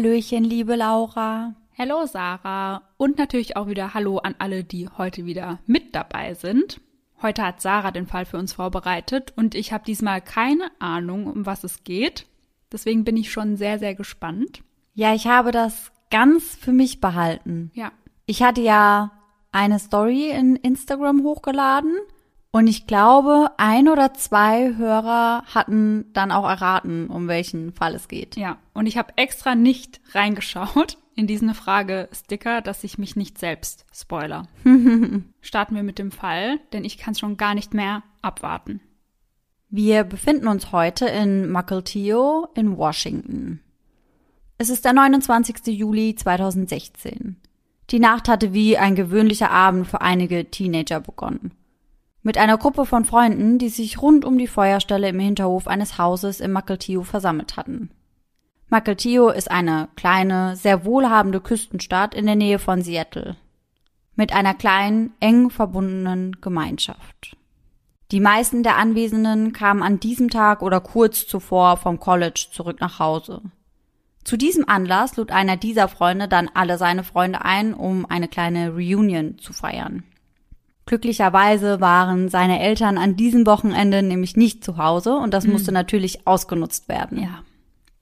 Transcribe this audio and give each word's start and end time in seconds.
Hallöchen, 0.00 0.44
liebe 0.44 0.76
Laura. 0.76 1.54
Hallo 1.76 2.06
Sarah 2.06 2.80
und 2.96 3.18
natürlich 3.18 3.58
auch 3.58 3.66
wieder 3.66 3.92
Hallo 3.92 4.16
an 4.16 4.34
alle, 4.38 4.64
die 4.64 4.88
heute 4.88 5.26
wieder 5.26 5.58
mit 5.66 5.94
dabei 5.94 6.32
sind. 6.32 6.80
Heute 7.20 7.42
hat 7.42 7.60
Sarah 7.60 7.90
den 7.90 8.06
Fall 8.06 8.24
für 8.24 8.38
uns 8.38 8.54
vorbereitet 8.54 9.34
und 9.36 9.54
ich 9.54 9.74
habe 9.74 9.84
diesmal 9.84 10.22
keine 10.22 10.70
Ahnung, 10.78 11.26
um 11.26 11.44
was 11.44 11.64
es 11.64 11.84
geht. 11.84 12.24
Deswegen 12.72 13.04
bin 13.04 13.18
ich 13.18 13.30
schon 13.30 13.58
sehr, 13.58 13.78
sehr 13.78 13.94
gespannt. 13.94 14.62
Ja, 14.94 15.12
ich 15.12 15.26
habe 15.26 15.50
das 15.50 15.92
ganz 16.10 16.56
für 16.56 16.72
mich 16.72 17.02
behalten. 17.02 17.70
Ja. 17.74 17.92
Ich 18.24 18.42
hatte 18.42 18.62
ja 18.62 19.12
eine 19.52 19.78
Story 19.78 20.30
in 20.30 20.56
Instagram 20.56 21.24
hochgeladen 21.24 21.94
und 22.52 22.66
ich 22.66 22.86
glaube, 22.86 23.50
ein 23.58 23.88
oder 23.88 24.12
zwei 24.14 24.74
Hörer 24.76 25.44
hatten 25.46 26.12
dann 26.12 26.32
auch 26.32 26.48
erraten, 26.48 27.08
um 27.08 27.28
welchen 27.28 27.72
Fall 27.72 27.94
es 27.94 28.08
geht. 28.08 28.36
Ja, 28.36 28.58
und 28.74 28.86
ich 28.86 28.98
habe 28.98 29.12
extra 29.16 29.54
nicht 29.54 30.00
reingeschaut 30.12 30.98
in 31.14 31.26
diesen 31.26 31.54
Frage-Sticker, 31.54 32.60
dass 32.60 32.82
ich 32.82 32.98
mich 32.98 33.14
nicht 33.14 33.38
selbst 33.38 33.86
spoiler. 33.92 34.48
Starten 35.40 35.74
wir 35.76 35.82
mit 35.82 35.98
dem 35.98 36.10
Fall, 36.10 36.58
denn 36.72 36.84
ich 36.84 36.98
kann 36.98 37.12
es 37.12 37.20
schon 37.20 37.36
gar 37.36 37.54
nicht 37.54 37.72
mehr 37.72 38.02
abwarten. 38.22 38.80
Wir 39.68 40.02
befinden 40.02 40.48
uns 40.48 40.72
heute 40.72 41.06
in 41.06 41.52
Mukilteo 41.52 42.48
in 42.54 42.76
Washington. 42.76 43.60
Es 44.58 44.70
ist 44.70 44.84
der 44.84 44.92
29. 44.92 45.68
Juli 45.68 46.16
2016. 46.16 47.36
Die 47.90 48.00
Nacht 48.00 48.28
hatte 48.28 48.52
wie 48.52 48.76
ein 48.76 48.96
gewöhnlicher 48.96 49.52
Abend 49.52 49.86
für 49.86 50.00
einige 50.00 50.50
Teenager 50.50 51.00
begonnen. 51.00 51.52
Mit 52.22 52.36
einer 52.36 52.58
Gruppe 52.58 52.84
von 52.84 53.06
Freunden, 53.06 53.58
die 53.58 53.70
sich 53.70 54.02
rund 54.02 54.24
um 54.26 54.36
die 54.36 54.46
Feuerstelle 54.46 55.08
im 55.08 55.18
Hinterhof 55.18 55.66
eines 55.66 55.96
Hauses 55.96 56.40
in 56.40 56.52
Mukilteo 56.52 57.02
versammelt 57.02 57.56
hatten. 57.56 57.90
Mukilteo 58.68 59.30
ist 59.30 59.50
eine 59.50 59.88
kleine, 59.96 60.54
sehr 60.54 60.84
wohlhabende 60.84 61.40
Küstenstadt 61.40 62.14
in 62.14 62.26
der 62.26 62.36
Nähe 62.36 62.58
von 62.58 62.82
Seattle. 62.82 63.36
Mit 64.16 64.34
einer 64.34 64.52
kleinen, 64.52 65.14
eng 65.20 65.48
verbundenen 65.48 66.36
Gemeinschaft. 66.42 67.36
Die 68.10 68.20
meisten 68.20 68.62
der 68.62 68.76
Anwesenden 68.76 69.52
kamen 69.52 69.82
an 69.82 69.98
diesem 69.98 70.28
Tag 70.28 70.62
oder 70.62 70.80
kurz 70.80 71.26
zuvor 71.26 71.78
vom 71.78 72.00
College 72.00 72.48
zurück 72.52 72.80
nach 72.80 72.98
Hause. 72.98 73.40
Zu 74.24 74.36
diesem 74.36 74.68
Anlass 74.68 75.16
lud 75.16 75.30
einer 75.30 75.56
dieser 75.56 75.88
Freunde 75.88 76.28
dann 76.28 76.50
alle 76.52 76.76
seine 76.76 77.04
Freunde 77.04 77.44
ein, 77.44 77.72
um 77.72 78.04
eine 78.04 78.28
kleine 78.28 78.74
Reunion 78.74 79.38
zu 79.38 79.52
feiern. 79.52 80.04
Glücklicherweise 80.90 81.80
waren 81.80 82.28
seine 82.28 82.58
Eltern 82.58 82.98
an 82.98 83.14
diesem 83.14 83.46
Wochenende 83.46 84.02
nämlich 84.02 84.36
nicht 84.36 84.64
zu 84.64 84.76
Hause 84.76 85.14
und 85.14 85.32
das 85.32 85.46
mhm. 85.46 85.52
musste 85.52 85.70
natürlich 85.70 86.26
ausgenutzt 86.26 86.88
werden. 86.88 87.22
Ja. 87.22 87.44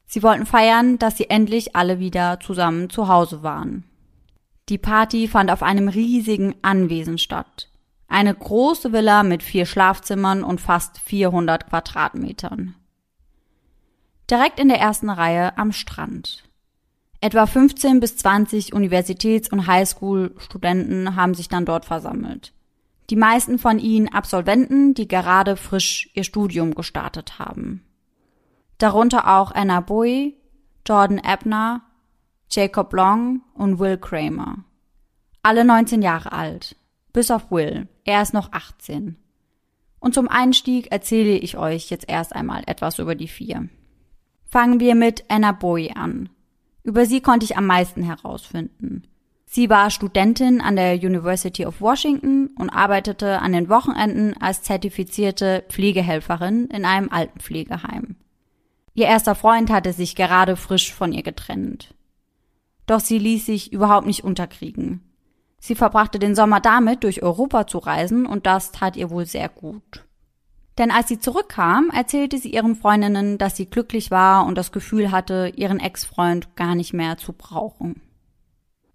Sie 0.06 0.22
wollten 0.22 0.46
feiern, 0.46 0.98
dass 0.98 1.18
sie 1.18 1.28
endlich 1.28 1.76
alle 1.76 1.98
wieder 1.98 2.40
zusammen 2.40 2.88
zu 2.88 3.06
Hause 3.06 3.42
waren. 3.42 3.84
Die 4.70 4.78
Party 4.78 5.28
fand 5.28 5.50
auf 5.50 5.62
einem 5.62 5.88
riesigen 5.88 6.54
Anwesen 6.62 7.18
statt. 7.18 7.68
Eine 8.08 8.34
große 8.34 8.90
Villa 8.90 9.22
mit 9.22 9.42
vier 9.42 9.66
Schlafzimmern 9.66 10.42
und 10.42 10.58
fast 10.58 10.96
400 10.96 11.68
Quadratmetern. 11.68 12.74
Direkt 14.30 14.58
in 14.58 14.68
der 14.68 14.80
ersten 14.80 15.10
Reihe 15.10 15.58
am 15.58 15.72
Strand. 15.72 16.42
Etwa 17.20 17.44
15 17.44 18.00
bis 18.00 18.16
20 18.16 18.72
Universitäts- 18.72 19.50
und 19.52 19.66
Highschool-Studenten 19.66 21.16
haben 21.16 21.34
sich 21.34 21.50
dann 21.50 21.66
dort 21.66 21.84
versammelt. 21.84 22.54
Die 23.10 23.16
meisten 23.16 23.58
von 23.58 23.78
ihnen 23.78 24.08
Absolventen, 24.08 24.94
die 24.94 25.08
gerade 25.08 25.56
frisch 25.56 26.10
ihr 26.14 26.24
Studium 26.24 26.74
gestartet 26.74 27.38
haben. 27.38 27.84
Darunter 28.76 29.38
auch 29.38 29.50
Anna 29.52 29.80
Bowie, 29.80 30.36
Jordan 30.86 31.18
Ebner, 31.18 31.82
Jacob 32.50 32.92
Long 32.92 33.42
und 33.54 33.78
Will 33.78 33.98
Kramer. 33.98 34.64
Alle 35.42 35.64
19 35.64 36.02
Jahre 36.02 36.32
alt. 36.32 36.76
Bis 37.12 37.30
auf 37.30 37.50
Will. 37.50 37.88
Er 38.04 38.22
ist 38.22 38.34
noch 38.34 38.52
18. 38.52 39.16
Und 40.00 40.14
zum 40.14 40.28
Einstieg 40.28 40.92
erzähle 40.92 41.36
ich 41.38 41.56
euch 41.56 41.90
jetzt 41.90 42.08
erst 42.08 42.34
einmal 42.34 42.62
etwas 42.66 42.98
über 42.98 43.14
die 43.14 43.28
vier. 43.28 43.68
Fangen 44.44 44.80
wir 44.80 44.94
mit 44.94 45.24
Anna 45.28 45.52
Bowie 45.52 45.92
an. 45.92 46.28
Über 46.82 47.06
sie 47.06 47.20
konnte 47.20 47.44
ich 47.44 47.56
am 47.56 47.66
meisten 47.66 48.02
herausfinden. 48.02 49.02
Sie 49.50 49.70
war 49.70 49.90
Studentin 49.90 50.60
an 50.60 50.76
der 50.76 50.96
University 50.96 51.64
of 51.64 51.80
Washington 51.80 52.50
und 52.58 52.68
arbeitete 52.68 53.40
an 53.40 53.52
den 53.52 53.70
Wochenenden 53.70 54.34
als 54.38 54.60
zertifizierte 54.60 55.64
Pflegehelferin 55.70 56.66
in 56.66 56.84
einem 56.84 57.08
Altenpflegeheim. 57.10 58.16
Ihr 58.92 59.06
erster 59.06 59.34
Freund 59.34 59.70
hatte 59.70 59.94
sich 59.94 60.16
gerade 60.16 60.54
frisch 60.56 60.92
von 60.92 61.14
ihr 61.14 61.22
getrennt. 61.22 61.94
Doch 62.86 63.00
sie 63.00 63.18
ließ 63.18 63.46
sich 63.46 63.72
überhaupt 63.72 64.06
nicht 64.06 64.22
unterkriegen. 64.22 65.00
Sie 65.58 65.74
verbrachte 65.74 66.18
den 66.18 66.34
Sommer 66.34 66.60
damit, 66.60 67.02
durch 67.02 67.22
Europa 67.22 67.66
zu 67.66 67.78
reisen, 67.78 68.26
und 68.26 68.44
das 68.44 68.70
tat 68.70 68.96
ihr 68.96 69.08
wohl 69.08 69.24
sehr 69.24 69.48
gut. 69.48 70.04
Denn 70.76 70.90
als 70.90 71.08
sie 71.08 71.20
zurückkam, 71.20 71.90
erzählte 71.90 72.36
sie 72.36 72.52
ihren 72.52 72.76
Freundinnen, 72.76 73.38
dass 73.38 73.56
sie 73.56 73.66
glücklich 73.66 74.10
war 74.10 74.44
und 74.44 74.58
das 74.58 74.72
Gefühl 74.72 75.10
hatte, 75.10 75.52
ihren 75.56 75.80
Ex-Freund 75.80 76.54
gar 76.54 76.74
nicht 76.74 76.92
mehr 76.92 77.16
zu 77.16 77.32
brauchen. 77.32 78.02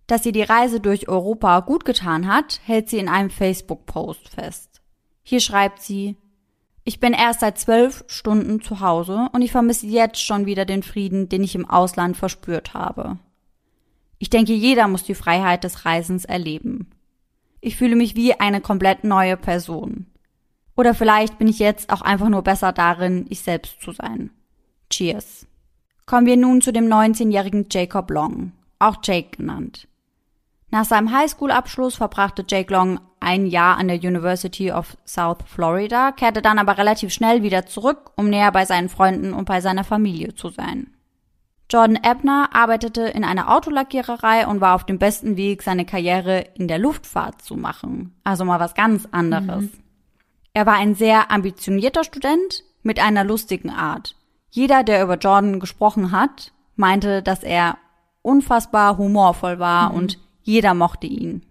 Dass 0.07 0.23
sie 0.23 0.31
die 0.31 0.41
Reise 0.43 0.79
durch 0.79 1.07
Europa 1.07 1.61
gut 1.61 1.85
getan 1.85 2.27
hat, 2.27 2.59
hält 2.65 2.89
sie 2.89 2.97
in 2.97 3.07
einem 3.09 3.29
Facebook-Post 3.29 4.29
fest. 4.29 4.81
Hier 5.23 5.39
schreibt 5.39 5.81
sie, 5.81 6.17
ich 6.83 6.99
bin 6.99 7.13
erst 7.13 7.39
seit 7.39 7.57
zwölf 7.57 8.03
Stunden 8.07 8.61
zu 8.61 8.81
Hause 8.81 9.29
und 9.31 9.41
ich 9.41 9.51
vermisse 9.51 9.87
jetzt 9.87 10.21
schon 10.21 10.45
wieder 10.45 10.65
den 10.65 10.83
Frieden, 10.83 11.29
den 11.29 11.43
ich 11.43 11.55
im 11.55 11.69
Ausland 11.69 12.17
verspürt 12.17 12.73
habe. 12.73 13.17
Ich 14.19 14.29
denke, 14.29 14.53
jeder 14.53 14.89
muss 14.89 15.03
die 15.03 15.15
Freiheit 15.15 15.63
des 15.63 15.85
Reisens 15.85 16.25
erleben. 16.25 16.89
Ich 17.61 17.77
fühle 17.77 17.95
mich 17.95 18.15
wie 18.15 18.33
eine 18.33 18.59
komplett 18.59 19.05
neue 19.05 19.37
Person. 19.37 20.07
Oder 20.75 20.93
vielleicht 20.93 21.37
bin 21.37 21.47
ich 21.47 21.59
jetzt 21.59 21.91
auch 21.91 22.01
einfach 22.01 22.27
nur 22.27 22.41
besser 22.41 22.73
darin, 22.73 23.25
ich 23.29 23.41
selbst 23.41 23.81
zu 23.81 23.93
sein. 23.93 24.31
Cheers. 24.89 25.47
Kommen 26.05 26.25
wir 26.25 26.35
nun 26.35 26.61
zu 26.61 26.73
dem 26.73 26.87
19-jährigen 26.87 27.67
Jacob 27.71 28.11
Long, 28.11 28.51
auch 28.79 28.97
Jake 29.01 29.37
genannt. 29.37 29.87
Nach 30.73 30.85
seinem 30.85 31.11
Highschool-Abschluss 31.11 31.97
verbrachte 31.97 32.43
Jake 32.47 32.73
Long 32.73 32.99
ein 33.19 33.45
Jahr 33.45 33.77
an 33.77 33.89
der 33.89 33.97
University 33.97 34.71
of 34.71 34.97
South 35.05 35.37
Florida, 35.45 36.11
kehrte 36.11 36.41
dann 36.41 36.57
aber 36.57 36.79
relativ 36.79 37.13
schnell 37.13 37.43
wieder 37.43 37.67
zurück, 37.67 38.09
um 38.15 38.27
näher 38.27 38.51
bei 38.51 38.65
seinen 38.65 38.89
Freunden 38.89 39.33
und 39.33 39.45
bei 39.45 39.61
seiner 39.61 39.83
Familie 39.83 40.33
zu 40.33 40.49
sein. 40.49 40.87
Jordan 41.69 41.99
Ebner 42.03 42.49
arbeitete 42.53 43.03
in 43.03 43.23
einer 43.23 43.55
Autolackiererei 43.55 44.47
und 44.47 44.61
war 44.61 44.73
auf 44.73 44.83
dem 44.83 44.97
besten 44.97 45.37
Weg, 45.37 45.61
seine 45.61 45.85
Karriere 45.85 46.39
in 46.55 46.67
der 46.67 46.79
Luftfahrt 46.79 47.43
zu 47.43 47.55
machen. 47.55 48.15
Also 48.23 48.43
mal 48.43 48.59
was 48.59 48.73
ganz 48.73 49.07
anderes. 49.11 49.65
Mhm. 49.65 49.71
Er 50.55 50.65
war 50.65 50.73
ein 50.73 50.95
sehr 50.95 51.29
ambitionierter 51.29 52.03
Student 52.03 52.63
mit 52.81 52.99
einer 52.99 53.23
lustigen 53.23 53.69
Art. 53.69 54.15
Jeder, 54.49 54.81
der 54.81 55.03
über 55.03 55.19
Jordan 55.19 55.59
gesprochen 55.59 56.11
hat, 56.11 56.51
meinte, 56.75 57.21
dass 57.21 57.43
er 57.43 57.77
unfassbar 58.23 58.97
humorvoll 58.97 59.59
war 59.59 59.91
mhm. 59.91 59.97
und 59.97 60.23
jeder 60.43 60.73
mochte 60.73 61.07
ihn. 61.07 61.41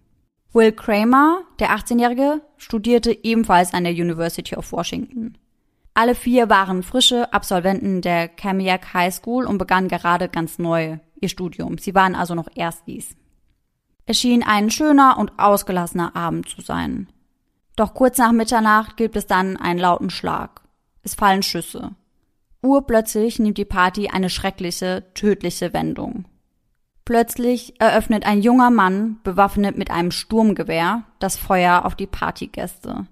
Will 0.52 0.72
Kramer, 0.72 1.42
der 1.58 1.70
18-Jährige, 1.70 2.42
studierte 2.58 3.24
ebenfalls 3.24 3.72
an 3.72 3.84
der 3.84 3.92
University 3.92 4.54
of 4.54 4.70
Washington. 4.70 5.38
Alle 5.94 6.14
vier 6.14 6.48
waren 6.48 6.82
frische 6.82 7.32
Absolventen 7.32 8.00
der 8.00 8.28
Kamiak 8.28 8.94
High 8.94 9.14
School 9.14 9.44
und 9.46 9.58
begannen 9.58 9.88
gerade 9.88 10.28
ganz 10.28 10.58
neu 10.58 10.98
ihr 11.20 11.28
Studium. 11.28 11.78
Sie 11.78 11.94
waren 11.94 12.14
also 12.14 12.34
noch 12.34 12.48
Erstis. 12.54 13.16
Es 14.04 14.18
schien 14.18 14.42
ein 14.42 14.70
schöner 14.70 15.16
und 15.18 15.38
ausgelassener 15.38 16.16
Abend 16.16 16.48
zu 16.48 16.60
sein. 16.60 17.08
Doch 17.76 17.94
kurz 17.94 18.18
nach 18.18 18.32
Mitternacht 18.32 18.96
gibt 18.96 19.16
es 19.16 19.26
dann 19.26 19.56
einen 19.56 19.78
lauten 19.78 20.10
Schlag. 20.10 20.62
Es 21.02 21.14
fallen 21.14 21.42
Schüsse. 21.42 21.94
Urplötzlich 22.62 23.38
nimmt 23.38 23.58
die 23.58 23.64
Party 23.64 24.08
eine 24.08 24.30
schreckliche, 24.30 25.04
tödliche 25.14 25.72
Wendung. 25.72 26.26
Plötzlich 27.12 27.78
eröffnet 27.78 28.24
ein 28.24 28.40
junger 28.40 28.70
Mann, 28.70 29.18
bewaffnet 29.22 29.76
mit 29.76 29.90
einem 29.90 30.12
Sturmgewehr, 30.12 31.02
das 31.18 31.36
Feuer 31.36 31.84
auf 31.84 31.94
die 31.94 32.06
Partygäste. 32.06 33.06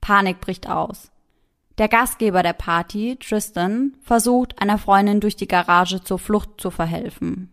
Panik 0.00 0.40
bricht 0.40 0.70
aus. 0.70 1.12
Der 1.76 1.88
Gastgeber 1.88 2.42
der 2.42 2.54
Party, 2.54 3.18
Tristan, 3.20 3.92
versucht 4.00 4.58
einer 4.58 4.78
Freundin 4.78 5.20
durch 5.20 5.36
die 5.36 5.48
Garage 5.48 6.02
zur 6.02 6.18
Flucht 6.18 6.62
zu 6.62 6.70
verhelfen. 6.70 7.50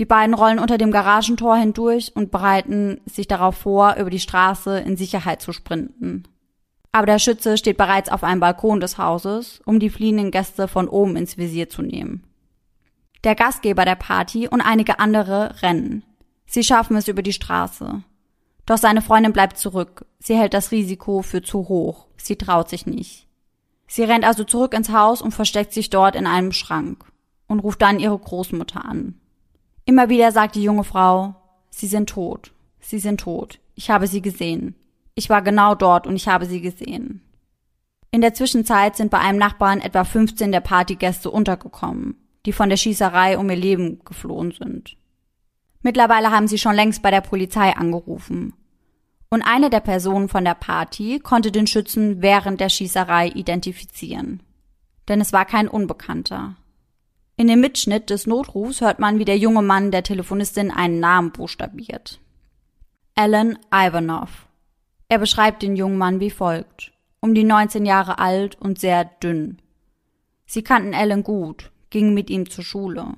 Die 0.00 0.04
beiden 0.04 0.34
rollen 0.34 0.58
unter 0.58 0.78
dem 0.78 0.90
Garagentor 0.90 1.56
hindurch 1.56 2.10
und 2.16 2.32
bereiten 2.32 3.00
sich 3.06 3.28
darauf 3.28 3.54
vor, 3.54 3.94
über 4.00 4.10
die 4.10 4.18
Straße 4.18 4.80
in 4.80 4.96
Sicherheit 4.96 5.40
zu 5.40 5.52
sprinten. 5.52 6.24
Aber 6.90 7.06
der 7.06 7.20
Schütze 7.20 7.56
steht 7.56 7.76
bereits 7.76 8.10
auf 8.10 8.24
einem 8.24 8.40
Balkon 8.40 8.80
des 8.80 8.98
Hauses, 8.98 9.62
um 9.64 9.78
die 9.78 9.90
fliehenden 9.90 10.32
Gäste 10.32 10.66
von 10.66 10.88
oben 10.88 11.14
ins 11.14 11.38
Visier 11.38 11.68
zu 11.68 11.82
nehmen. 11.82 12.24
Der 13.24 13.34
Gastgeber 13.34 13.84
der 13.84 13.96
Party 13.96 14.48
und 14.48 14.60
einige 14.60 14.98
andere 14.98 15.62
rennen. 15.62 16.04
Sie 16.46 16.64
schaffen 16.64 16.96
es 16.96 17.08
über 17.08 17.22
die 17.22 17.32
Straße. 17.32 18.02
Doch 18.66 18.78
seine 18.78 19.02
Freundin 19.02 19.32
bleibt 19.32 19.58
zurück. 19.58 20.06
Sie 20.18 20.36
hält 20.36 20.54
das 20.54 20.70
Risiko 20.70 21.22
für 21.22 21.42
zu 21.42 21.68
hoch. 21.68 22.06
Sie 22.16 22.36
traut 22.36 22.68
sich 22.68 22.86
nicht. 22.86 23.26
Sie 23.86 24.04
rennt 24.04 24.24
also 24.24 24.44
zurück 24.44 24.72
ins 24.74 24.90
Haus 24.90 25.20
und 25.20 25.32
versteckt 25.32 25.72
sich 25.72 25.90
dort 25.90 26.14
in 26.14 26.26
einem 26.26 26.52
Schrank 26.52 27.04
und 27.48 27.60
ruft 27.60 27.82
dann 27.82 27.98
ihre 27.98 28.16
Großmutter 28.16 28.84
an. 28.84 29.20
Immer 29.84 30.08
wieder 30.08 30.30
sagt 30.30 30.54
die 30.54 30.62
junge 30.62 30.84
Frau, 30.84 31.34
Sie 31.70 31.88
sind 31.88 32.08
tot, 32.10 32.52
Sie 32.78 33.00
sind 33.00 33.20
tot, 33.20 33.58
ich 33.74 33.90
habe 33.90 34.06
Sie 34.06 34.22
gesehen. 34.22 34.76
Ich 35.16 35.28
war 35.28 35.42
genau 35.42 35.74
dort 35.74 36.06
und 36.06 36.14
ich 36.14 36.28
habe 36.28 36.46
Sie 36.46 36.60
gesehen. 36.60 37.22
In 38.12 38.20
der 38.20 38.34
Zwischenzeit 38.34 38.96
sind 38.96 39.10
bei 39.10 39.18
einem 39.18 39.38
Nachbarn 39.38 39.80
etwa 39.80 40.04
15 40.04 40.52
der 40.52 40.60
Partygäste 40.60 41.30
untergekommen, 41.30 42.16
die 42.46 42.52
von 42.52 42.68
der 42.68 42.76
Schießerei 42.76 43.38
um 43.38 43.48
ihr 43.50 43.56
Leben 43.56 44.00
geflohen 44.04 44.52
sind. 44.52 44.96
Mittlerweile 45.82 46.30
haben 46.30 46.48
sie 46.48 46.58
schon 46.58 46.74
längst 46.74 47.02
bei 47.02 47.10
der 47.10 47.20
Polizei 47.20 47.74
angerufen. 47.74 48.54
Und 49.30 49.42
eine 49.42 49.70
der 49.70 49.80
Personen 49.80 50.28
von 50.28 50.44
der 50.44 50.54
Party 50.54 51.20
konnte 51.20 51.52
den 51.52 51.66
Schützen 51.66 52.20
während 52.20 52.60
der 52.60 52.68
Schießerei 52.68 53.28
identifizieren. 53.28 54.42
Denn 55.08 55.20
es 55.20 55.32
war 55.32 55.44
kein 55.44 55.68
Unbekannter. 55.68 56.56
In 57.36 57.46
dem 57.46 57.60
Mitschnitt 57.60 58.10
des 58.10 58.26
Notrufs 58.26 58.80
hört 58.80 58.98
man, 58.98 59.18
wie 59.18 59.24
der 59.24 59.38
junge 59.38 59.62
Mann 59.62 59.90
der 59.90 60.02
Telefonistin 60.02 60.70
einen 60.70 61.00
Namen 61.00 61.30
buchstabiert. 61.30 62.20
Alan 63.14 63.58
Ivanov. 63.72 64.46
Er 65.08 65.18
beschreibt 65.18 65.62
den 65.62 65.76
jungen 65.76 65.96
Mann 65.96 66.20
wie 66.20 66.30
folgt. 66.30 66.92
Um 67.20 67.34
die 67.34 67.44
19 67.44 67.86
Jahre 67.86 68.18
alt 68.18 68.60
und 68.60 68.78
sehr 68.78 69.04
dünn. 69.04 69.60
Sie 70.46 70.62
kannten 70.62 70.94
Alan 70.94 71.22
gut, 71.22 71.70
gingen 71.90 72.14
mit 72.14 72.30
ihm 72.30 72.48
zur 72.48 72.64
Schule. 72.64 73.16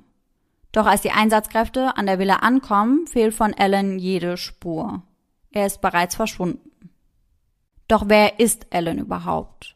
Doch 0.71 0.85
als 0.85 1.01
die 1.01 1.11
Einsatzkräfte 1.11 1.95
an 1.95 2.07
der 2.07 2.19
Villa 2.19 2.37
ankommen, 2.37 3.07
fehlt 3.07 3.33
von 3.33 3.53
Alan 3.53 3.99
jede 3.99 4.37
Spur. 4.37 5.03
Er 5.51 5.67
ist 5.67 5.81
bereits 5.81 6.15
verschwunden. 6.15 6.71
Doch 7.87 8.05
wer 8.07 8.39
ist 8.39 8.67
Alan 8.71 8.97
überhaupt? 8.97 9.75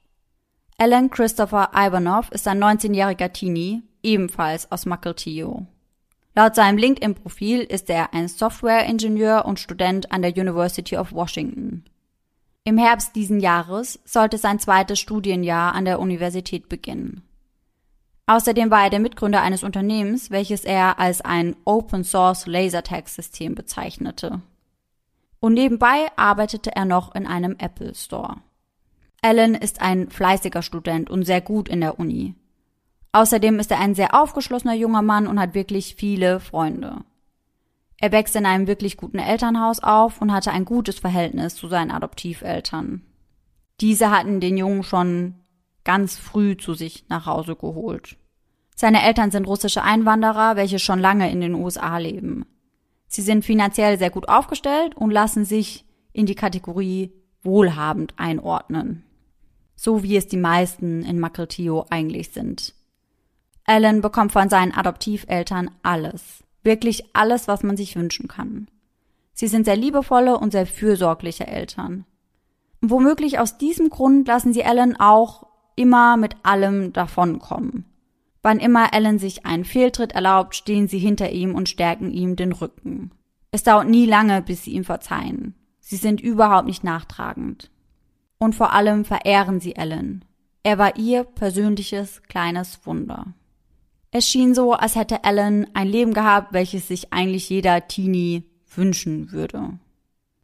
Alan 0.80 1.10
Christopher 1.10 1.72
Ivanov 1.76 2.30
ist 2.32 2.48
ein 2.48 2.64
19-jähriger 2.64 3.32
Teenie, 3.32 3.84
ebenfalls 4.02 4.72
aus 4.72 4.86
Mukilteo. 4.86 5.68
Laut 6.36 6.56
seinem 6.56 6.78
LinkedIn-Profil 6.78 7.62
ist 7.62 7.90
er 7.90 8.14
ein 8.14 8.28
Software-Ingenieur 8.28 9.46
und 9.46 9.60
Student 9.60 10.12
an 10.12 10.22
der 10.22 10.38
University 10.38 10.96
of 10.98 11.12
Washington. 11.12 11.86
Im 12.64 12.78
Herbst 12.78 13.16
diesen 13.16 13.40
Jahres 13.40 14.00
sollte 14.06 14.38
sein 14.38 14.60
zweites 14.60 15.00
Studienjahr 15.00 15.74
an 15.74 15.86
der 15.86 16.00
Universität 16.00 16.70
beginnen. 16.70 17.24
Außerdem 18.28 18.70
war 18.70 18.84
er 18.84 18.90
der 18.90 19.00
Mitgründer 19.00 19.42
eines 19.42 19.64
Unternehmens, 19.64 20.32
welches 20.32 20.66
er 20.66 21.00
als 21.00 21.22
ein 21.22 21.56
Open 21.64 22.04
Source 22.04 22.46
Lasertag 22.46 23.08
System 23.08 23.56
bezeichnete. 23.56 24.42
Und 25.40 25.54
nebenbei 25.54 26.08
arbeitete 26.18 26.76
er 26.76 26.84
noch 26.84 27.16
in 27.16 27.26
einem 27.26 27.56
Apple 27.58 27.96
Store. 27.96 28.38
Alan 29.22 29.56
ist 29.56 29.82
ein 29.82 30.10
fleißiger 30.10 30.62
Student 30.62 31.10
und 31.10 31.24
sehr 31.24 31.42
gut 31.42 31.70
in 31.70 31.80
der 31.80 32.00
Uni. 32.00 32.36
Außerdem 33.14 33.60
ist 33.60 33.72
er 33.72 33.80
ein 33.80 33.96
sehr 33.96 34.14
aufgeschlossener 34.14 34.74
junger 34.74 35.02
Mann 35.02 35.26
und 35.26 35.40
hat 35.40 35.54
wirklich 35.56 35.96
viele 35.96 36.42
Freunde. 36.42 37.04
Er 38.00 38.12
wächst 38.12 38.36
in 38.36 38.46
einem 38.46 38.68
wirklich 38.68 38.98
guten 38.98 39.20
Elternhaus 39.20 39.80
auf 39.82 40.22
und 40.22 40.34
hatte 40.34 40.52
ein 40.52 40.66
gutes 40.66 41.00
Verhältnis 41.00 41.56
zu 41.56 41.68
seinen 41.68 41.92
Adoptiveltern. 41.92 43.02
Diese 43.80 44.12
hatten 44.12 44.40
den 44.40 44.58
Jungen 44.58 44.84
schon 44.84 45.36
ganz 45.88 46.18
früh 46.18 46.58
zu 46.58 46.74
sich 46.74 47.06
nach 47.08 47.26
Hause 47.26 47.56
geholt. 47.56 48.18
Seine 48.76 49.04
Eltern 49.04 49.32
sind 49.32 49.48
russische 49.48 49.84
Einwanderer, 49.84 50.58
welche 50.58 50.80
schon 50.80 51.00
lange 51.00 51.32
in 51.32 51.40
den 51.40 51.56
USA 51.56 51.98
leben. 51.98 52.46
Sie 53.08 53.22
sind 53.22 53.46
finanziell 53.46 53.98
sehr 53.98 54.10
gut 54.10 54.28
aufgestellt 54.28 54.96
und 54.98 55.12
lassen 55.12 55.46
sich 55.46 55.86
in 56.12 56.26
die 56.26 56.36
Kategorie 56.36 57.14
wohlhabend 57.42 58.14
einordnen. 58.18 59.04
So 59.78 60.04
wie 60.04 60.18
es 60.18 60.28
die 60.28 60.36
meisten 60.36 61.04
in 61.04 61.22
Makeltio 61.22 61.86
eigentlich 61.90 62.32
sind. 62.34 62.76
Alan 63.64 64.02
bekommt 64.02 64.34
von 64.34 64.50
seinen 64.50 64.74
Adoptiveltern 64.74 65.72
alles. 65.84 66.44
Wirklich 66.64 67.16
alles, 67.16 67.48
was 67.48 67.64
man 67.64 67.78
sich 67.78 67.96
wünschen 67.96 68.28
kann. 68.28 68.68
Sie 69.32 69.48
sind 69.48 69.64
sehr 69.64 69.78
liebevolle 69.78 70.38
und 70.38 70.52
sehr 70.52 70.66
fürsorgliche 70.66 71.48
Eltern. 71.48 72.06
womöglich 72.82 73.40
aus 73.40 73.58
diesem 73.58 73.90
Grund 73.90 74.28
lassen 74.28 74.52
sie 74.52 74.66
Alan 74.66 74.98
auch 74.98 75.47
immer 75.78 76.18
mit 76.18 76.36
allem 76.44 76.92
davonkommen. 76.92 77.86
Wann 78.42 78.60
immer 78.60 78.94
Alan 78.94 79.20
sich 79.20 79.46
einen 79.46 79.64
Fehltritt 79.64 80.12
erlaubt, 80.12 80.56
stehen 80.56 80.88
sie 80.88 81.00
hinter 81.00 81.32
ihm 81.32 81.56
und 81.56 81.70
stärken 81.70 82.12
ihm 82.12 82.36
den 82.36 82.52
Rücken. 82.52 83.12
Es 83.52 83.64
dauert 83.64 83.88
nie 83.88 84.06
lange, 84.06 84.42
bis 84.42 84.64
sie 84.64 84.72
ihm 84.72 84.84
verzeihen. 84.84 85.56
Sie 85.80 85.96
sind 85.96 86.20
überhaupt 86.20 86.68
nicht 86.68 86.84
nachtragend. 86.84 87.72
Und 88.38 88.56
vor 88.56 88.74
allem 88.74 89.06
verehren 89.06 89.60
sie 89.60 89.78
Alan. 89.78 90.26
Er 90.64 90.78
war 90.78 90.98
ihr 90.98 91.24
persönliches 91.24 92.24
kleines 92.24 92.86
Wunder. 92.86 93.28
Es 94.12 94.28
schien 94.28 94.54
so, 94.54 94.74
als 94.74 94.96
hätte 94.96 95.24
Alan 95.24 95.68
ein 95.74 95.88
Leben 95.88 96.14
gehabt, 96.14 96.54
welches 96.54 96.88
sich 96.88 97.14
eigentlich 97.14 97.50
jeder 97.50 97.88
Teenie 97.88 98.44
wünschen 98.76 99.32
würde. 99.32 99.80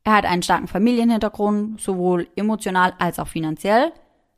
Er 0.03 0.13
hat 0.13 0.25
einen 0.25 0.43
starken 0.43 0.67
Familienhintergrund, 0.67 1.79
sowohl 1.79 2.27
emotional 2.35 2.93
als 2.99 3.19
auch 3.19 3.27
finanziell. 3.27 3.93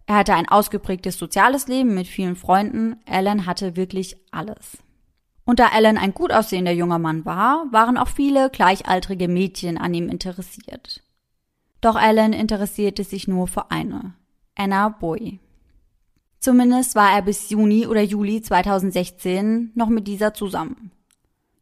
Er 0.07 0.16
hatte 0.16 0.36
ein 0.36 0.48
ausgeprägtes 0.48 1.18
soziales 1.18 1.68
Leben 1.68 1.94
mit 1.94 2.07
vielen 2.07 2.36
Freunden. 2.36 2.98
Alan 3.07 3.46
hatte 3.46 3.75
wirklich 3.75 4.18
alles. 4.31 4.78
Und 5.46 5.60
da 5.60 5.68
Alan 5.68 5.98
ein 5.98 6.13
gut 6.13 6.31
aussehender 6.31 6.72
junger 6.72 7.00
Mann 7.00 7.25
war, 7.25 7.66
waren 7.72 7.98
auch 7.98 8.07
viele 8.07 8.50
gleichaltrige 8.50 9.28
Mädchen 9.28 9.78
an 9.78 9.94
ihm 9.94 10.10
interessiert. 10.10 11.04
Doch 11.81 11.96
Alan 11.96 12.34
interessierte 12.34 13.04
sich 13.04 13.28
nur 13.28 13.48
für 13.48 13.69
eine, 13.69 14.16
Anna 14.56 14.90
Boy. 14.90 15.40
Zumindest 16.40 16.96
war 16.96 17.12
er 17.12 17.22
bis 17.22 17.50
Juni 17.50 17.88
oder 17.88 18.02
Juli 18.02 18.42
2016 18.42 19.72
noch 19.75 19.90
mit 19.90 20.07
dieser 20.07 20.34
zusammen. 20.34 20.92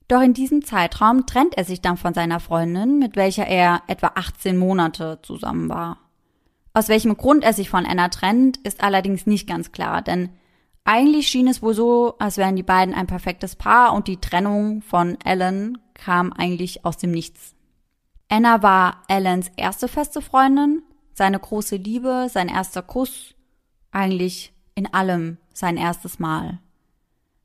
Doch 0.08 0.22
in 0.22 0.34
diesem 0.34 0.64
Zeitraum 0.64 1.26
trennt 1.26 1.58
er 1.58 1.64
sich 1.64 1.82
dann 1.82 1.98
von 1.98 2.14
seiner 2.14 2.40
Freundin, 2.40 3.00
mit 3.00 3.16
welcher 3.16 3.48
er 3.48 3.82
etwa 3.88 4.12
18 4.16 4.58
Monate 4.58 5.20
zusammen 5.24 5.70
war. 5.70 6.03
Aus 6.74 6.90
welchem 6.90 7.16
Grund 7.16 7.44
er 7.44 7.54
sich 7.54 7.70
von 7.70 7.86
Anna 7.86 8.10
trennt, 8.10 8.58
ist 8.58 8.84
allerdings 8.84 9.28
nicht 9.28 9.48
ganz 9.48 9.72
klar, 9.72 10.02
denn 10.02 10.30
eigentlich 10.86 11.28
schien 11.28 11.48
es 11.48 11.62
wohl 11.62 11.74
so, 11.74 12.16
als 12.20 12.38
wären 12.38 12.56
die 12.56 12.64
beiden 12.64 12.94
ein 12.94 13.08
perfektes 13.08 13.56
Paar 13.56 13.94
und 13.94 14.08
die 14.08 14.20
Trennung 14.20 14.82
von 14.82 15.18
Alan 15.24 15.78
kam 15.94 16.34
eigentlich 16.34 16.84
aus 16.84 16.98
dem 16.98 17.12
Nichts. 17.12 17.56
Anna 18.28 18.64
war 18.64 19.04
Alans 19.08 19.52
erste 19.56 19.88
feste 19.88 20.22
Freundin, 20.22 20.82
seine 21.14 21.40
große 21.40 21.76
Liebe, 21.76 22.28
sein 22.30 22.50
erster 22.50 22.82
Kuss, 22.82 23.36
eigentlich 23.92 24.52
in 24.76 24.92
allem 24.92 25.38
sein 25.54 25.78
erstes 25.78 26.18
Mal. 26.18 26.60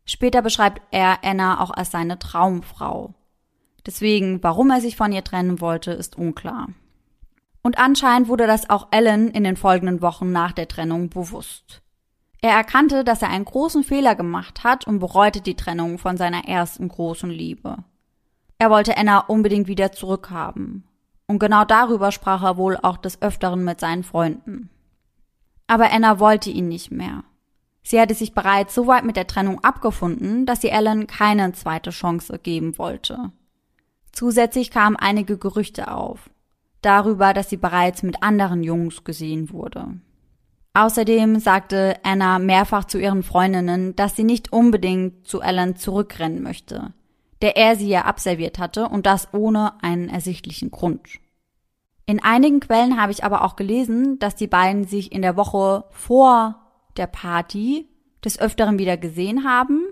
Später 0.06 0.40
beschreibt 0.40 0.80
er 0.90 1.22
Anna 1.22 1.60
auch 1.60 1.70
als 1.70 1.90
seine 1.90 2.18
Traumfrau. 2.18 3.14
Deswegen, 3.84 4.42
warum 4.42 4.70
er 4.70 4.80
sich 4.80 4.96
von 4.96 5.12
ihr 5.12 5.22
trennen 5.22 5.60
wollte, 5.60 5.92
ist 5.92 6.16
unklar. 6.16 6.68
Und 7.68 7.76
anscheinend 7.76 8.28
wurde 8.28 8.46
das 8.46 8.70
auch 8.70 8.88
Alan 8.92 9.28
in 9.28 9.44
den 9.44 9.58
folgenden 9.58 10.00
Wochen 10.00 10.32
nach 10.32 10.52
der 10.52 10.68
Trennung 10.68 11.10
bewusst. 11.10 11.82
Er 12.40 12.52
erkannte, 12.52 13.04
dass 13.04 13.20
er 13.20 13.28
einen 13.28 13.44
großen 13.44 13.84
Fehler 13.84 14.14
gemacht 14.14 14.64
hat 14.64 14.86
und 14.86 15.00
bereute 15.00 15.42
die 15.42 15.54
Trennung 15.54 15.98
von 15.98 16.16
seiner 16.16 16.48
ersten 16.48 16.88
großen 16.88 17.28
Liebe. 17.28 17.76
Er 18.56 18.70
wollte 18.70 18.96
Anna 18.96 19.18
unbedingt 19.18 19.68
wieder 19.68 19.92
zurückhaben. 19.92 20.84
Und 21.26 21.40
genau 21.40 21.66
darüber 21.66 22.10
sprach 22.10 22.42
er 22.42 22.56
wohl 22.56 22.78
auch 22.78 22.96
des 22.96 23.20
Öfteren 23.20 23.64
mit 23.64 23.80
seinen 23.80 24.02
Freunden. 24.02 24.70
Aber 25.66 25.92
Anna 25.92 26.18
wollte 26.20 26.48
ihn 26.48 26.68
nicht 26.68 26.90
mehr. 26.90 27.22
Sie 27.82 28.00
hatte 28.00 28.14
sich 28.14 28.32
bereits 28.32 28.74
so 28.74 28.86
weit 28.86 29.04
mit 29.04 29.16
der 29.16 29.26
Trennung 29.26 29.62
abgefunden, 29.62 30.46
dass 30.46 30.62
sie 30.62 30.72
Alan 30.72 31.06
keine 31.06 31.52
zweite 31.52 31.90
Chance 31.90 32.38
geben 32.38 32.78
wollte. 32.78 33.30
Zusätzlich 34.10 34.70
kamen 34.70 34.96
einige 34.96 35.36
Gerüchte 35.36 35.92
auf, 35.92 36.30
darüber, 36.82 37.34
dass 37.34 37.50
sie 37.50 37.56
bereits 37.56 38.02
mit 38.02 38.22
anderen 38.22 38.62
Jungs 38.62 39.04
gesehen 39.04 39.50
wurde. 39.50 39.98
Außerdem 40.74 41.40
sagte 41.40 41.96
Anna 42.04 42.38
mehrfach 42.38 42.84
zu 42.84 42.98
ihren 42.98 43.22
Freundinnen, 43.22 43.96
dass 43.96 44.14
sie 44.14 44.24
nicht 44.24 44.52
unbedingt 44.52 45.26
zu 45.26 45.40
Alan 45.40 45.76
zurückrennen 45.76 46.42
möchte, 46.42 46.92
der 47.42 47.56
er 47.56 47.74
sie 47.76 47.88
ja 47.88 48.02
abserviert 48.02 48.58
hatte 48.58 48.88
und 48.88 49.06
das 49.06 49.32
ohne 49.34 49.82
einen 49.82 50.08
ersichtlichen 50.08 50.70
Grund. 50.70 51.18
In 52.06 52.22
einigen 52.22 52.60
Quellen 52.60 53.00
habe 53.00 53.12
ich 53.12 53.24
aber 53.24 53.44
auch 53.44 53.56
gelesen, 53.56 54.18
dass 54.18 54.36
die 54.36 54.46
beiden 54.46 54.84
sich 54.84 55.12
in 55.12 55.22
der 55.22 55.36
Woche 55.36 55.84
vor 55.90 56.56
der 56.96 57.06
Party 57.06 57.88
des 58.24 58.38
Öfteren 58.38 58.78
wieder 58.78 58.96
gesehen 58.96 59.44
haben 59.44 59.82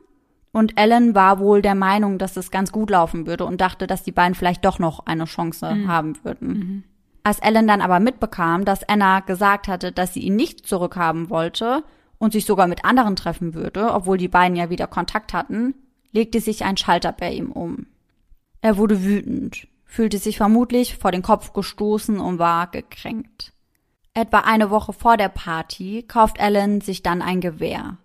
und 0.56 0.78
Ellen 0.80 1.14
war 1.14 1.38
wohl 1.38 1.60
der 1.60 1.74
Meinung, 1.74 2.16
dass 2.16 2.38
es 2.38 2.50
ganz 2.50 2.72
gut 2.72 2.88
laufen 2.88 3.26
würde 3.26 3.44
und 3.44 3.60
dachte, 3.60 3.86
dass 3.86 4.04
die 4.04 4.10
beiden 4.10 4.34
vielleicht 4.34 4.64
doch 4.64 4.78
noch 4.78 5.04
eine 5.04 5.26
Chance 5.26 5.74
mhm. 5.74 5.86
haben 5.86 6.24
würden. 6.24 6.48
Mhm. 6.48 6.84
Als 7.22 7.40
Ellen 7.40 7.66
dann 7.66 7.82
aber 7.82 8.00
mitbekam, 8.00 8.64
dass 8.64 8.88
Anna 8.88 9.20
gesagt 9.20 9.68
hatte, 9.68 9.92
dass 9.92 10.14
sie 10.14 10.20
ihn 10.20 10.34
nicht 10.34 10.66
zurückhaben 10.66 11.28
wollte 11.28 11.84
und 12.16 12.32
sich 12.32 12.46
sogar 12.46 12.68
mit 12.68 12.86
anderen 12.86 13.16
treffen 13.16 13.52
würde, 13.52 13.92
obwohl 13.92 14.16
die 14.16 14.28
beiden 14.28 14.56
ja 14.56 14.70
wieder 14.70 14.86
Kontakt 14.86 15.34
hatten, 15.34 15.74
legte 16.12 16.40
sich 16.40 16.64
ein 16.64 16.78
Schalter 16.78 17.12
bei 17.12 17.32
ihm 17.32 17.52
um. 17.52 17.88
Er 18.62 18.78
wurde 18.78 19.04
wütend, 19.04 19.68
fühlte 19.84 20.16
sich 20.16 20.38
vermutlich 20.38 20.96
vor 20.96 21.12
den 21.12 21.20
Kopf 21.20 21.52
gestoßen 21.52 22.18
und 22.18 22.38
war 22.38 22.70
gekränkt. 22.70 23.52
Etwa 24.14 24.38
eine 24.38 24.70
Woche 24.70 24.94
vor 24.94 25.18
der 25.18 25.28
Party 25.28 26.02
kauft 26.08 26.40
Alan 26.40 26.80
sich 26.80 27.02
dann 27.02 27.20
ein 27.20 27.42
Gewehr. 27.42 27.98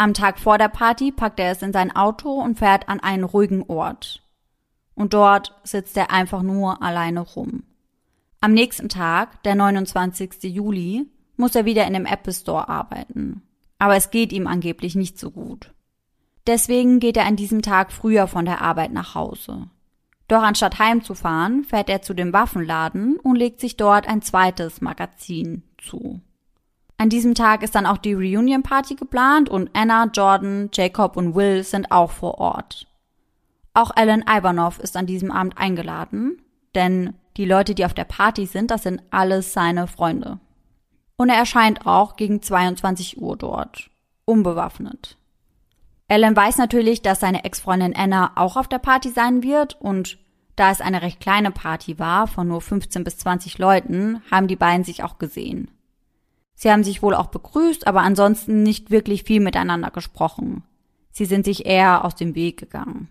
Am 0.00 0.14
Tag 0.14 0.38
vor 0.38 0.56
der 0.56 0.70
Party 0.70 1.12
packt 1.12 1.38
er 1.40 1.50
es 1.50 1.60
in 1.60 1.74
sein 1.74 1.94
Auto 1.94 2.30
und 2.30 2.58
fährt 2.58 2.88
an 2.88 3.00
einen 3.00 3.22
ruhigen 3.22 3.64
Ort. 3.64 4.22
Und 4.94 5.12
dort 5.12 5.54
sitzt 5.62 5.94
er 5.94 6.10
einfach 6.10 6.40
nur 6.40 6.80
alleine 6.80 7.20
rum. 7.20 7.64
Am 8.40 8.54
nächsten 8.54 8.88
Tag, 8.88 9.42
der 9.42 9.54
29. 9.56 10.44
Juli, 10.44 11.06
muss 11.36 11.54
er 11.54 11.66
wieder 11.66 11.86
in 11.86 11.92
dem 11.92 12.06
Apple 12.06 12.32
Store 12.32 12.70
arbeiten. 12.70 13.42
Aber 13.78 13.94
es 13.94 14.10
geht 14.10 14.32
ihm 14.32 14.46
angeblich 14.46 14.94
nicht 14.94 15.18
so 15.18 15.30
gut. 15.30 15.74
Deswegen 16.46 16.98
geht 16.98 17.18
er 17.18 17.26
an 17.26 17.36
diesem 17.36 17.60
Tag 17.60 17.92
früher 17.92 18.26
von 18.26 18.46
der 18.46 18.62
Arbeit 18.62 18.94
nach 18.94 19.14
Hause. 19.14 19.68
Doch 20.28 20.42
anstatt 20.42 20.78
heimzufahren, 20.78 21.62
fährt 21.62 21.90
er 21.90 22.00
zu 22.00 22.14
dem 22.14 22.32
Waffenladen 22.32 23.18
und 23.18 23.36
legt 23.36 23.60
sich 23.60 23.76
dort 23.76 24.08
ein 24.08 24.22
zweites 24.22 24.80
Magazin 24.80 25.62
zu. 25.76 26.22
An 27.00 27.08
diesem 27.08 27.34
Tag 27.34 27.62
ist 27.62 27.74
dann 27.74 27.86
auch 27.86 27.96
die 27.96 28.12
Reunion 28.12 28.62
Party 28.62 28.94
geplant 28.94 29.48
und 29.48 29.70
Anna, 29.72 30.10
Jordan, 30.12 30.68
Jacob 30.70 31.16
und 31.16 31.34
Will 31.34 31.64
sind 31.64 31.90
auch 31.90 32.10
vor 32.10 32.36
Ort. 32.36 32.88
Auch 33.72 33.90
Alan 33.96 34.22
Ivanov 34.28 34.78
ist 34.78 34.98
an 34.98 35.06
diesem 35.06 35.30
Abend 35.30 35.56
eingeladen, 35.56 36.42
denn 36.74 37.14
die 37.38 37.46
Leute, 37.46 37.74
die 37.74 37.86
auf 37.86 37.94
der 37.94 38.04
Party 38.04 38.44
sind, 38.44 38.70
das 38.70 38.82
sind 38.82 39.02
alles 39.08 39.54
seine 39.54 39.86
Freunde. 39.86 40.40
Und 41.16 41.30
er 41.30 41.36
erscheint 41.36 41.86
auch 41.86 42.16
gegen 42.16 42.42
22 42.42 43.18
Uhr 43.18 43.38
dort, 43.38 43.88
unbewaffnet. 44.26 45.16
Alan 46.06 46.36
weiß 46.36 46.58
natürlich, 46.58 47.00
dass 47.00 47.20
seine 47.20 47.44
Ex-Freundin 47.44 47.96
Anna 47.96 48.32
auch 48.34 48.58
auf 48.58 48.68
der 48.68 48.78
Party 48.78 49.08
sein 49.08 49.42
wird 49.42 49.80
und 49.80 50.18
da 50.54 50.70
es 50.70 50.82
eine 50.82 51.00
recht 51.00 51.20
kleine 51.20 51.50
Party 51.50 51.98
war, 51.98 52.26
von 52.26 52.46
nur 52.46 52.60
15 52.60 53.04
bis 53.04 53.16
20 53.16 53.56
Leuten, 53.56 54.20
haben 54.30 54.48
die 54.48 54.56
beiden 54.56 54.84
sich 54.84 55.02
auch 55.02 55.16
gesehen. 55.16 55.70
Sie 56.62 56.70
haben 56.70 56.84
sich 56.84 57.02
wohl 57.02 57.14
auch 57.14 57.28
begrüßt, 57.28 57.86
aber 57.86 58.02
ansonsten 58.02 58.62
nicht 58.62 58.90
wirklich 58.90 59.22
viel 59.22 59.40
miteinander 59.40 59.90
gesprochen. 59.90 60.62
Sie 61.10 61.24
sind 61.24 61.46
sich 61.46 61.64
eher 61.64 62.04
aus 62.04 62.16
dem 62.16 62.34
Weg 62.34 62.58
gegangen. 62.58 63.08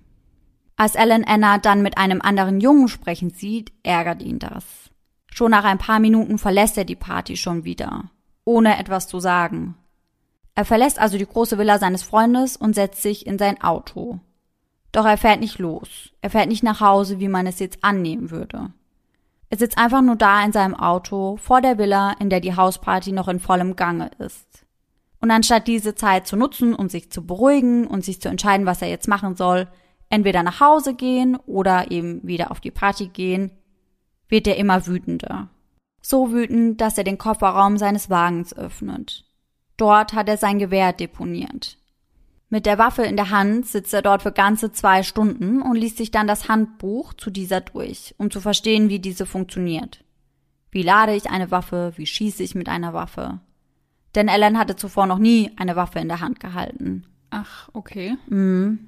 Als 0.75 0.95
Alan 0.95 1.23
Anna 1.23 1.57
dann 1.57 1.81
mit 1.81 1.97
einem 1.97 2.21
anderen 2.21 2.61
Jungen 2.61 2.89
sprechen 2.89 3.31
sieht, 3.31 3.71
ärgert 3.81 4.21
ihn 4.21 4.37
das. 4.37 4.91
Schon 5.33 5.49
nach 5.49 5.63
ein 5.63 5.79
paar 5.79 5.99
Minuten 5.99 6.37
verlässt 6.37 6.77
er 6.77 6.85
die 6.85 6.95
Party 6.95 7.37
schon 7.37 7.63
wieder, 7.63 8.11
ohne 8.45 8.77
etwas 8.77 9.07
zu 9.07 9.19
sagen. 9.19 9.73
Er 10.53 10.63
verlässt 10.63 10.99
also 10.99 11.17
die 11.17 11.25
große 11.25 11.57
Villa 11.57 11.79
seines 11.79 12.03
Freundes 12.03 12.55
und 12.55 12.75
setzt 12.75 13.01
sich 13.01 13.25
in 13.25 13.39
sein 13.39 13.59
Auto. 13.63 14.19
Doch 14.91 15.07
er 15.07 15.17
fährt 15.17 15.39
nicht 15.39 15.57
los. 15.57 16.11
Er 16.21 16.29
fährt 16.29 16.49
nicht 16.49 16.61
nach 16.61 16.81
Hause, 16.81 17.19
wie 17.19 17.27
man 17.27 17.47
es 17.47 17.57
jetzt 17.57 17.83
annehmen 17.83 18.29
würde. 18.29 18.71
Er 19.49 19.57
sitzt 19.57 19.77
einfach 19.77 20.01
nur 20.01 20.15
da 20.15 20.43
in 20.45 20.51
seinem 20.51 20.75
Auto 20.75 21.37
vor 21.37 21.61
der 21.61 21.77
Villa, 21.77 22.15
in 22.19 22.29
der 22.29 22.39
die 22.39 22.55
Hausparty 22.55 23.11
noch 23.11 23.27
in 23.27 23.39
vollem 23.39 23.75
Gange 23.75 24.11
ist. 24.19 24.65
Und 25.21 25.31
anstatt 25.31 25.67
diese 25.67 25.95
Zeit 25.95 26.27
zu 26.27 26.37
nutzen, 26.37 26.73
um 26.75 26.87
sich 26.87 27.11
zu 27.11 27.25
beruhigen 27.25 27.87
und 27.87 28.05
sich 28.05 28.21
zu 28.21 28.29
entscheiden, 28.29 28.65
was 28.65 28.81
er 28.81 28.89
jetzt 28.89 29.07
machen 29.07 29.35
soll, 29.35 29.67
entweder 30.09 30.43
nach 30.43 30.59
Hause 30.59 30.93
gehen 30.93 31.35
oder 31.35 31.91
eben 31.91 32.21
wieder 32.23 32.51
auf 32.51 32.59
die 32.59 32.71
Party 32.71 33.07
gehen, 33.07 33.51
wird 34.27 34.47
er 34.47 34.57
immer 34.57 34.85
wütender. 34.85 35.49
So 36.01 36.31
wütend, 36.31 36.79
dass 36.79 36.97
er 36.97 37.03
den 37.03 37.17
Kofferraum 37.17 37.77
seines 37.77 38.09
Wagens 38.09 38.55
öffnet. 38.55 39.25
Dort 39.75 40.13
hat 40.13 40.29
er 40.29 40.37
sein 40.37 40.59
Gewehr 40.59 40.93
deponiert. 40.93 41.78
Mit 42.51 42.65
der 42.65 42.79
Waffe 42.79 43.03
in 43.03 43.15
der 43.15 43.29
Hand 43.29 43.67
sitzt 43.67 43.93
er 43.93 44.01
dort 44.01 44.23
für 44.23 44.31
ganze 44.31 44.71
zwei 44.71 45.03
Stunden 45.03 45.61
und 45.61 45.75
liest 45.75 45.97
sich 45.97 46.09
dann 46.09 46.25
das 46.27 46.49
Handbuch 46.49 47.13
zu 47.13 47.29
dieser 47.29 47.61
durch, 47.61 48.15
um 48.17 48.31
zu 48.31 48.41
verstehen, 48.41 48.89
wie 48.89 48.99
diese 48.99 49.25
funktioniert. 49.27 50.03
Wie 50.71 50.81
lade 50.81 51.15
ich 51.15 51.29
eine 51.29 51.51
Waffe? 51.51 51.93
Wie 51.95 52.07
schieße 52.07 52.41
ich 52.43 52.55
mit 52.55 52.67
einer 52.67 52.93
Waffe? 52.93 53.39
Denn 54.15 54.27
Ellen 54.27 54.57
hatte 54.57 54.75
zuvor 54.75 55.05
noch 55.05 55.19
nie 55.19 55.51
eine 55.57 55.75
Waffe 55.75 55.99
in 55.99 56.07
der 56.07 56.21
Hand 56.21 56.39
gehalten. 56.39 57.05
Ach, 57.29 57.69
okay. 57.73 58.17
Mhm. 58.27 58.79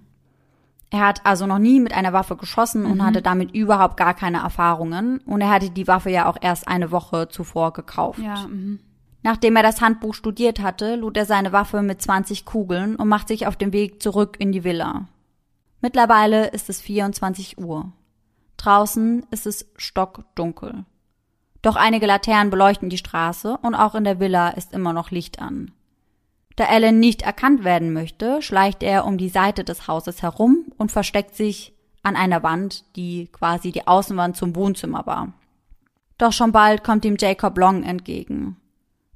Er 0.90 1.08
hat 1.08 1.26
also 1.26 1.46
noch 1.46 1.60
nie 1.60 1.80
mit 1.80 1.94
einer 1.94 2.12
Waffe 2.14 2.36
geschossen 2.36 2.86
und 2.86 2.98
Mhm. 2.98 3.04
hatte 3.06 3.22
damit 3.22 3.52
überhaupt 3.54 3.96
gar 3.96 4.14
keine 4.16 4.40
Erfahrungen. 4.40 5.20
Und 5.20 5.42
er 5.42 5.50
hatte 5.52 5.70
die 5.70 5.88
Waffe 5.88 6.10
ja 6.10 6.26
auch 6.28 6.38
erst 6.42 6.68
eine 6.68 6.92
Woche 6.92 7.30
zuvor 7.30 7.72
gekauft. 7.74 8.20
Ja, 8.20 8.48
mhm. 8.48 8.80
Nachdem 9.24 9.56
er 9.56 9.64
das 9.64 9.82
Handbuch 9.82 10.16
studiert 10.16 10.62
hatte, 10.62 10.96
lud 10.96 11.16
er 11.16 11.26
seine 11.26 11.52
Waffe 11.52 11.82
mit 11.82 12.02
20 12.02 12.46
Kugeln 12.46 12.96
und 12.96 13.08
macht 13.08 13.28
sich 13.28 13.46
auf 13.46 13.56
den 13.56 13.72
Weg 13.72 14.02
zurück 14.02 14.38
in 14.40 14.52
die 14.52 14.64
Villa. 14.64 15.08
Mittlerweile 15.82 16.48
ist 16.48 16.70
es 16.70 16.82
24 16.82 17.60
Uhr. 17.60 17.92
Draußen 18.58 19.26
ist 19.32 19.48
es 19.48 19.68
stockdunkel. 19.78 20.86
Doch 21.62 21.76
einige 21.76 22.08
Laternen 22.08 22.50
beleuchten 22.50 22.90
die 22.90 22.98
Straße 22.98 23.58
und 23.62 23.76
auch 23.76 23.96
in 23.96 24.04
der 24.04 24.20
Villa 24.20 24.50
ist 24.50 24.74
immer 24.74 24.94
noch 24.94 25.12
Licht 25.12 25.42
an. 25.42 25.72
Da 26.56 26.66
Alan 26.66 27.00
nicht 27.00 27.22
erkannt 27.22 27.64
werden 27.64 27.94
möchte, 27.94 28.42
schleicht 28.42 28.84
er 28.84 29.06
um 29.06 29.18
die 29.18 29.30
Seite 29.30 29.64
des 29.64 29.88
Hauses 29.88 30.22
herum 30.22 30.66
und 30.78 30.92
versteckt 30.92 31.36
sich 31.36 31.74
an 32.04 32.16
einer 32.16 32.44
Wand, 32.44 32.84
die 32.96 33.30
quasi 33.32 33.72
die 33.72 33.88
Außenwand 33.88 34.36
zum 34.36 34.56
Wohnzimmer 34.56 35.06
war. 35.06 35.34
Doch 36.18 36.34
schon 36.34 36.52
bald 36.52 36.84
kommt 36.84 37.06
ihm 37.06 37.16
Jacob 37.18 37.58
Long 37.58 37.84
entgegen. 37.84 38.58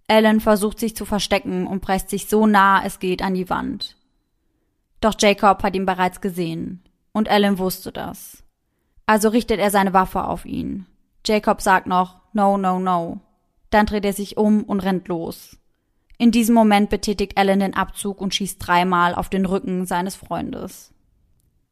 Alan 0.07 0.39
versucht 0.39 0.79
sich 0.79 0.95
zu 0.95 1.05
verstecken 1.05 1.65
und 1.65 1.81
presst 1.81 2.09
sich 2.09 2.27
so 2.27 2.45
nah 2.45 2.83
es 2.85 2.99
geht 2.99 3.21
an 3.21 3.33
die 3.33 3.49
Wand. 3.49 3.97
Doch 5.01 5.15
Jacob 5.17 5.63
hat 5.63 5.75
ihn 5.75 5.85
bereits 5.85 6.21
gesehen 6.21 6.83
und 7.11 7.29
Alan 7.29 7.57
wusste 7.57 7.91
das. 7.91 8.43
Also 9.05 9.29
richtet 9.29 9.59
er 9.59 9.71
seine 9.71 9.93
Waffe 9.93 10.23
auf 10.25 10.45
ihn. 10.45 10.85
Jacob 11.25 11.61
sagt 11.61 11.87
noch 11.87 12.21
No, 12.33 12.57
no, 12.57 12.79
no. 12.79 13.21
Dann 13.69 13.85
dreht 13.85 14.05
er 14.05 14.13
sich 14.13 14.37
um 14.37 14.63
und 14.63 14.81
rennt 14.81 15.07
los. 15.07 15.57
In 16.17 16.31
diesem 16.31 16.55
Moment 16.55 16.89
betätigt 16.89 17.37
Alan 17.37 17.59
den 17.59 17.75
Abzug 17.75 18.21
und 18.21 18.33
schießt 18.33 18.65
dreimal 18.65 19.15
auf 19.15 19.29
den 19.29 19.45
Rücken 19.45 19.85
seines 19.85 20.15
Freundes. 20.15 20.93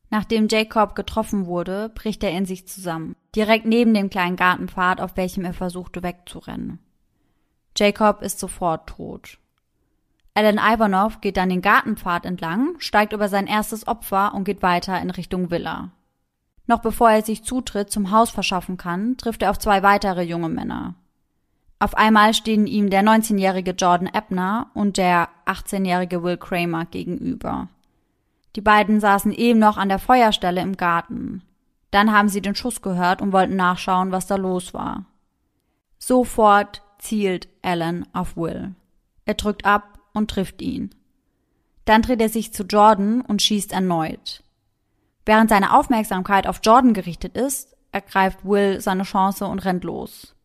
Nachdem 0.09 0.47
Jacob 0.47 0.95
getroffen 0.95 1.45
wurde, 1.45 1.89
bricht 1.89 2.23
er 2.23 2.31
in 2.31 2.45
sich 2.45 2.67
zusammen, 2.67 3.15
direkt 3.35 3.65
neben 3.65 3.93
dem 3.93 4.09
kleinen 4.09 4.35
Gartenpfad, 4.35 5.01
auf 5.01 5.17
welchem 5.17 5.45
er 5.45 5.53
versuchte 5.53 6.03
wegzurennen. 6.03 6.79
Jacob 7.77 8.21
ist 8.21 8.39
sofort 8.39 8.87
tot. 8.87 9.37
Alan 10.35 10.57
Ivanov 10.57 11.21
geht 11.21 11.37
dann 11.37 11.49
den 11.49 11.61
Gartenpfad 11.61 12.25
entlang, 12.25 12.75
steigt 12.79 13.13
über 13.13 13.29
sein 13.29 13.47
erstes 13.47 13.87
Opfer 13.87 14.33
und 14.33 14.45
geht 14.45 14.61
weiter 14.61 14.99
in 14.99 15.11
Richtung 15.11 15.51
Villa. 15.51 15.91
Noch 16.65 16.79
bevor 16.79 17.11
er 17.11 17.21
sich 17.21 17.43
Zutritt 17.43 17.91
zum 17.91 18.11
Haus 18.11 18.31
verschaffen 18.31 18.77
kann, 18.77 19.17
trifft 19.17 19.41
er 19.43 19.51
auf 19.51 19.59
zwei 19.59 19.83
weitere 19.83 20.23
junge 20.23 20.49
Männer. 20.49 20.95
Auf 21.79 21.95
einmal 21.95 22.33
stehen 22.33 22.65
ihm 22.65 22.89
der 22.89 23.03
19-jährige 23.03 23.71
Jordan 23.71 24.09
Ebner 24.11 24.67
und 24.73 24.97
der 24.97 25.27
18-jährige 25.45 26.23
Will 26.23 26.37
Kramer 26.37 26.85
gegenüber. 26.85 27.67
Die 28.55 28.61
beiden 28.61 28.99
saßen 28.99 29.33
eben 29.33 29.59
noch 29.59 29.77
an 29.77 29.89
der 29.89 29.99
Feuerstelle 29.99 30.61
im 30.61 30.77
Garten. 30.77 31.43
Dann 31.91 32.13
haben 32.13 32.29
sie 32.29 32.41
den 32.41 32.55
Schuss 32.55 32.81
gehört 32.81 33.21
und 33.21 33.33
wollten 33.33 33.55
nachschauen, 33.55 34.11
was 34.11 34.27
da 34.27 34.35
los 34.35 34.73
war. 34.73 35.05
Sofort 35.99 36.81
zielt 37.03 37.47
Alan 37.61 38.07
auf 38.13 38.37
Will. 38.37 38.75
Er 39.25 39.33
drückt 39.33 39.65
ab 39.65 39.99
und 40.13 40.31
trifft 40.31 40.61
ihn. 40.61 40.95
Dann 41.85 42.01
dreht 42.01 42.21
er 42.21 42.29
sich 42.29 42.53
zu 42.53 42.63
Jordan 42.63 43.21
und 43.21 43.41
schießt 43.41 43.73
erneut. 43.73 44.43
Während 45.25 45.49
seine 45.49 45.77
Aufmerksamkeit 45.77 46.47
auf 46.47 46.61
Jordan 46.63 46.93
gerichtet 46.93 47.37
ist, 47.37 47.75
ergreift 47.91 48.45
Will 48.45 48.79
seine 48.81 49.03
Chance 49.03 49.45
und 49.45 49.59
rennt 49.59 49.83
los. 49.83 50.35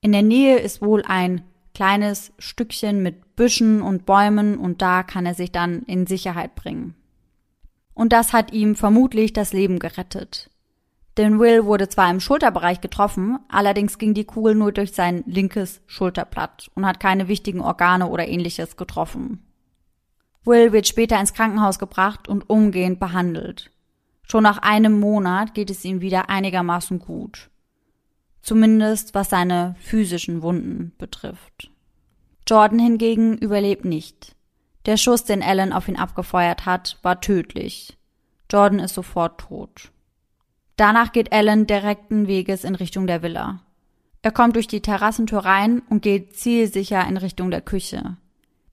In 0.00 0.12
der 0.12 0.22
Nähe 0.22 0.58
ist 0.58 0.80
wohl 0.80 1.02
ein 1.02 1.42
kleines 1.74 2.32
Stückchen 2.38 3.02
mit 3.02 3.36
Büschen 3.36 3.82
und 3.82 4.06
Bäumen 4.06 4.58
und 4.58 4.82
da 4.82 5.02
kann 5.02 5.26
er 5.26 5.34
sich 5.34 5.52
dann 5.52 5.82
in 5.82 6.06
Sicherheit 6.06 6.54
bringen. 6.54 6.94
Und 7.94 8.12
das 8.12 8.32
hat 8.32 8.52
ihm 8.52 8.76
vermutlich 8.76 9.32
das 9.32 9.52
Leben 9.52 9.78
gerettet. 9.78 10.50
Denn 11.18 11.40
Will 11.40 11.64
wurde 11.64 11.88
zwar 11.88 12.08
im 12.12 12.20
Schulterbereich 12.20 12.80
getroffen, 12.80 13.40
allerdings 13.48 13.98
ging 13.98 14.14
die 14.14 14.24
Kugel 14.24 14.54
nur 14.54 14.70
durch 14.70 14.92
sein 14.92 15.24
linkes 15.26 15.82
Schulterblatt 15.86 16.70
und 16.76 16.86
hat 16.86 17.00
keine 17.00 17.26
wichtigen 17.26 17.60
Organe 17.60 18.06
oder 18.06 18.28
ähnliches 18.28 18.76
getroffen. 18.76 19.44
Will 20.44 20.72
wird 20.72 20.86
später 20.86 21.18
ins 21.18 21.34
Krankenhaus 21.34 21.80
gebracht 21.80 22.28
und 22.28 22.48
umgehend 22.48 23.00
behandelt. 23.00 23.72
Schon 24.22 24.44
nach 24.44 24.58
einem 24.58 25.00
Monat 25.00 25.54
geht 25.54 25.70
es 25.70 25.84
ihm 25.84 26.00
wieder 26.00 26.30
einigermaßen 26.30 27.00
gut. 27.00 27.50
Zumindest 28.40 29.12
was 29.14 29.28
seine 29.28 29.74
physischen 29.80 30.42
Wunden 30.42 30.92
betrifft. 30.98 31.72
Jordan 32.46 32.78
hingegen 32.78 33.36
überlebt 33.36 33.84
nicht. 33.84 34.36
Der 34.86 34.96
Schuss, 34.96 35.24
den 35.24 35.42
Alan 35.42 35.72
auf 35.72 35.88
ihn 35.88 35.96
abgefeuert 35.96 36.64
hat, 36.64 36.96
war 37.02 37.20
tödlich. 37.20 37.98
Jordan 38.50 38.78
ist 38.78 38.94
sofort 38.94 39.40
tot. 39.40 39.90
Danach 40.78 41.10
geht 41.10 41.32
Alan 41.32 41.66
direkten 41.66 42.28
Weges 42.28 42.62
in 42.62 42.76
Richtung 42.76 43.08
der 43.08 43.20
Villa. 43.20 43.58
Er 44.22 44.30
kommt 44.30 44.54
durch 44.54 44.68
die 44.68 44.80
Terrassentür 44.80 45.40
rein 45.40 45.82
und 45.90 46.02
geht 46.02 46.36
zielsicher 46.36 47.04
in 47.08 47.16
Richtung 47.16 47.50
der 47.50 47.62
Küche. 47.62 48.16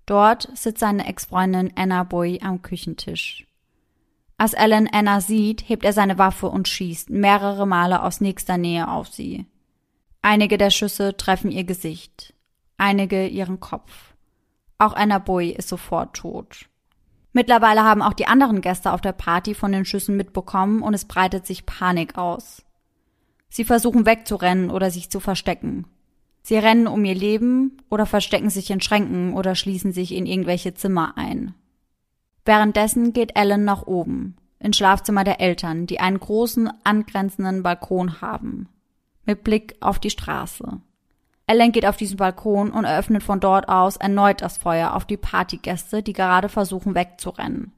Dort 0.05 0.47
sitzt 0.53 0.81
seine 0.81 1.07
Ex-Freundin 1.07 1.73
Anna 1.75 2.03
Boy 2.03 2.41
am 2.43 2.61
Küchentisch. 2.61 3.47
Als 4.37 4.53
Alan 4.53 4.87
Anna 4.91 5.19
sieht, 5.19 5.67
hebt 5.67 5.83
er 5.83 5.93
seine 5.93 6.19
Waffe 6.19 6.47
und 6.47 6.67
schießt 6.67 7.09
mehrere 7.09 7.65
Male 7.65 8.03
aus 8.03 8.21
nächster 8.21 8.59
Nähe 8.59 8.87
auf 8.87 9.07
sie. 9.07 9.47
Einige 10.21 10.59
der 10.59 10.69
Schüsse 10.69 11.17
treffen 11.17 11.49
ihr 11.49 11.63
Gesicht, 11.63 12.35
einige 12.77 13.25
ihren 13.25 13.59
Kopf. 13.59 14.13
Auch 14.77 14.93
Anna 14.93 15.17
Boy 15.17 15.49
ist 15.49 15.69
sofort 15.69 16.15
tot. 16.15 16.69
Mittlerweile 17.35 17.83
haben 17.83 18.01
auch 18.01 18.13
die 18.13 18.27
anderen 18.27 18.61
Gäste 18.61 18.93
auf 18.93 19.01
der 19.01 19.11
Party 19.11 19.55
von 19.55 19.73
den 19.73 19.83
Schüssen 19.83 20.15
mitbekommen 20.15 20.81
und 20.81 20.93
es 20.93 21.03
breitet 21.03 21.45
sich 21.45 21.65
Panik 21.65 22.17
aus. 22.17 22.63
Sie 23.49 23.65
versuchen 23.65 24.05
wegzurennen 24.05 24.71
oder 24.71 24.89
sich 24.89 25.09
zu 25.09 25.19
verstecken. 25.19 25.85
Sie 26.43 26.55
rennen 26.55 26.87
um 26.87 27.03
ihr 27.03 27.13
Leben 27.13 27.81
oder 27.89 28.05
verstecken 28.05 28.49
sich 28.49 28.71
in 28.71 28.79
Schränken 28.79 29.33
oder 29.33 29.53
schließen 29.53 29.91
sich 29.91 30.13
in 30.13 30.25
irgendwelche 30.25 30.75
Zimmer 30.75 31.17
ein. 31.17 31.53
Währenddessen 32.45 33.11
geht 33.11 33.35
Ellen 33.35 33.65
nach 33.65 33.85
oben, 33.85 34.37
ins 34.59 34.77
Schlafzimmer 34.77 35.25
der 35.25 35.41
Eltern, 35.41 35.87
die 35.87 35.99
einen 35.99 36.21
großen 36.21 36.71
angrenzenden 36.85 37.63
Balkon 37.63 38.21
haben, 38.21 38.69
mit 39.25 39.43
Blick 39.43 39.75
auf 39.81 39.99
die 39.99 40.09
Straße. 40.09 40.79
Ellen 41.47 41.71
geht 41.71 41.85
auf 41.85 41.97
diesen 41.97 42.17
Balkon 42.17 42.71
und 42.71 42.85
eröffnet 42.85 43.21
von 43.21 43.39
dort 43.39 43.69
aus 43.69 43.97
erneut 43.97 44.41
das 44.41 44.57
Feuer 44.57 44.95
auf 44.95 45.05
die 45.05 45.17
Partygäste, 45.17 46.01
die 46.01 46.13
gerade 46.13 46.49
versuchen 46.49 46.95
wegzurennen. 46.95 47.71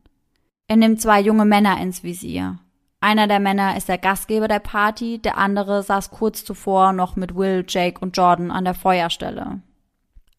Er 0.68 0.78
nimmt 0.78 1.02
zwei 1.02 1.20
junge 1.22 1.46
Männer 1.46 1.80
ins 1.82 2.04
Visier. 2.04 2.60
Einer 3.00 3.28
der 3.28 3.40
Männer 3.40 3.78
ist 3.78 3.90
der 3.90 3.98
Gastgeber 3.98 4.48
der 4.48 4.60
Party, 4.60 5.20
der 5.20 5.38
andere 5.38 5.84
saß 5.84 6.12
kurz 6.12 6.44
zuvor 6.44 6.94
noch 6.94 7.16
mit 7.16 7.36
Will, 7.36 7.66
Jake 7.68 8.00
und 8.00 8.18
Jordan 8.18 8.52
an 8.52 8.66
der 8.66 8.74
Feuerstelle. 8.74 9.62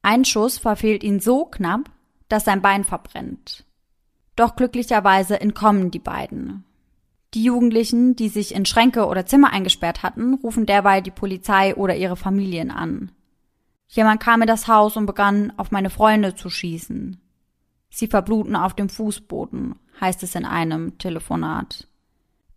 Ein 0.02 0.24
Schuss 0.24 0.58
verfehlt 0.58 1.04
ihn 1.04 1.20
so 1.20 1.44
knapp, 1.44 1.90
dass 2.28 2.44
sein 2.44 2.62
Bein 2.62 2.84
verbrennt. 2.84 3.64
Doch 4.36 4.56
glücklicherweise 4.56 5.40
entkommen 5.40 5.90
die 5.90 5.98
beiden. 5.98 6.64
Die 7.34 7.42
Jugendlichen, 7.42 8.16
die 8.16 8.28
sich 8.28 8.54
in 8.54 8.64
Schränke 8.64 9.06
oder 9.06 9.26
Zimmer 9.26 9.52
eingesperrt 9.52 10.02
hatten, 10.02 10.34
rufen 10.34 10.64
derweil 10.64 11.02
die 11.02 11.10
Polizei 11.10 11.74
oder 11.74 11.94
ihre 11.94 12.16
Familien 12.16 12.70
an. 12.70 13.12
Jemand 13.88 14.20
kam 14.20 14.42
in 14.42 14.48
das 14.48 14.68
Haus 14.68 14.96
und 14.96 15.06
begann 15.06 15.52
auf 15.56 15.70
meine 15.70 15.90
Freunde 15.90 16.34
zu 16.34 16.50
schießen. 16.50 17.20
Sie 17.88 18.06
verbluten 18.06 18.54
auf 18.54 18.74
dem 18.74 18.90
Fußboden, 18.90 19.76
heißt 20.00 20.22
es 20.22 20.34
in 20.34 20.44
einem 20.44 20.98
Telefonat. 20.98 21.88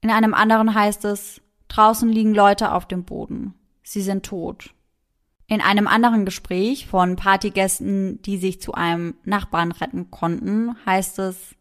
In 0.01 0.11
einem 0.11 0.33
anderen 0.33 0.75
heißt 0.75 1.05
es, 1.05 1.41
draußen 1.69 2.09
liegen 2.09 2.35
Leute 2.35 2.73
auf 2.73 2.85
dem 2.85 3.05
Boden. 3.05 3.53
Sie 3.81 4.01
sind 4.01 4.25
tot. 4.25 4.73
In 5.47 5.61
einem 5.61 5.87
anderen 5.87 6.25
Gespräch 6.25 6.87
von 6.87 7.15
Partygästen, 7.15 8.21
die 8.23 8.37
sich 8.37 8.61
zu 8.61 8.73
einem 8.73 9.15
Nachbarn 9.23 9.71
retten 9.71 10.11
konnten, 10.11 10.75
heißt 10.85 11.19
es, 11.19 11.55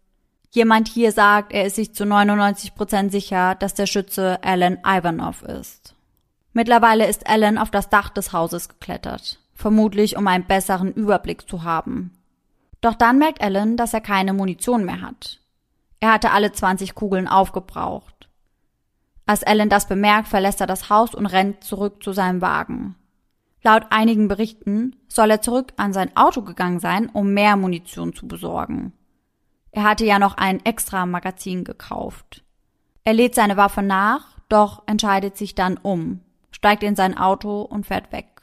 jemand 0.50 0.88
hier 0.88 1.12
sagt, 1.12 1.52
er 1.52 1.66
ist 1.66 1.76
sich 1.76 1.94
zu 1.94 2.06
99 2.06 2.74
Prozent 2.74 3.12
sicher, 3.12 3.54
dass 3.54 3.74
der 3.74 3.86
Schütze 3.86 4.42
Alan 4.42 4.78
Ivanov 4.84 5.42
ist. 5.42 5.94
Mittlerweile 6.52 7.08
ist 7.08 7.28
Alan 7.28 7.58
auf 7.58 7.70
das 7.70 7.88
Dach 7.88 8.10
des 8.10 8.32
Hauses 8.32 8.68
geklettert 8.68 9.40
vermutlich 9.60 10.16
um 10.16 10.26
einen 10.26 10.46
besseren 10.46 10.92
Überblick 10.92 11.48
zu 11.48 11.62
haben. 11.62 12.12
Doch 12.80 12.94
dann 12.94 13.18
merkt 13.18 13.42
Alan, 13.42 13.76
dass 13.76 13.94
er 13.94 14.00
keine 14.00 14.32
Munition 14.32 14.84
mehr 14.84 15.02
hat. 15.02 15.40
Er 16.00 16.12
hatte 16.12 16.30
alle 16.30 16.50
20 16.50 16.94
Kugeln 16.94 17.28
aufgebraucht. 17.28 18.28
Als 19.26 19.44
Alan 19.44 19.68
das 19.68 19.86
bemerkt, 19.86 20.28
verlässt 20.28 20.60
er 20.60 20.66
das 20.66 20.88
Haus 20.88 21.14
und 21.14 21.26
rennt 21.26 21.62
zurück 21.62 22.02
zu 22.02 22.12
seinem 22.12 22.40
Wagen. 22.40 22.96
Laut 23.62 23.84
einigen 23.90 24.26
Berichten 24.26 24.96
soll 25.08 25.30
er 25.30 25.42
zurück 25.42 25.74
an 25.76 25.92
sein 25.92 26.16
Auto 26.16 26.42
gegangen 26.42 26.80
sein, 26.80 27.10
um 27.10 27.34
mehr 27.34 27.56
Munition 27.56 28.14
zu 28.14 28.26
besorgen. 28.26 28.94
Er 29.72 29.84
hatte 29.84 30.06
ja 30.06 30.18
noch 30.18 30.36
ein 30.36 30.64
extra 30.64 31.04
Magazin 31.04 31.64
gekauft. 31.64 32.42
Er 33.04 33.12
lädt 33.12 33.34
seine 33.34 33.56
Waffe 33.56 33.82
nach, 33.82 34.38
doch 34.48 34.82
entscheidet 34.86 35.36
sich 35.36 35.54
dann 35.54 35.76
um, 35.76 36.20
steigt 36.50 36.82
in 36.82 36.96
sein 36.96 37.16
Auto 37.16 37.62
und 37.62 37.86
fährt 37.86 38.10
weg. 38.12 38.39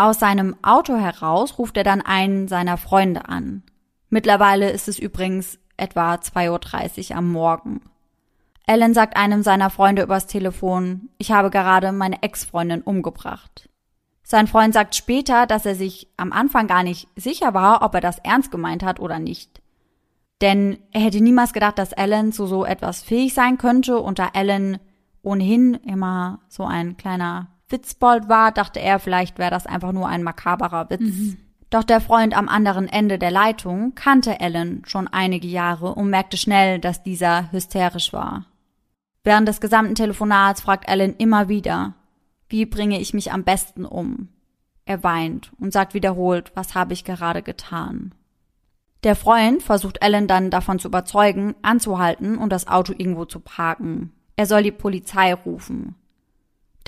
Aus 0.00 0.18
seinem 0.18 0.56
Auto 0.62 0.96
heraus 0.96 1.58
ruft 1.58 1.76
er 1.76 1.84
dann 1.84 2.00
einen 2.00 2.48
seiner 2.48 2.78
Freunde 2.78 3.28
an. 3.28 3.62
Mittlerweile 4.08 4.70
ist 4.70 4.88
es 4.88 4.98
übrigens 4.98 5.58
etwa 5.76 6.14
2.30 6.14 7.10
Uhr 7.10 7.16
am 7.18 7.30
Morgen. 7.30 7.82
Alan 8.66 8.94
sagt 8.94 9.18
einem 9.18 9.42
seiner 9.42 9.68
Freunde 9.68 10.00
übers 10.00 10.26
Telefon, 10.26 11.10
ich 11.18 11.32
habe 11.32 11.50
gerade 11.50 11.92
meine 11.92 12.22
Ex-Freundin 12.22 12.80
umgebracht. 12.80 13.68
Sein 14.22 14.46
Freund 14.46 14.72
sagt 14.72 14.94
später, 14.94 15.46
dass 15.46 15.66
er 15.66 15.74
sich 15.74 16.08
am 16.16 16.32
Anfang 16.32 16.66
gar 16.66 16.82
nicht 16.82 17.06
sicher 17.14 17.52
war, 17.52 17.82
ob 17.82 17.94
er 17.94 18.00
das 18.00 18.20
ernst 18.20 18.50
gemeint 18.50 18.82
hat 18.82 19.00
oder 19.00 19.18
nicht. 19.18 19.60
Denn 20.40 20.78
er 20.92 21.02
hätte 21.02 21.22
niemals 21.22 21.52
gedacht, 21.52 21.78
dass 21.78 21.92
Alan 21.92 22.32
zu 22.32 22.46
so 22.46 22.64
etwas 22.64 23.02
fähig 23.02 23.34
sein 23.34 23.58
könnte 23.58 23.98
und 23.98 24.18
da 24.18 24.30
Alan 24.32 24.78
ohnehin 25.20 25.74
immer 25.74 26.40
so 26.48 26.64
ein 26.64 26.96
kleiner 26.96 27.48
Witzbold 27.70 28.28
war, 28.28 28.52
dachte 28.52 28.80
er, 28.80 28.98
vielleicht 28.98 29.38
wäre 29.38 29.50
das 29.50 29.66
einfach 29.66 29.92
nur 29.92 30.08
ein 30.08 30.22
makaberer 30.22 30.90
Witz. 30.90 31.00
Mhm. 31.00 31.36
Doch 31.70 31.84
der 31.84 32.00
Freund 32.00 32.36
am 32.36 32.48
anderen 32.48 32.88
Ende 32.88 33.18
der 33.18 33.30
Leitung 33.30 33.94
kannte 33.94 34.40
Alan 34.40 34.82
schon 34.86 35.06
einige 35.06 35.46
Jahre 35.46 35.94
und 35.94 36.10
merkte 36.10 36.36
schnell, 36.36 36.80
dass 36.80 37.04
dieser 37.04 37.52
hysterisch 37.52 38.12
war. 38.12 38.46
Während 39.22 39.46
des 39.46 39.60
gesamten 39.60 39.94
Telefonats 39.94 40.62
fragt 40.62 40.88
Alan 40.88 41.14
immer 41.16 41.48
wieder, 41.48 41.94
wie 42.48 42.66
bringe 42.66 43.00
ich 43.00 43.14
mich 43.14 43.32
am 43.32 43.44
besten 43.44 43.84
um? 43.84 44.28
Er 44.84 45.04
weint 45.04 45.52
und 45.60 45.72
sagt 45.72 45.94
wiederholt, 45.94 46.50
was 46.56 46.74
habe 46.74 46.92
ich 46.92 47.04
gerade 47.04 47.42
getan? 47.42 48.12
Der 49.04 49.14
Freund 49.14 49.62
versucht 49.62 50.02
Alan 50.02 50.26
dann 50.26 50.50
davon 50.50 50.78
zu 50.80 50.88
überzeugen, 50.88 51.54
anzuhalten 51.62 52.36
und 52.36 52.50
das 52.50 52.66
Auto 52.66 52.92
irgendwo 52.96 53.24
zu 53.24 53.38
parken. 53.38 54.12
Er 54.36 54.46
soll 54.46 54.64
die 54.64 54.72
Polizei 54.72 55.32
rufen. 55.32 55.94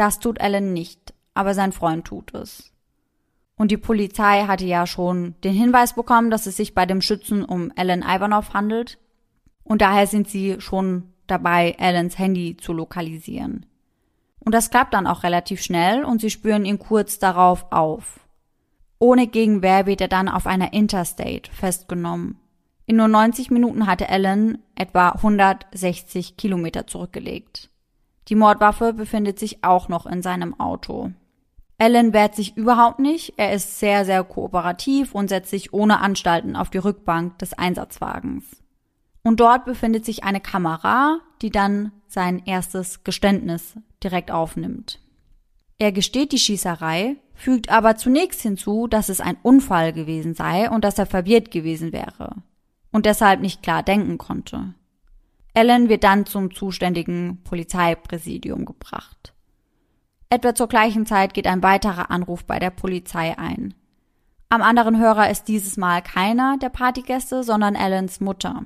Das 0.02 0.18
tut 0.18 0.40
Alan 0.40 0.72
nicht, 0.72 1.14
aber 1.32 1.54
sein 1.54 1.70
Freund 1.70 2.04
tut 2.04 2.34
es. 2.34 2.72
Und 3.54 3.70
die 3.70 3.76
Polizei 3.76 4.46
hatte 4.48 4.64
ja 4.64 4.84
schon 4.84 5.36
den 5.44 5.54
Hinweis 5.54 5.94
bekommen, 5.94 6.28
dass 6.28 6.46
es 6.46 6.56
sich 6.56 6.74
bei 6.74 6.86
dem 6.86 7.00
Schützen 7.00 7.44
um 7.44 7.70
Alan 7.76 8.02
Ivanov 8.02 8.52
handelt. 8.52 8.98
Und 9.62 9.80
daher 9.80 10.08
sind 10.08 10.28
sie 10.28 10.60
schon 10.60 11.12
dabei, 11.28 11.76
Alans 11.78 12.18
Handy 12.18 12.56
zu 12.56 12.72
lokalisieren. 12.72 13.64
Und 14.40 14.56
das 14.56 14.70
klappt 14.70 14.92
dann 14.92 15.06
auch 15.06 15.22
relativ 15.22 15.62
schnell 15.62 16.02
und 16.02 16.20
sie 16.20 16.30
spüren 16.30 16.64
ihn 16.64 16.80
kurz 16.80 17.20
darauf 17.20 17.70
auf. 17.70 18.18
Ohne 18.98 19.28
Gegenwehr 19.28 19.86
wird 19.86 20.00
er 20.00 20.08
dann 20.08 20.28
auf 20.28 20.48
einer 20.48 20.72
Interstate 20.72 21.48
festgenommen. 21.52 22.40
In 22.86 22.96
nur 22.96 23.06
90 23.06 23.52
Minuten 23.52 23.86
hatte 23.86 24.08
Alan 24.08 24.58
etwa 24.74 25.10
160 25.10 26.36
Kilometer 26.36 26.88
zurückgelegt. 26.88 27.70
Die 28.28 28.34
Mordwaffe 28.34 28.92
befindet 28.92 29.38
sich 29.38 29.64
auch 29.64 29.88
noch 29.88 30.06
in 30.06 30.22
seinem 30.22 30.58
Auto. 30.58 31.10
Alan 31.78 32.12
wehrt 32.12 32.36
sich 32.36 32.56
überhaupt 32.56 33.00
nicht, 33.00 33.34
er 33.38 33.52
ist 33.52 33.80
sehr, 33.80 34.04
sehr 34.04 34.22
kooperativ 34.22 35.14
und 35.14 35.28
setzt 35.28 35.50
sich 35.50 35.72
ohne 35.72 36.00
Anstalten 36.00 36.54
auf 36.54 36.70
die 36.70 36.78
Rückbank 36.78 37.38
des 37.38 37.54
Einsatzwagens. 37.54 38.44
Und 39.24 39.40
dort 39.40 39.64
befindet 39.64 40.04
sich 40.04 40.24
eine 40.24 40.40
Kamera, 40.40 41.18
die 41.42 41.50
dann 41.50 41.92
sein 42.06 42.42
erstes 42.44 43.04
Geständnis 43.04 43.74
direkt 44.02 44.30
aufnimmt. 44.30 45.00
Er 45.78 45.90
gesteht 45.90 46.30
die 46.30 46.38
Schießerei, 46.38 47.16
fügt 47.34 47.68
aber 47.70 47.96
zunächst 47.96 48.42
hinzu, 48.42 48.86
dass 48.86 49.08
es 49.08 49.20
ein 49.20 49.36
Unfall 49.42 49.92
gewesen 49.92 50.34
sei 50.34 50.70
und 50.70 50.84
dass 50.84 50.98
er 50.98 51.06
verwirrt 51.06 51.50
gewesen 51.50 51.92
wäre 51.92 52.36
und 52.92 53.06
deshalb 53.06 53.40
nicht 53.40 53.62
klar 53.62 53.82
denken 53.82 54.18
konnte. 54.18 54.74
Alan 55.54 55.88
wird 55.88 56.04
dann 56.04 56.26
zum 56.26 56.54
zuständigen 56.54 57.42
Polizeipräsidium 57.44 58.64
gebracht. 58.64 59.34
Etwa 60.30 60.54
zur 60.54 60.68
gleichen 60.68 61.04
Zeit 61.04 61.34
geht 61.34 61.46
ein 61.46 61.62
weiterer 61.62 62.10
Anruf 62.10 62.44
bei 62.44 62.58
der 62.58 62.70
Polizei 62.70 63.36
ein. 63.36 63.74
Am 64.48 64.62
anderen 64.62 64.98
Hörer 64.98 65.30
ist 65.30 65.48
dieses 65.48 65.76
Mal 65.76 66.00
keiner 66.02 66.56
der 66.58 66.70
Partygäste, 66.70 67.42
sondern 67.42 67.76
Alans 67.76 68.20
Mutter. 68.20 68.64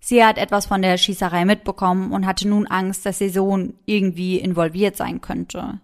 Sie 0.00 0.24
hat 0.24 0.38
etwas 0.38 0.66
von 0.66 0.82
der 0.82 0.96
Schießerei 0.98 1.44
mitbekommen 1.44 2.12
und 2.12 2.26
hatte 2.26 2.48
nun 2.48 2.66
Angst, 2.66 3.06
dass 3.06 3.20
ihr 3.20 3.30
Sohn 3.30 3.74
irgendwie 3.84 4.38
involviert 4.38 4.96
sein 4.96 5.20
könnte. 5.20 5.80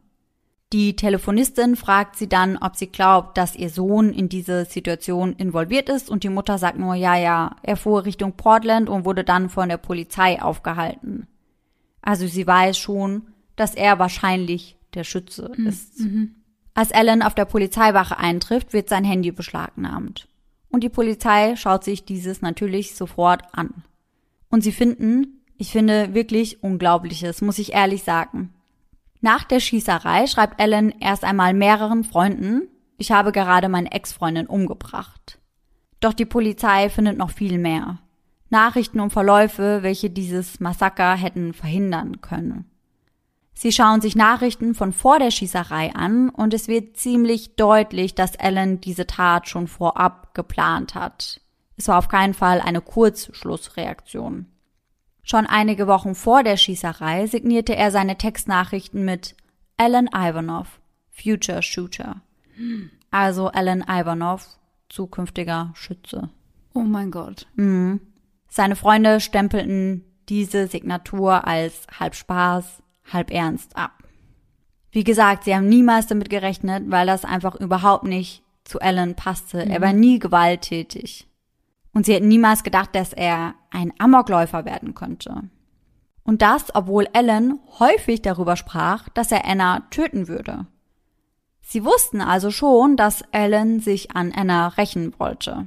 Die 0.73 0.97
Telefonistin 0.97 1.77
fragt 1.77 2.17
sie 2.17 2.29
dann, 2.29 2.59
ob 2.59 2.77
sie 2.77 2.89
glaubt, 2.89 3.39
dass 3.39 3.57
ihr 3.57 3.71
Sohn 3.71 4.13
in 4.13 4.29
diese 4.29 4.67
Situation 4.67 5.33
involviert 5.33 5.89
ist 5.89 6.11
und 6.11 6.25
die 6.25 6.29
Mutter 6.29 6.59
sagt 6.59 6.79
nur, 6.79 6.95
ja, 6.95 7.17
ja, 7.17 7.57
er 7.63 7.77
fuhr 7.77 8.05
Richtung 8.05 8.35
Portland 8.35 8.91
und 8.91 9.07
wurde 9.07 9.25
dann 9.25 9.49
von 9.49 9.71
der 9.71 9.79
Polizei 9.79 10.43
aufgehalten. 10.43 11.27
Also 12.03 12.27
sie 12.27 12.47
weiß 12.47 12.77
schon, 12.77 13.29
dass 13.57 13.75
er 13.75 13.99
wahrscheinlich 13.99 14.77
der 14.95 15.05
Schütze 15.05 15.53
mhm. 15.57 15.67
ist. 15.67 16.01
Mhm. 16.01 16.35
Als 16.75 16.93
Alan 16.93 17.23
auf 17.23 17.35
der 17.35 17.47
Polizeiwache 17.47 18.19
eintrifft, 18.19 18.73
wird 18.73 18.91
sein 18.91 19.05
Handy 19.05 19.33
beschlagnahmt. 19.33 20.29
Und 20.69 20.85
die 20.85 20.91
Polizei 20.91 21.57
schaut 21.57 21.83
sich 21.83 22.05
dieses 22.05 22.43
natürlich 22.43 22.95
sofort 22.95 23.43
an. 23.53 23.85
Und 24.51 24.63
sie 24.63 24.73
finden, 24.73 25.43
ich 25.57 25.73
finde 25.73 26.15
wirklich 26.15 26.63
Unglaubliches, 26.63 27.41
muss 27.41 27.59
ich 27.59 27.73
ehrlich 27.73 28.05
sagen. 28.05 28.53
Nach 29.21 29.45
der 29.45 29.61
Schießerei 29.61 30.27
schreibt 30.27 30.61
Ellen 30.61 30.95
erst 31.01 31.25
einmal 31.25 31.55
mehreren 31.55 32.05
Freunden, 32.05 32.69
ich 32.97 33.13
habe 33.13 33.33
gerade 33.33 33.69
meine 33.69 33.93
Ex-Freundin 33.93 34.47
umgebracht. 34.47 35.39
Doch 36.01 36.13
die 36.13 36.25
Polizei 36.25 36.91
findet 36.91 37.17
noch 37.17 37.31
viel 37.31 37.59
mehr. 37.59 37.99
Nachrichten 38.51 39.01
und 39.01 39.11
Verläufe, 39.11 39.83
welche 39.83 40.11
dieses 40.11 40.61
Massaker 40.61 41.15
hätten 41.15 41.53
verhindern 41.53 42.21
können. 42.21 42.71
Sie 43.53 43.73
schauen 43.73 44.01
sich 44.01 44.15
Nachrichten 44.15 44.75
von 44.75 44.93
vor 44.93 45.19
der 45.19 45.33
Schießerei 45.33 45.95
an 45.95 46.29
und 46.31 46.55
es 46.55 46.69
wird 46.69 46.97
ziemlich 46.97 47.57
deutlich, 47.57 48.15
dass 48.15 48.37
Ellen 48.37 48.81
diese 48.81 49.07
Tat 49.07 49.49
schon 49.49 49.67
vorab 49.67 50.33
geplant 50.35 50.95
hat. 50.95 51.41
Es 51.77 51.89
war 51.89 51.99
auf 51.99 52.09
keinen 52.09 52.35
Fall 52.35 52.61
eine 52.61 52.81
Kurzschlussreaktion. 52.81 54.47
Schon 55.31 55.47
einige 55.47 55.87
Wochen 55.87 56.15
vor 56.15 56.43
der 56.43 56.57
Schießerei 56.57 57.27
signierte 57.27 57.77
er 57.77 57.91
seine 57.91 58.17
Textnachrichten 58.17 59.05
mit 59.05 59.37
Alan 59.77 60.09
Ivanov, 60.09 60.81
Future 61.11 61.63
Shooter. 61.63 62.23
Also 63.11 63.49
Alan 63.49 63.85
Ivanov, 63.87 64.47
zukünftiger 64.89 65.71
Schütze. 65.75 66.31
Oh 66.73 66.81
mein 66.81 67.11
Gott. 67.11 67.47
Mhm. 67.57 68.01
Seine 68.49 68.75
Freunde 68.75 69.21
stempelten 69.21 70.03
diese 70.31 70.67
Signatur 70.67 71.47
als 71.47 71.87
halb 71.99 72.15
Spaß, 72.15 72.83
halb 73.13 73.31
ernst 73.31 73.77
ab. 73.77 74.03
Wie 74.93 75.05
gesagt, 75.05 75.45
sie 75.45 75.55
haben 75.55 75.69
niemals 75.69 76.07
damit 76.07 76.31
gerechnet, 76.31 76.85
weil 76.91 77.07
das 77.07 77.27
einfach 77.27 77.55
überhaupt 77.55 78.05
nicht 78.05 78.43
zu 78.65 78.81
Alan 78.81 79.15
passte. 79.15 79.67
Mhm. 79.67 79.71
Er 79.73 79.81
war 79.83 79.93
nie 79.93 80.19
gewalttätig. 80.19 81.29
Und 81.99 82.07
sie 82.07 82.15
hätten 82.15 82.29
niemals 82.29 82.63
gedacht, 82.63 82.95
dass 82.95 83.13
er 83.13 83.57
ein 83.73 83.93
Amokläufer 83.99 84.65
werden 84.65 84.95
könnte. 84.95 85.43
Und 86.23 86.43
das, 86.43 86.73
obwohl 86.73 87.09
Alan 87.13 87.59
häufig 87.81 88.23
darüber 88.23 88.55
sprach, 88.55 89.09
dass 89.09 89.33
er 89.33 89.45
Anna 89.45 89.81
töten 89.91 90.29
würde. 90.29 90.69
Sie 91.61 91.85
wussten 91.85 92.21
also 92.21 92.53
schon, 92.53 92.97
dass 92.97 93.25
Alan 93.33 93.81
sich 93.81 94.15
an 94.15 94.31
Anna 94.33 94.69
rächen 94.69 95.13
wollte. 95.19 95.67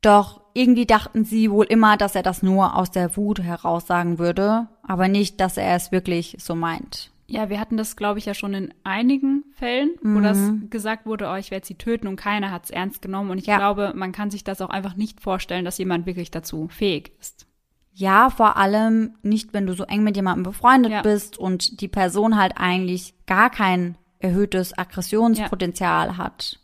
Doch 0.00 0.40
irgendwie 0.54 0.86
dachten 0.86 1.26
sie 1.26 1.50
wohl 1.50 1.66
immer, 1.66 1.98
dass 1.98 2.14
er 2.14 2.22
das 2.22 2.42
nur 2.42 2.74
aus 2.74 2.90
der 2.90 3.14
Wut 3.18 3.42
heraus 3.42 3.86
sagen 3.86 4.18
würde, 4.18 4.66
aber 4.82 5.08
nicht, 5.08 5.42
dass 5.42 5.58
er 5.58 5.76
es 5.76 5.92
wirklich 5.92 6.38
so 6.40 6.54
meint. 6.54 7.10
Ja, 7.30 7.48
wir 7.48 7.60
hatten 7.60 7.76
das, 7.76 7.94
glaube 7.94 8.18
ich, 8.18 8.26
ja 8.26 8.34
schon 8.34 8.54
in 8.54 8.74
einigen 8.82 9.44
Fällen, 9.52 9.92
wo 10.02 10.18
mhm. 10.18 10.22
das 10.22 10.38
gesagt 10.68 11.06
wurde, 11.06 11.28
oh, 11.28 11.36
ich 11.36 11.52
werde 11.52 11.64
sie 11.64 11.76
töten 11.76 12.08
und 12.08 12.16
keiner 12.16 12.50
hat 12.50 12.64
es 12.64 12.70
ernst 12.70 13.02
genommen. 13.02 13.30
Und 13.30 13.38
ich 13.38 13.46
ja. 13.46 13.56
glaube, 13.56 13.92
man 13.94 14.10
kann 14.10 14.32
sich 14.32 14.42
das 14.42 14.60
auch 14.60 14.70
einfach 14.70 14.96
nicht 14.96 15.20
vorstellen, 15.20 15.64
dass 15.64 15.78
jemand 15.78 16.06
wirklich 16.06 16.32
dazu 16.32 16.66
fähig 16.68 17.12
ist. 17.20 17.46
Ja, 17.92 18.30
vor 18.30 18.56
allem 18.56 19.14
nicht, 19.22 19.52
wenn 19.52 19.66
du 19.66 19.74
so 19.74 19.84
eng 19.84 20.02
mit 20.02 20.16
jemandem 20.16 20.42
befreundet 20.42 20.90
ja. 20.90 21.02
bist 21.02 21.38
und 21.38 21.80
die 21.80 21.88
Person 21.88 22.36
halt 22.36 22.54
eigentlich 22.56 23.14
gar 23.26 23.48
kein 23.48 23.96
erhöhtes 24.18 24.76
Aggressionspotenzial 24.76 26.08
ja. 26.08 26.16
hat. 26.16 26.58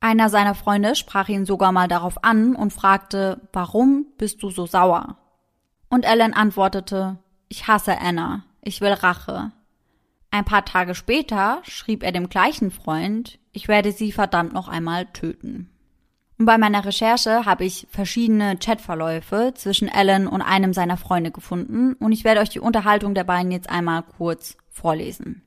Einer 0.00 0.30
seiner 0.30 0.56
Freunde 0.56 0.96
sprach 0.96 1.28
ihn 1.28 1.46
sogar 1.46 1.70
mal 1.70 1.86
darauf 1.86 2.24
an 2.24 2.56
und 2.56 2.72
fragte, 2.72 3.40
warum 3.52 4.06
bist 4.18 4.42
du 4.42 4.50
so 4.50 4.66
sauer? 4.66 5.16
Und 5.88 6.04
Ellen 6.04 6.34
antwortete, 6.34 7.18
ich 7.48 7.68
hasse 7.68 8.00
Anna, 8.00 8.44
ich 8.62 8.80
will 8.80 8.92
Rache. 8.92 9.52
Ein 10.30 10.44
paar 10.44 10.64
Tage 10.64 10.94
später 10.94 11.62
schrieb 11.64 12.02
er 12.02 12.12
dem 12.12 12.28
gleichen 12.28 12.70
Freund, 12.70 13.38
ich 13.52 13.66
werde 13.66 13.92
sie 13.92 14.12
verdammt 14.12 14.52
noch 14.52 14.68
einmal 14.68 15.06
töten. 15.06 15.70
Und 16.38 16.46
bei 16.46 16.58
meiner 16.58 16.84
Recherche 16.84 17.46
habe 17.46 17.64
ich 17.64 17.88
verschiedene 17.90 18.56
Chatverläufe 18.58 19.52
zwischen 19.56 19.88
Alan 19.88 20.28
und 20.28 20.42
einem 20.42 20.72
seiner 20.72 20.96
Freunde 20.96 21.32
gefunden 21.32 21.94
und 21.94 22.12
ich 22.12 22.24
werde 22.24 22.40
euch 22.40 22.50
die 22.50 22.60
Unterhaltung 22.60 23.14
der 23.14 23.24
beiden 23.24 23.50
jetzt 23.50 23.70
einmal 23.70 24.02
kurz 24.02 24.56
vorlesen. 24.70 25.42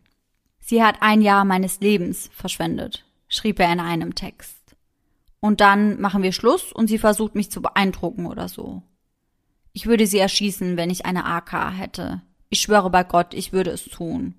Sie 0.60 0.84
hat 0.84 0.98
ein 1.02 1.22
Jahr 1.22 1.46
meines 1.46 1.80
Lebens 1.80 2.30
verschwendet, 2.34 3.06
schrieb 3.30 3.60
er 3.60 3.72
in 3.72 3.80
einem 3.80 4.16
Text. 4.16 4.58
Und 5.40 5.62
dann 5.62 6.00
machen 6.02 6.24
wir 6.24 6.34
Schluss 6.34 6.74
und 6.74 6.88
sie 6.88 6.98
versucht 6.98 7.36
mich 7.36 7.50
zu 7.52 7.62
beeindrucken 7.62 8.26
oder 8.26 8.50
so. 8.50 8.84
Ich 9.74 9.88
würde 9.88 10.06
sie 10.06 10.20
erschießen, 10.20 10.76
wenn 10.76 10.90
ich 10.90 11.06
eine 11.06 11.26
AK 11.26 11.78
hätte. 11.78 12.22
Ich 12.50 12.62
schwöre 12.62 12.90
bei 12.90 13.04
Gott, 13.04 13.34
ich 13.34 13.54
würde 13.54 13.72
es 13.72 13.86
tun. 13.86 14.36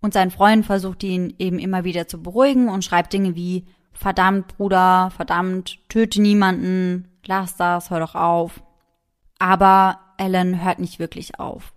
Und 0.00 0.14
sein 0.14 0.30
Freund 0.30 0.64
versucht 0.64 1.02
ihn 1.02 1.34
eben 1.38 1.58
immer 1.58 1.84
wieder 1.84 2.08
zu 2.08 2.22
beruhigen 2.22 2.68
und 2.68 2.84
schreibt 2.84 3.12
Dinge 3.12 3.34
wie 3.34 3.66
verdammt 3.92 4.56
Bruder, 4.56 5.10
verdammt, 5.14 5.78
töte 5.88 6.22
niemanden, 6.22 7.08
lass 7.26 7.56
das, 7.56 7.90
hör 7.90 8.00
doch 8.00 8.14
auf. 8.14 8.62
Aber 9.38 10.00
Alan 10.16 10.62
hört 10.64 10.78
nicht 10.78 10.98
wirklich 10.98 11.38
auf. 11.38 11.74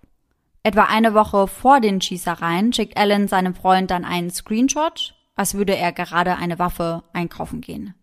Etwa 0.63 0.83
eine 0.83 1.13
Woche 1.13 1.47
vor 1.47 1.81
den 1.81 1.99
Schießereien 1.99 2.71
schickt 2.71 2.97
Alan 2.97 3.27
seinem 3.27 3.53
Freund 3.53 3.91
dann 3.91 4.05
einen 4.05 4.29
Screenshot, 4.29 5.15
als 5.35 5.55
würde 5.55 5.75
er 5.75 5.91
gerade 5.91 6.37
eine 6.37 6.59
Waffe 6.59 7.03
einkaufen 7.11 7.59
gehen. 7.59 7.93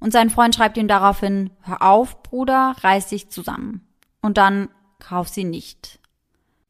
Und 0.00 0.12
sein 0.12 0.30
Freund 0.30 0.54
schreibt 0.54 0.76
ihm 0.76 0.88
daraufhin, 0.88 1.50
hör 1.60 1.82
auf, 1.82 2.24
Bruder, 2.24 2.74
reiß 2.80 3.08
dich 3.08 3.30
zusammen. 3.30 3.86
Und 4.20 4.36
dann 4.36 4.68
kauf 4.98 5.28
sie 5.28 5.44
nicht. 5.44 6.00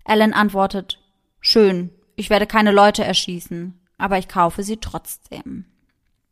Alan 0.05 0.35
antwortet, 0.35 0.99
schön, 1.41 1.91
ich 2.23 2.31
werde 2.31 2.47
keine 2.47 2.71
Leute 2.71 3.03
erschießen, 3.03 3.81
aber 3.99 4.17
ich 4.17 4.29
kaufe 4.29 4.63
trotzdem. 4.81 5.65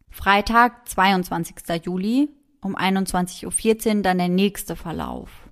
Freitag, 0.08 0.88
22. 0.88 1.84
Juli, 1.84 2.28
um 2.62 2.76
21.14 2.76 3.96
Uhr 3.96 4.02
dann 4.02 4.18
der 4.18 4.28
nächste 4.28 4.76
Verlauf. 4.76 5.50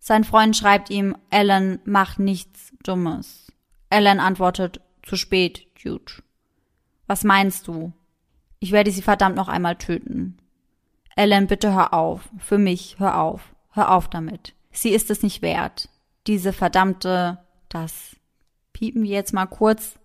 Sein 0.00 0.24
Freund 0.24 0.56
schreibt 0.56 0.90
ihm, 0.90 1.16
Alan, 1.30 1.78
mach 1.84 2.18
nichts 2.18 2.72
Dummes. 2.82 3.52
Alan 3.88 4.18
antwortet, 4.18 4.80
zu 5.04 5.14
spät, 5.14 5.68
Dude. 5.80 6.12
Was 7.06 7.22
meinst 7.22 7.68
du? 7.68 7.92
Ich 8.58 8.72
werde 8.72 8.90
sie 8.90 9.02
verdammt 9.02 9.36
noch 9.36 9.46
einmal 9.46 9.76
töten. 9.76 10.38
Alan, 11.14 11.46
bitte 11.46 11.72
hör 11.72 11.94
auf. 11.94 12.28
Für 12.38 12.58
mich, 12.58 12.96
hör 12.98 13.20
auf. 13.20 13.54
Hör 13.70 13.92
auf 13.92 14.10
damit. 14.10 14.54
Sie 14.72 14.90
ist 14.90 15.08
es 15.08 15.22
nicht 15.22 15.40
wert. 15.40 15.88
Diese 16.26 16.52
verdammte, 16.52 17.38
das 17.68 18.17
piepen 18.72 19.02
wir 19.02 19.10
jetzt 19.10 19.32
mal 19.32 19.46
kurz, 19.46 19.98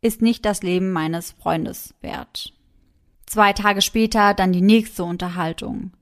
ist 0.00 0.22
nicht 0.22 0.44
das 0.44 0.62
Leben 0.62 0.92
meines 0.92 1.32
Freundes 1.32 1.94
wert. 2.00 2.52
Zwei 3.26 3.52
Tage 3.52 3.82
später 3.82 4.34
dann 4.34 4.52
die 4.52 4.62
nächste 4.62 5.04
Unterhaltung. 5.04 5.92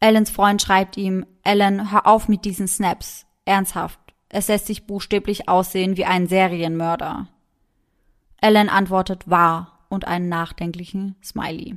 Allens 0.00 0.30
Freund 0.30 0.60
schreibt 0.62 0.96
ihm, 0.96 1.26
Alan, 1.44 1.92
hör 1.92 2.06
auf 2.06 2.28
mit 2.28 2.44
diesen 2.44 2.68
Snaps. 2.68 3.26
Ernsthaft. 3.44 3.98
Es 4.28 4.48
lässt 4.48 4.66
sich 4.66 4.86
buchstäblich 4.86 5.48
aussehen 5.48 5.96
wie 5.96 6.04
ein 6.04 6.26
Serienmörder. 6.26 7.28
Alan 8.40 8.68
antwortet 8.68 9.28
wahr 9.28 9.84
und 9.88 10.06
einen 10.06 10.28
nachdenklichen 10.28 11.16
Smiley. 11.22 11.76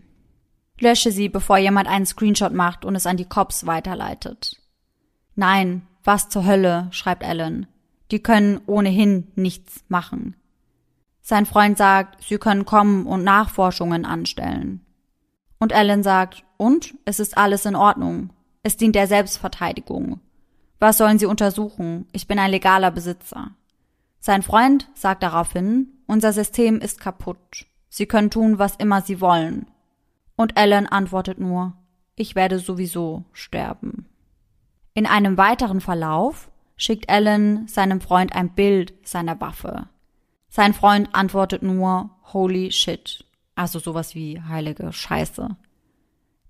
Lösche 0.80 1.12
sie, 1.12 1.30
bevor 1.30 1.58
jemand 1.58 1.88
einen 1.88 2.06
Screenshot 2.06 2.54
macht 2.54 2.86
und 2.86 2.96
es 2.96 3.06
an 3.06 3.18
die 3.18 3.26
Cops 3.26 3.66
weiterleitet. 3.66 4.58
Nein, 5.36 5.88
was 6.04 6.30
zur 6.30 6.46
Hölle, 6.46 6.88
schreibt 6.92 7.24
Alan. 7.24 7.68
Die 8.12 8.22
können 8.22 8.62
ohnehin 8.66 9.32
nichts 9.36 9.84
machen. 9.88 10.36
Sein 11.22 11.46
Freund 11.46 11.78
sagt, 11.78 12.24
sie 12.24 12.38
können 12.38 12.66
kommen 12.66 13.08
und 13.08 13.24
Nachforschungen 13.24 14.06
anstellen. 14.06 14.86
Und 15.58 15.74
Alan 15.74 16.04
sagt, 16.04 16.44
und? 16.58 16.94
Es 17.06 17.20
ist 17.20 17.38
alles 17.38 17.66
in 17.66 17.76
Ordnung. 17.76 18.30
Es 18.62 18.78
dient 18.78 18.96
der 18.96 19.08
Selbstverteidigung. 19.08 20.20
Was 20.80 20.98
sollen 20.98 21.18
sie 21.18 21.26
untersuchen? 21.26 22.06
Ich 22.12 22.28
bin 22.28 22.38
ein 22.38 22.52
legaler 22.52 22.92
Besitzer. 22.92 23.52
Sein 24.20 24.44
Freund 24.44 24.90
sagt 24.94 25.24
daraufhin, 25.24 25.88
unser 26.08 26.34
System 26.34 26.80
ist 26.80 27.00
kaputt. 27.00 27.66
Sie 27.90 28.06
können 28.06 28.30
tun, 28.30 28.60
was 28.60 28.76
immer 28.76 29.02
sie 29.02 29.22
wollen. 29.22 29.68
Und 30.36 30.58
Alan 30.58 30.86
antwortet 30.86 31.40
nur, 31.40 31.74
ich 32.16 32.36
werde 32.36 32.60
sowieso 32.60 33.24
sterben. 33.34 34.06
In 34.94 35.06
einem 35.06 35.38
weiteren 35.38 35.82
Verlauf 35.82 36.50
schickt 36.78 37.10
Alan 37.10 37.68
seinem 37.68 38.02
Freund 38.02 38.34
ein 38.36 38.54
Bild 38.54 38.94
seiner 39.08 39.40
Waffe. 39.42 39.88
Sein 40.50 40.74
Freund 40.74 41.10
antwortet 41.14 41.64
nur 41.64 42.10
Holy 42.34 42.72
shit, 42.72 43.26
also 43.56 43.80
sowas 43.80 44.16
wie 44.16 44.42
heilige 44.42 44.92
Scheiße. 44.92 45.56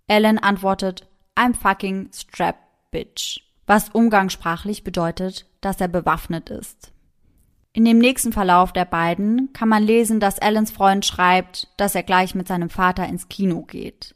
Alan 0.08 0.38
antwortet 0.38 1.08
I'm 1.36 1.54
fucking 1.54 2.10
strap 2.14 2.58
bitch, 2.92 3.42
was 3.66 3.90
umgangssprachlich 3.90 4.84
bedeutet, 4.84 5.46
dass 5.62 5.82
er 5.82 5.88
bewaffnet 5.88 6.50
ist. 6.50 6.92
In 7.74 7.84
dem 7.84 7.98
nächsten 7.98 8.32
Verlauf 8.32 8.72
der 8.72 8.86
beiden 8.86 9.52
kann 9.52 9.68
man 9.68 9.84
lesen, 9.84 10.22
dass 10.22 10.40
Allens 10.40 10.72
Freund 10.72 11.06
schreibt, 11.06 11.68
dass 11.76 11.94
er 11.94 12.04
gleich 12.04 12.34
mit 12.34 12.48
seinem 12.48 12.70
Vater 12.70 13.06
ins 13.06 13.28
Kino 13.28 13.64
geht. 13.64 14.16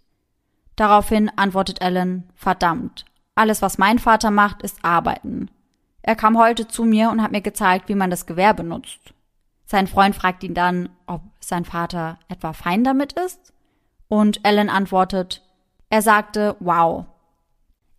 Daraufhin 0.78 1.30
antwortet 1.36 1.82
Alan, 1.82 2.24
verdammt, 2.36 3.04
alles 3.36 3.62
was 3.62 3.78
mein 3.78 4.00
Vater 4.00 4.32
macht, 4.32 4.62
ist 4.62 4.86
arbeiten. 4.86 5.50
Er 6.02 6.16
kam 6.16 6.38
heute 6.38 6.68
zu 6.68 6.86
mir 6.86 7.10
und 7.10 7.22
hat 7.22 7.32
mir 7.32 7.42
gezeigt, 7.42 7.90
wie 7.90 7.96
man 7.96 8.10
das 8.10 8.26
Gewehr 8.26 8.54
benutzt. 8.54 9.14
Sein 9.66 9.88
Freund 9.88 10.16
fragt 10.16 10.44
ihn 10.44 10.54
dann, 10.54 10.90
ob 11.06 11.22
sein 11.40 11.66
Vater 11.66 12.18
etwa 12.28 12.54
fein 12.54 12.84
damit 12.84 13.14
ist. 13.14 13.54
Und 14.08 14.44
Ellen 14.44 14.70
antwortet, 14.70 15.44
er 15.90 16.02
sagte, 16.02 16.56
wow. 16.60 17.06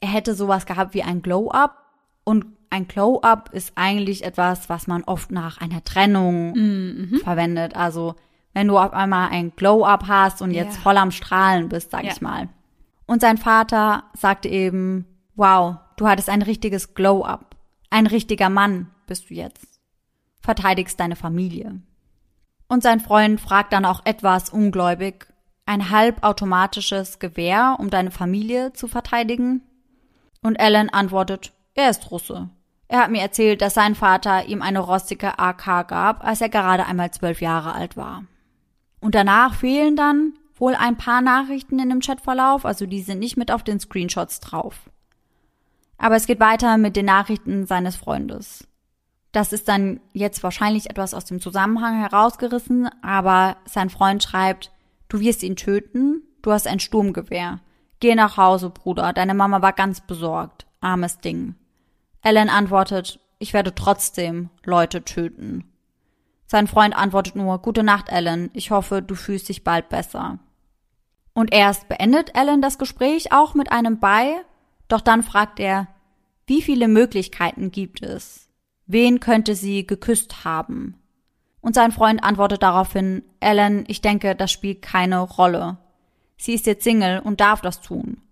Er 0.01 0.09
hätte 0.09 0.35
sowas 0.35 0.67
gehabt 0.67 0.95
wie 0.95 1.03
ein 1.03 1.23
Glow-up. 1.23 1.77
Und 2.25 2.47
ein 2.71 2.89
Glow-up 2.89 3.51
ist 3.53 3.73
eigentlich 3.77 4.25
etwas, 4.25 4.69
was 4.69 4.87
man 4.87 5.05
oft 5.05 5.31
nach 5.31 5.61
einer 5.61 5.85
Trennung 5.85 6.53
mhm. 6.53 7.21
verwendet. 7.23 7.77
Also, 7.77 8.17
wenn 8.55 8.67
du 8.67 8.79
auf 8.79 8.93
einmal 8.93 9.29
ein 9.31 9.53
Glow-up 9.55 10.09
hast 10.09 10.43
und 10.43 10.53
jetzt 10.53 10.75
yeah. 10.75 10.83
voll 10.83 10.97
am 10.97 11.11
Strahlen 11.11 11.69
bist, 11.69 11.91
sag 11.91 12.03
yeah. 12.03 12.13
ich 12.13 12.21
mal. 12.21 12.49
Und 13.07 13.21
sein 13.21 13.39
Vater 13.39 14.05
sagte 14.15 14.49
eben, 14.49 15.07
wow, 15.35 15.77
du 15.97 16.09
hattest 16.09 16.29
ein 16.29 16.43
richtiges 16.43 16.95
Glow-up. 16.95 17.50
Ein 17.91 18.07
richtiger 18.07 18.49
Mann 18.49 18.91
bist 19.07 19.31
du 19.31 19.35
jetzt. 19.35 19.81
Verteidigst 20.41 20.99
deine 20.99 21.17
Familie. 21.17 21.81
Und 22.69 22.85
sein 22.85 23.01
Freund 23.01 23.41
fragt 23.41 23.73
dann 23.73 23.85
auch 23.85 24.03
etwas 24.05 24.51
ungläubig, 24.51 25.27
ein 25.67 25.91
halbautomatisches 25.91 27.19
Gewehr, 27.19 27.77
um 27.79 27.91
deine 27.91 28.11
Familie 28.11 28.73
zu 28.73 28.89
verteidigen? 28.89 29.63
Und 30.41 30.59
Alan 30.59 30.89
antwortet, 30.89 31.53
er 31.75 31.91
ist 31.91 32.11
Russe. 32.11 32.49
Er 32.89 33.03
hat 33.03 33.11
mir 33.11 33.21
erzählt, 33.21 33.61
dass 33.63 33.75
sein 33.75 33.95
Vater 33.95 34.47
ihm 34.47 34.63
eine 34.63 34.81
rostige 34.81 35.39
AK 35.39 35.89
gab, 35.89 36.25
als 36.25 36.41
er 36.41 36.49
gerade 36.49 36.87
einmal 36.87 37.13
zwölf 37.13 37.41
Jahre 37.41 37.73
alt 37.73 37.97
war. 37.97 38.25
Und 39.01 39.15
danach 39.15 39.55
fehlen 39.55 39.97
dann 39.97 40.35
wohl 40.57 40.75
ein 40.75 40.97
paar 40.97 41.23
Nachrichten 41.23 41.79
in 41.79 41.89
dem 41.89 42.01
Chatverlauf, 42.01 42.65
also 42.65 42.87
die 42.87 43.03
sind 43.03 43.19
nicht 43.19 43.37
mit 43.37 43.51
auf 43.51 43.63
den 43.63 43.81
Screenshots 43.81 44.41
drauf. 44.41 44.90
Aber 46.01 46.17
es 46.17 46.27
geht 46.27 46.41
weiter 46.41 46.79
mit 46.79 46.97
den 46.97 47.05
Nachrichten 47.05 47.67
seines 47.67 47.95
Freundes. 47.95 48.67
Das 49.33 49.53
ist 49.53 49.69
dann 49.69 50.01
jetzt 50.15 50.43
wahrscheinlich 50.43 50.89
etwas 50.89 51.13
aus 51.13 51.27
dem 51.27 51.41
Zusammenhang 51.41 52.01
herausgerissen, 52.01 52.89
aber 53.03 53.59
sein 53.67 53.91
Freund 53.91 54.23
schreibt, 54.23 54.73
du 55.09 55.21
wirst 55.21 55.43
ihn 55.43 55.57
töten, 55.57 56.23
du 56.41 56.53
hast 56.53 56.67
ein 56.67 56.81
Sturmgewehr. 56.81 57.61
Geh 58.01 58.15
nach 58.15 58.39
Hause, 58.39 58.71
Bruder, 58.71 59.13
deine 59.13 59.35
Mama 59.35 59.61
war 59.61 59.75
ganz 59.75 60.01
besorgt. 60.01 60.67
Armes 60.81 61.19
Ding. 61.19 61.55
Alan 62.23 62.49
antwortet, 62.49 63.21
ich 63.39 63.53
werde 63.53 63.75
trotzdem 63.75 64.49
Leute 64.65 65.05
töten. 65.05 65.71
Sein 66.47 66.67
Freund 66.67 66.97
antwortet 66.97 67.37
nur, 67.37 67.59
gute 67.59 67.83
Nacht, 67.83 68.11
Alan, 68.11 68.51
ich 68.55 68.71
hoffe, 68.71 69.03
du 69.03 69.15
fühlst 69.15 69.51
dich 69.51 69.65
bald 69.65 69.91
besser. 69.91 70.39
Und 71.35 71.53
erst 71.53 71.89
beendet 71.89 72.35
Alan 72.35 72.63
das 72.63 72.79
Gespräch 72.79 73.33
auch 73.33 73.55
mit 73.55 73.71
einem 73.71 74.01
Bei, 74.01 74.43
doch 74.93 75.01
dann 75.01 75.23
fragt 75.23 75.61
er, 75.61 75.89
wie 76.47 76.63
viele 76.63 76.89
Möglichkeiten 76.89 77.71
gibt 77.71 78.03
es? 78.03 78.49
Wen 78.87 79.21
könnte 79.21 79.55
sie 79.55 79.87
geküsst 79.87 80.45
haben? 80.45 80.97
Und 81.61 81.75
sein 81.75 81.93
Freund 81.93 82.25
antwortet 82.25 82.63
daraufhin, 82.63 83.23
Alan, 83.41 83.85
ich 83.87 84.01
denke, 84.01 84.35
das 84.35 84.51
spielt 84.51 84.83
keine 84.83 85.21
Rolle. 85.21 85.79
Sie 86.37 86.55
ist 86.55 86.67
jetzt 86.67 86.85
Single 86.85 87.21
und 87.21 87.41
darf 87.41 87.61
das 87.61 87.81
tun. 87.81 88.23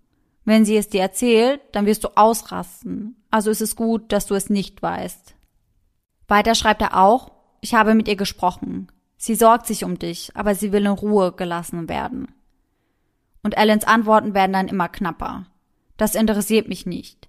Wenn 0.43 0.65
sie 0.65 0.77
es 0.77 0.89
dir 0.89 1.01
erzählt, 1.01 1.61
dann 1.73 1.85
wirst 1.85 2.03
du 2.03 2.17
ausrasten. 2.17 3.15
Also 3.29 3.51
ist 3.51 3.61
es 3.61 3.75
gut, 3.75 4.11
dass 4.11 4.25
du 4.25 4.33
es 4.35 4.49
nicht 4.49 4.81
weißt. 4.81 5.35
Weiter 6.27 6.55
schreibt 6.55 6.81
er 6.81 6.97
auch, 6.97 7.31
ich 7.61 7.75
habe 7.75 7.93
mit 7.93 8.07
ihr 8.07 8.15
gesprochen. 8.15 8.91
Sie 9.17 9.35
sorgt 9.35 9.67
sich 9.67 9.83
um 9.83 9.99
dich, 9.99 10.31
aber 10.35 10.55
sie 10.55 10.71
will 10.71 10.85
in 10.85 10.91
Ruhe 10.91 11.33
gelassen 11.33 11.87
werden. 11.87 12.33
Und 13.43 13.57
Allens 13.57 13.83
Antworten 13.83 14.33
werden 14.33 14.53
dann 14.53 14.67
immer 14.67 14.89
knapper. 14.89 15.45
Das 15.99 16.15
interessiert 16.15 16.69
mich 16.69 16.85
nicht. 16.85 17.27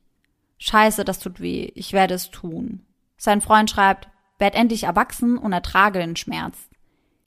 Scheiße, 0.59 1.05
das 1.05 1.19
tut 1.19 1.41
weh. 1.41 1.73
Ich 1.75 1.93
werde 1.93 2.15
es 2.15 2.31
tun. 2.31 2.83
Sein 3.17 3.41
Freund 3.41 3.69
schreibt, 3.69 4.07
werd 4.39 4.55
endlich 4.55 4.85
erwachsen 4.85 5.37
und 5.39 5.53
ertrage 5.53 5.99
den 5.99 6.15
Schmerz. 6.15 6.57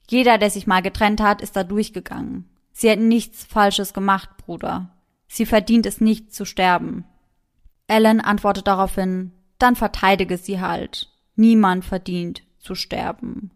Jeder, 0.08 0.38
der 0.38 0.48
sich 0.48 0.66
mal 0.66 0.80
getrennt 0.80 1.20
hat, 1.20 1.42
ist 1.42 1.54
da 1.54 1.62
durchgegangen. 1.62 2.48
Sie 2.72 2.90
hat 2.90 2.98
nichts 2.98 3.44
Falsches 3.44 3.92
gemacht, 3.92 4.30
Bruder. 4.38 4.88
Sie 5.28 5.44
verdient 5.44 5.84
es 5.84 6.00
nicht 6.00 6.32
zu 6.32 6.46
sterben. 6.46 7.04
Ellen 7.88 8.22
antwortet 8.22 8.66
daraufhin, 8.66 9.32
dann 9.58 9.76
verteidige 9.76 10.38
sie 10.38 10.62
halt. 10.62 11.10
Niemand 11.36 11.84
verdient 11.84 12.42
zu 12.58 12.74
sterben. 12.74 13.50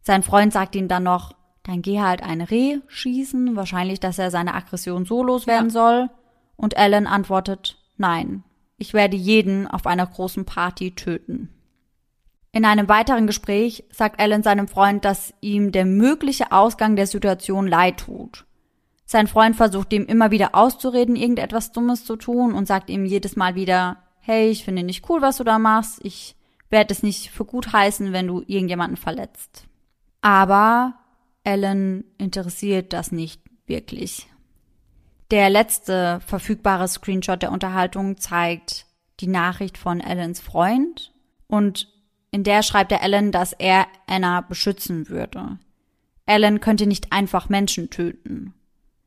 Sein 0.00 0.22
Freund 0.22 0.52
sagt 0.52 0.76
ihm 0.76 0.86
dann 0.86 1.02
noch, 1.02 1.34
dann 1.64 1.82
geh 1.82 1.98
halt 1.98 2.22
ein 2.22 2.40
Reh 2.40 2.78
schießen, 2.86 3.56
wahrscheinlich, 3.56 3.98
dass 3.98 4.20
er 4.20 4.30
seine 4.30 4.54
Aggression 4.54 5.06
so 5.06 5.24
loswerden 5.24 5.70
ja. 5.70 5.72
soll. 5.72 6.10
Und 6.56 6.76
Ellen 6.76 7.06
antwortet, 7.06 7.78
nein, 7.96 8.42
ich 8.78 8.94
werde 8.94 9.16
jeden 9.16 9.66
auf 9.66 9.86
einer 9.86 10.06
großen 10.06 10.44
Party 10.44 10.94
töten. 10.94 11.50
In 12.52 12.64
einem 12.64 12.88
weiteren 12.88 13.26
Gespräch 13.26 13.84
sagt 13.90 14.18
Alan 14.18 14.42
seinem 14.42 14.66
Freund, 14.66 15.04
dass 15.04 15.34
ihm 15.42 15.72
der 15.72 15.84
mögliche 15.84 16.52
Ausgang 16.52 16.96
der 16.96 17.06
Situation 17.06 17.66
leid 17.66 17.98
tut. 17.98 18.46
Sein 19.04 19.26
Freund 19.26 19.56
versucht 19.56 19.92
ihm 19.92 20.06
immer 20.06 20.30
wieder 20.30 20.54
auszureden, 20.54 21.16
irgendetwas 21.16 21.72
Dummes 21.72 22.04
zu 22.04 22.16
tun 22.16 22.54
und 22.54 22.66
sagt 22.66 22.88
ihm 22.88 23.04
jedes 23.04 23.36
Mal 23.36 23.54
wieder, 23.54 23.98
hey, 24.20 24.48
ich 24.48 24.64
finde 24.64 24.82
nicht 24.82 25.08
cool, 25.10 25.20
was 25.20 25.36
du 25.36 25.44
da 25.44 25.58
machst, 25.58 26.00
ich 26.02 26.34
werde 26.70 26.92
es 26.92 27.02
nicht 27.02 27.30
für 27.30 27.44
gut 27.44 27.72
heißen, 27.72 28.12
wenn 28.12 28.26
du 28.26 28.42
irgendjemanden 28.46 28.96
verletzt. 28.96 29.64
Aber 30.22 30.94
Alan 31.44 32.04
interessiert 32.18 32.92
das 32.92 33.12
nicht 33.12 33.42
wirklich. 33.66 34.28
Der 35.30 35.50
letzte 35.50 36.20
verfügbare 36.24 36.86
Screenshot 36.86 37.42
der 37.42 37.50
Unterhaltung 37.50 38.16
zeigt 38.18 38.86
die 39.20 39.26
Nachricht 39.26 39.76
von 39.76 40.00
Allens 40.00 40.40
Freund 40.40 41.12
und 41.48 41.88
in 42.30 42.44
der 42.44 42.62
schreibt 42.62 42.92
er 42.92 43.02
Alan, 43.02 43.32
dass 43.32 43.52
er 43.52 43.86
Anna 44.06 44.40
beschützen 44.42 45.08
würde. 45.08 45.58
Alan 46.26 46.60
könnte 46.60 46.86
nicht 46.86 47.12
einfach 47.12 47.48
Menschen 47.48 47.90
töten. 47.90 48.54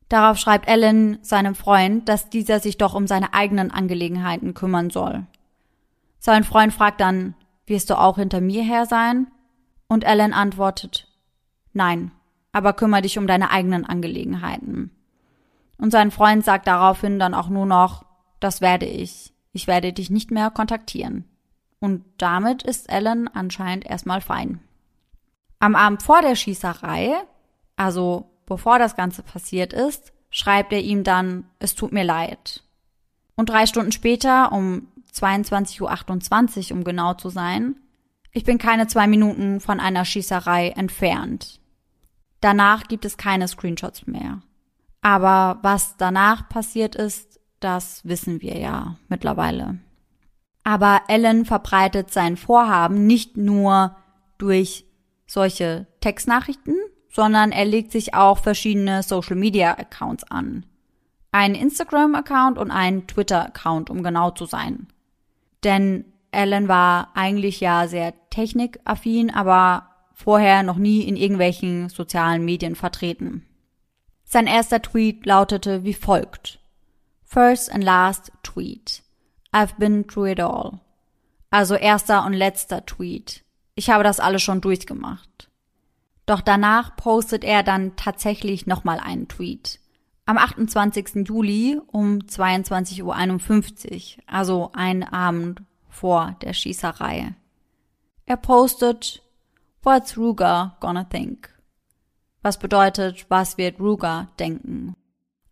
Darauf 0.09 0.37
schreibt 0.37 0.67
Alan 0.67 1.19
seinem 1.21 1.53
Freund, 1.53 2.09
dass 2.09 2.29
dieser 2.29 2.59
sich 2.59 2.77
doch 2.77 2.95
um 2.95 3.07
seine 3.07 3.33
eigenen 3.33 3.71
Angelegenheiten 3.71 4.53
kümmern 4.53 4.89
soll. 4.89 5.27
Sein 6.17 6.43
Freund 6.43 6.73
fragt 6.73 6.99
dann, 6.99 7.35
wirst 7.65 7.89
du 7.89 7.97
auch 7.97 8.17
hinter 8.17 8.41
mir 8.41 8.63
her 8.63 8.85
sein? 8.85 9.27
Und 9.87 10.05
Alan 10.05 10.33
antwortet, 10.33 11.07
nein, 11.73 12.11
aber 12.51 12.73
kümmere 12.73 13.03
dich 13.03 13.17
um 13.17 13.27
deine 13.27 13.51
eigenen 13.51 13.85
Angelegenheiten. 13.85 14.91
Und 15.79 15.91
sein 15.91 16.11
Freund 16.11 16.45
sagt 16.45 16.67
daraufhin 16.67 17.17
dann 17.17 17.33
auch 17.33 17.49
nur 17.49 17.65
noch, 17.65 18.05
das 18.39 18.61
werde 18.61 18.85
ich. 18.85 19.33
Ich 19.53 19.65
werde 19.65 19.93
dich 19.93 20.09
nicht 20.09 20.29
mehr 20.29 20.51
kontaktieren. 20.51 21.25
Und 21.79 22.03
damit 22.17 22.63
ist 22.63 22.89
Alan 22.89 23.27
anscheinend 23.27 23.85
erstmal 23.85 24.21
fein. 24.21 24.59
Am 25.59 25.75
Abend 25.75 26.03
vor 26.03 26.21
der 26.21 26.35
Schießerei, 26.35 27.15
also 27.77 28.29
bevor 28.45 28.77
das 28.77 28.95
Ganze 28.95 29.23
passiert 29.23 29.73
ist, 29.73 30.13
schreibt 30.29 30.73
er 30.73 30.81
ihm 30.81 31.03
dann, 31.03 31.45
es 31.59 31.75
tut 31.75 31.91
mir 31.91 32.03
leid. 32.03 32.63
Und 33.35 33.49
drei 33.49 33.65
Stunden 33.65 33.93
später, 33.93 34.51
um 34.51 34.87
22.28 35.13 36.71
Uhr, 36.71 36.77
um 36.77 36.83
genau 36.83 37.13
zu 37.13 37.29
sein, 37.29 37.77
ich 38.31 38.43
bin 38.43 38.57
keine 38.57 38.87
zwei 38.87 39.07
Minuten 39.07 39.59
von 39.59 39.79
einer 39.79 40.05
Schießerei 40.05 40.69
entfernt. 40.71 41.59
Danach 42.41 42.83
gibt 42.87 43.05
es 43.05 43.17
keine 43.17 43.47
Screenshots 43.47 44.05
mehr. 44.07 44.41
Aber 45.01 45.59
was 45.61 45.97
danach 45.97 46.49
passiert 46.49 46.95
ist, 46.95 47.39
das 47.59 48.05
wissen 48.05 48.41
wir 48.41 48.57
ja 48.57 48.97
mittlerweile. 49.07 49.79
Aber 50.63 51.01
Ellen 51.07 51.45
verbreitet 51.45 52.11
sein 52.11 52.37
Vorhaben 52.37 53.07
nicht 53.07 53.37
nur 53.37 53.95
durch 54.37 54.85
solche 55.25 55.87
Textnachrichten, 56.01 56.75
sondern 57.09 57.51
er 57.51 57.65
legt 57.65 57.91
sich 57.91 58.13
auch 58.13 58.39
verschiedene 58.39 59.03
Social 59.03 59.35
Media 59.35 59.71
Accounts 59.77 60.23
an. 60.29 60.65
Ein 61.31 61.55
Instagram 61.55 62.15
Account 62.15 62.57
und 62.57 62.71
ein 62.71 63.07
Twitter 63.07 63.45
Account, 63.45 63.89
um 63.89 64.03
genau 64.03 64.31
zu 64.31 64.45
sein. 64.45 64.87
Denn 65.63 66.05
Ellen 66.31 66.67
war 66.67 67.09
eigentlich 67.15 67.59
ja 67.59 67.87
sehr 67.87 68.13
technikaffin, 68.29 69.31
aber 69.33 69.89
vorher 70.13 70.63
noch 70.63 70.77
nie 70.77 71.01
in 71.01 71.15
irgendwelchen 71.15 71.89
sozialen 71.89 72.43
Medien 72.45 72.75
vertreten. 72.75 73.45
Sein 74.31 74.45
erster 74.45 74.79
Tweet 74.79 75.25
lautete 75.25 75.83
wie 75.83 75.95
folgt. 75.95 76.59
First 77.23 77.73
and 77.73 77.83
last 77.83 78.31
tweet. 78.43 79.01
I've 79.51 79.75
been 79.79 80.07
through 80.07 80.27
it 80.27 80.39
all. 80.39 80.81
Also 81.49 81.73
erster 81.73 82.23
und 82.23 82.33
letzter 82.33 82.85
Tweet. 82.85 83.43
Ich 83.73 83.89
habe 83.89 84.03
das 84.03 84.19
alles 84.19 84.43
schon 84.43 84.61
durchgemacht. 84.61 85.49
Doch 86.27 86.41
danach 86.41 86.95
postet 86.95 87.43
er 87.43 87.63
dann 87.63 87.95
tatsächlich 87.95 88.67
nochmal 88.67 88.99
einen 88.99 89.27
Tweet. 89.27 89.79
Am 90.27 90.37
28. 90.37 91.27
Juli 91.27 91.81
um 91.87 92.19
22.51 92.19 93.01
Uhr, 93.01 94.23
also 94.27 94.69
einen 94.73 95.03
Abend 95.05 95.63
vor 95.89 96.35
der 96.43 96.53
Schießerei. 96.53 97.33
Er 98.27 98.37
postet, 98.37 99.23
What's 99.81 100.17
Ruger 100.17 100.77
gonna 100.81 101.05
think? 101.05 101.49
Was 102.41 102.57
bedeutet, 102.57 103.25
was 103.29 103.57
wird 103.57 103.79
Ruger 103.79 104.29
denken? 104.39 104.95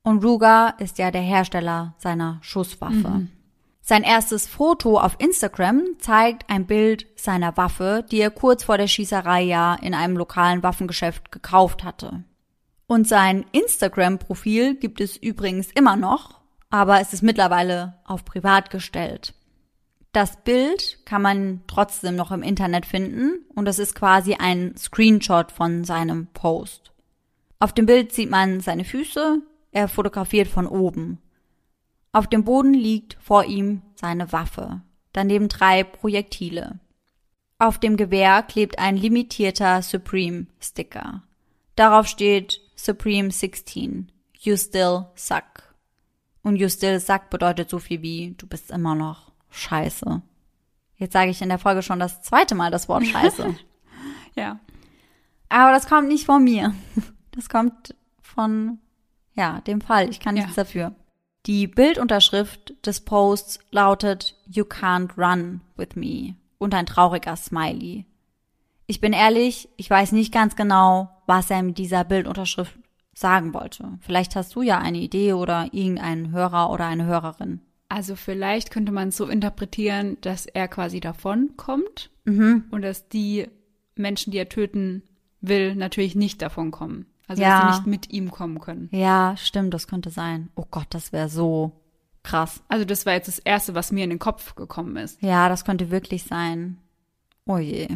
Und 0.04 0.24
Ruger 0.24 0.76
ist 0.80 0.98
ja 0.98 1.12
der 1.12 1.22
Hersteller 1.22 1.96
seiner 1.98 2.40
Schusswaffe. 2.42 3.10
Mhm. 3.10 3.32
Sein 3.82 4.04
erstes 4.04 4.48
Foto 4.48 5.00
auf 5.00 5.16
Instagram 5.20 5.82
zeigt 6.00 6.50
ein 6.50 6.66
Bild 6.66 7.08
seiner 7.16 7.56
Waffe, 7.56 8.06
die 8.12 8.20
er 8.20 8.32
kurz 8.32 8.66
vor 8.66 8.78
der 8.78 8.88
Schießerei 8.88 9.44
ja 9.44 9.76
in 9.76 9.94
einem 9.94 10.18
lokalen 10.18 10.62
Waffengeschäft 10.62 11.32
gekauft 11.32 11.84
hatte. 11.86 12.24
Und 12.88 13.08
sein 13.08 13.46
Instagram-Profil 13.52 14.76
gibt 14.76 15.00
es 15.02 15.16
übrigens 15.16 15.72
immer 15.72 15.96
noch, 15.96 16.42
aber 16.70 17.00
es 17.00 17.14
ist 17.14 17.22
mittlerweile 17.22 18.00
auf 18.06 18.26
privat 18.26 18.70
gestellt. 18.70 19.34
Das 20.12 20.38
Bild 20.44 21.00
kann 21.06 21.22
man 21.22 21.62
trotzdem 21.68 22.16
noch 22.16 22.32
im 22.32 22.44
Internet 22.44 22.86
finden 22.86 23.46
und 23.54 23.66
das 23.66 23.80
ist 23.80 23.94
quasi 23.94 24.36
ein 24.36 24.76
Screenshot 24.78 25.52
von 25.52 25.84
seinem 25.84 26.28
Post. 26.28 26.92
Auf 27.60 27.74
dem 27.74 27.86
Bild 27.86 28.14
sieht 28.14 28.30
man 28.30 28.62
seine 28.62 28.86
Füße, 28.86 29.42
er 29.72 29.88
fotografiert 29.88 30.48
von 30.48 30.68
oben. 30.68 31.20
Auf 32.12 32.28
dem 32.28 32.44
Boden 32.44 32.74
liegt 32.74 33.18
vor 33.20 33.44
ihm 33.46 33.82
seine 33.96 34.32
Waffe, 34.32 34.82
daneben 35.14 35.50
drei 35.50 35.84
Projektile. 35.84 36.80
Auf 37.60 37.80
dem 37.80 37.98
Gewehr 37.98 38.44
klebt 38.44 38.80
ein 38.80 38.98
limitierter 38.98 39.82
Supreme 39.82 40.48
Sticker. 40.60 41.24
Darauf 41.76 42.08
steht 42.08 42.62
Supreme 42.76 43.32
16, 43.32 44.12
You 44.40 44.56
Still 44.56 45.08
Suck. 45.16 45.76
Und 46.44 46.56
you 46.56 46.70
still 46.70 47.00
suck 47.00 47.30
bedeutet 47.30 47.70
so 47.70 47.78
viel 47.78 48.02
wie 48.02 48.34
du 48.38 48.48
bist 48.48 48.72
immer 48.72 48.96
noch 48.96 49.27
scheiße. 49.50 50.22
Jetzt 50.98 51.14
sage 51.14 51.30
ich 51.32 51.42
in 51.42 51.50
der 51.50 51.60
Folge 51.60 51.82
schon 51.84 52.00
das 52.00 52.22
zweite 52.22 52.56
Mal 52.56 52.72
das 52.72 52.90
Wort 52.90 53.06
scheiße. 53.06 53.56
Ja. 54.36 54.60
Aber 55.50 55.72
das 55.72 55.88
kommt 55.88 56.10
nicht 56.10 56.26
von 56.28 56.44
mir. 56.44 56.76
Das 57.32 57.50
kommt 57.50 57.96
von, 58.22 58.78
ja, 59.34 59.62
dem 59.62 59.82
Fall. 59.82 60.10
Ich 60.12 60.20
kann 60.20 60.36
nichts 60.36 60.56
Ja. 60.56 60.64
dafür. 60.64 60.96
Die 61.48 61.66
Bildunterschrift 61.66 62.76
des 62.86 63.02
Posts 63.04 63.58
lautet 63.72 64.36
You 64.46 64.64
can't 64.64 65.18
run 65.18 65.62
with 65.76 65.96
me 65.96 66.36
und 66.60 66.76
ein 66.76 66.86
trauriger 66.86 67.36
Smiley. 67.36 68.06
Ich 68.86 69.02
bin 69.02 69.12
ehrlich, 69.12 69.70
ich 69.76 69.90
weiß 69.90 70.12
nicht 70.12 70.32
ganz 70.32 70.56
genau, 70.56 71.10
was 71.26 71.50
er 71.50 71.64
mit 71.64 71.80
dieser 71.80 72.04
Bildunterschrift 72.04 72.78
sagen 73.16 73.56
wollte. 73.56 73.98
Vielleicht 74.02 74.36
hast 74.36 74.54
du 74.54 74.62
ja 74.62 74.78
eine 74.78 75.00
Idee 75.00 75.34
oder 75.34 75.70
irgendein 75.74 76.30
Hörer 76.32 76.70
oder 76.70 76.86
eine 76.86 77.06
Hörerin. 77.06 77.62
Also 77.90 78.16
vielleicht 78.16 78.72
könnte 78.72 78.92
man 78.92 79.10
es 79.10 79.18
so 79.18 79.28
interpretieren, 79.28 80.18
dass 80.22 80.46
er 80.46 80.68
quasi 80.68 81.00
davon 81.00 81.52
kommt 81.58 82.10
Mhm. 82.26 82.66
und 82.72 82.82
dass 82.82 83.08
die 83.10 83.48
Menschen, 83.96 84.32
die 84.32 84.38
er 84.38 84.50
töten 84.50 85.04
will, 85.42 85.76
natürlich 85.76 86.16
nicht 86.16 86.42
davon 86.42 86.72
kommen. 86.72 87.06
Also 87.28 87.42
Ja. 87.42 87.50
dass 87.50 87.60
sie 87.62 87.72
nicht 87.80 87.88
mit 87.88 88.10
ihm 88.14 88.32
kommen 88.32 88.60
können. 88.60 88.90
Ja, 88.92 89.36
stimmt, 89.38 89.74
das 89.74 89.88
könnte 89.88 90.10
sein. 90.10 90.50
Oh 90.56 90.66
Gott, 90.70 90.88
das 90.90 91.12
wäre 91.14 91.30
so 91.30 91.72
krass. 92.24 92.62
Also 92.68 92.84
das 92.86 93.06
war 93.06 93.14
jetzt 93.14 93.28
das 93.28 93.40
Erste, 93.40 93.74
was 93.76 93.92
mir 93.92 94.04
in 94.04 94.10
den 94.10 94.20
Kopf 94.20 94.56
gekommen 94.56 94.98
ist. 94.98 95.22
Ja, 95.22 95.48
das 95.50 95.64
könnte 95.64 95.90
wirklich 95.92 96.24
sein. 96.24 96.78
Oh 97.46 97.58
je. 97.58 97.88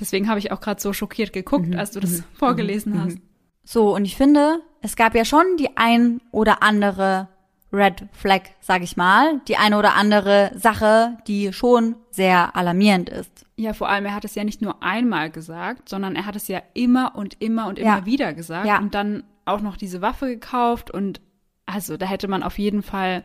Deswegen 0.00 0.28
habe 0.28 0.38
ich 0.40 0.50
auch 0.52 0.60
gerade 0.60 0.80
so 0.80 0.92
schockiert 0.92 1.32
geguckt, 1.32 1.74
als 1.76 1.92
du 1.92 2.00
das 2.00 2.22
vorgelesen 2.34 3.00
hast. 3.00 3.18
So, 3.64 3.94
und 3.94 4.04
ich 4.04 4.16
finde, 4.16 4.60
es 4.82 4.94
gab 4.96 5.14
ja 5.14 5.24
schon 5.24 5.44
die 5.58 5.76
ein 5.76 6.20
oder 6.32 6.62
andere 6.62 7.28
Red 7.76 8.06
Flag, 8.12 8.42
sag 8.60 8.82
ich 8.82 8.96
mal, 8.96 9.40
die 9.48 9.56
eine 9.56 9.76
oder 9.78 9.94
andere 9.94 10.50
Sache, 10.56 11.18
die 11.26 11.52
schon 11.52 11.94
sehr 12.10 12.56
alarmierend 12.56 13.08
ist. 13.10 13.44
Ja, 13.56 13.72
vor 13.72 13.88
allem, 13.88 14.06
er 14.06 14.14
hat 14.14 14.24
es 14.24 14.34
ja 14.34 14.44
nicht 14.44 14.62
nur 14.62 14.82
einmal 14.82 15.30
gesagt, 15.30 15.88
sondern 15.88 16.16
er 16.16 16.26
hat 16.26 16.36
es 16.36 16.48
ja 16.48 16.60
immer 16.74 17.14
und 17.14 17.40
immer 17.40 17.66
und 17.68 17.78
immer 17.78 17.98
Ja. 17.98 18.06
wieder 18.06 18.32
gesagt 18.34 18.66
Ja. 18.66 18.78
und 18.78 18.94
dann 18.94 19.24
auch 19.44 19.60
noch 19.60 19.76
diese 19.76 20.02
Waffe 20.02 20.26
gekauft 20.26 20.90
und 20.90 21.20
also 21.66 21.96
da 21.96 22.06
hätte 22.06 22.28
man 22.28 22.42
auf 22.42 22.58
jeden 22.58 22.82
Fall, 22.82 23.24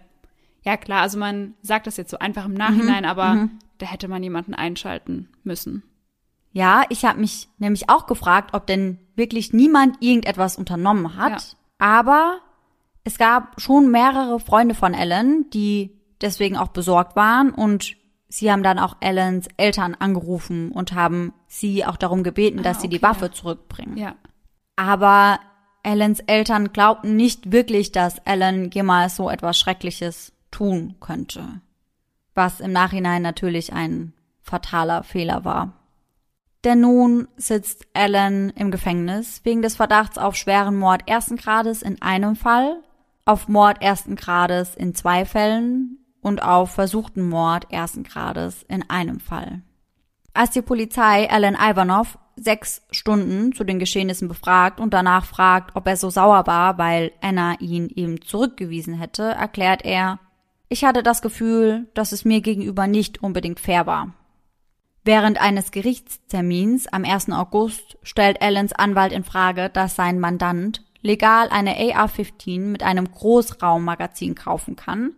ja 0.63 0.77
klar, 0.77 1.01
also 1.01 1.17
man 1.17 1.53
sagt 1.61 1.87
das 1.87 1.97
jetzt 1.97 2.11
so 2.11 2.19
einfach 2.19 2.45
im 2.45 2.53
Nachhinein, 2.53 3.05
aber 3.05 3.49
da 3.77 3.85
hätte 3.85 4.07
man 4.07 4.21
jemanden 4.23 4.53
einschalten 4.53 5.29
müssen. 5.43 5.83
Ja, 6.53 6.83
ich 6.89 7.05
habe 7.05 7.19
mich 7.19 7.47
nämlich 7.59 7.89
auch 7.89 8.05
gefragt, 8.07 8.53
ob 8.53 8.67
denn 8.67 8.99
wirklich 9.15 9.53
niemand 9.53 9.97
irgendetwas 10.01 10.57
unternommen 10.57 11.15
hat. 11.17 11.31
Ja. 11.79 11.87
Aber 11.97 12.39
es 13.03 13.17
gab 13.17 13.59
schon 13.59 13.89
mehrere 13.91 14.39
Freunde 14.39 14.75
von 14.75 14.93
Ellen, 14.93 15.49
die 15.51 15.99
deswegen 16.21 16.57
auch 16.57 16.69
besorgt 16.69 17.15
waren 17.15 17.51
und 17.51 17.95
sie 18.27 18.51
haben 18.51 18.63
dann 18.63 18.79
auch 18.79 18.97
Ellens 18.99 19.47
Eltern 19.57 19.95
angerufen 19.95 20.71
und 20.71 20.93
haben 20.93 21.33
sie 21.47 21.85
auch 21.85 21.97
darum 21.97 22.23
gebeten, 22.23 22.63
dass 22.63 22.81
sie 22.81 22.89
die 22.89 22.97
okay, 22.97 23.07
Waffe 23.07 23.31
zurückbringen. 23.31 23.97
Ja. 23.97 24.15
Aber 24.75 25.39
Ellens 25.83 26.19
Eltern 26.21 26.73
glaubten 26.73 27.15
nicht 27.15 27.51
wirklich, 27.51 27.91
dass 27.91 28.19
Ellen 28.19 28.69
jemals 28.69 29.15
so 29.15 29.29
etwas 29.29 29.59
Schreckliches 29.59 30.31
tun 30.51 30.95
könnte. 30.99 31.61
Was 32.35 32.59
im 32.59 32.71
Nachhinein 32.71 33.21
natürlich 33.21 33.73
ein 33.73 34.13
fataler 34.41 35.03
Fehler 35.03 35.43
war. 35.43 35.73
Denn 36.63 36.81
nun 36.81 37.27
sitzt 37.37 37.87
Ellen 37.93 38.51
im 38.51 38.69
Gefängnis 38.69 39.41
wegen 39.43 39.63
des 39.63 39.75
Verdachts 39.75 40.19
auf 40.19 40.35
schweren 40.35 40.77
Mord 40.77 41.07
ersten 41.07 41.35
Grades 41.35 41.81
in 41.81 42.01
einem 42.01 42.35
Fall, 42.35 42.83
auf 43.25 43.47
Mord 43.47 43.81
ersten 43.81 44.15
Grades 44.15 44.75
in 44.75 44.95
zwei 44.95 45.25
Fällen 45.25 45.97
und 46.21 46.41
auf 46.41 46.71
versuchten 46.71 47.27
Mord 47.27 47.71
ersten 47.71 48.03
Grades 48.03 48.63
in 48.67 48.89
einem 48.89 49.19
Fall. 49.19 49.61
Als 50.33 50.51
die 50.51 50.61
Polizei 50.61 51.29
Alan 51.29 51.55
Ivanov 51.55 52.17
sechs 52.35 52.81
Stunden 52.91 53.53
zu 53.53 53.63
den 53.63 53.79
Geschehnissen 53.79 54.27
befragt 54.27 54.79
und 54.79 54.93
danach 54.93 55.25
fragt, 55.25 55.75
ob 55.75 55.87
er 55.87 55.97
so 55.97 56.09
sauer 56.09 56.47
war, 56.47 56.77
weil 56.77 57.11
Anna 57.21 57.59
ihn 57.59 57.89
eben 57.89 58.21
zurückgewiesen 58.21 58.93
hätte, 58.93 59.23
erklärt 59.23 59.83
er, 59.83 60.19
ich 60.69 60.85
hatte 60.85 61.03
das 61.03 61.21
Gefühl, 61.21 61.89
dass 61.93 62.13
es 62.13 62.23
mir 62.23 62.41
gegenüber 62.41 62.87
nicht 62.87 63.21
unbedingt 63.21 63.59
fair 63.59 63.85
war. 63.85 64.13
Während 65.03 65.41
eines 65.41 65.71
Gerichtstermins 65.71 66.87
am 66.87 67.03
1. 67.03 67.31
August 67.31 67.97
stellt 68.03 68.41
Allens 68.41 68.71
Anwalt 68.71 69.11
in 69.11 69.23
Frage, 69.23 69.69
dass 69.69 69.95
sein 69.95 70.19
Mandant 70.19 70.83
legal 71.01 71.49
eine 71.49 71.71
AR-15 71.71 72.59
mit 72.59 72.83
einem 72.83 73.09
Großraummagazin 73.11 74.35
kaufen 74.35 74.75
kann, 74.75 75.13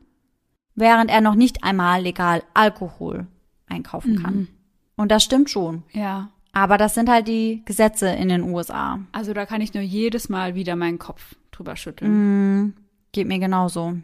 während 0.75 1.09
er 1.11 1.21
noch 1.21 1.35
nicht 1.35 1.63
einmal 1.63 2.01
legal 2.01 2.43
Alkohol 2.53 3.27
einkaufen 3.67 4.21
kann. 4.21 4.47
Und 4.95 5.11
das 5.11 5.23
stimmt 5.23 5.49
schon. 5.49 5.83
Ja. 5.91 6.29
Aber 6.51 6.77
das 6.77 6.93
sind 6.93 7.09
halt 7.09 7.27
die 7.27 7.63
Gesetze 7.65 8.09
in 8.09 8.29
den 8.29 8.43
USA. 8.43 8.99
Also 9.11 9.33
da 9.33 9.45
kann 9.45 9.61
ich 9.61 9.73
nur 9.73 9.83
jedes 9.83 10.29
Mal 10.29 10.53
wieder 10.53 10.75
meinen 10.75 10.99
Kopf 10.99 11.35
drüber 11.51 11.75
schütteln. 11.75 12.75
Geht 13.11 13.27
mir 13.27 13.39
genauso. 13.39 13.95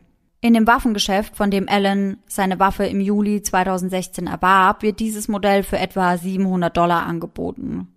In 0.42 0.54
dem 0.54 0.66
Waffengeschäft, 0.66 1.36
von 1.36 1.52
dem 1.52 1.68
Allen 1.68 2.18
seine 2.26 2.60
Waffe 2.60 2.86
im 2.86 3.02
Juli 3.02 3.42
2016 3.42 4.28
erwarb, 4.28 4.84
wird 4.84 5.00
dieses 5.00 5.28
Modell 5.28 5.64
für 5.64 5.78
etwa 5.78 6.18
700 6.18 6.76
Dollar 6.76 7.06
angeboten. 7.06 7.90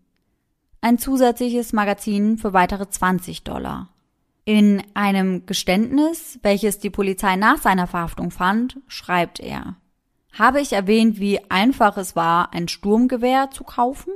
Ein 0.84 0.98
zusätzliches 0.98 1.72
Magazin 1.72 2.38
für 2.38 2.52
weitere 2.52 2.90
20 2.90 3.44
Dollar. 3.44 3.88
In 4.44 4.82
einem 4.94 5.46
Geständnis, 5.46 6.40
welches 6.42 6.80
die 6.80 6.90
Polizei 6.90 7.36
nach 7.36 7.58
seiner 7.58 7.86
Verhaftung 7.86 8.32
fand, 8.32 8.80
schreibt 8.88 9.38
er, 9.38 9.76
habe 10.32 10.60
ich 10.60 10.72
erwähnt, 10.72 11.20
wie 11.20 11.38
einfach 11.50 11.96
es 11.96 12.16
war, 12.16 12.52
ein 12.52 12.66
Sturmgewehr 12.66 13.52
zu 13.52 13.62
kaufen? 13.62 14.12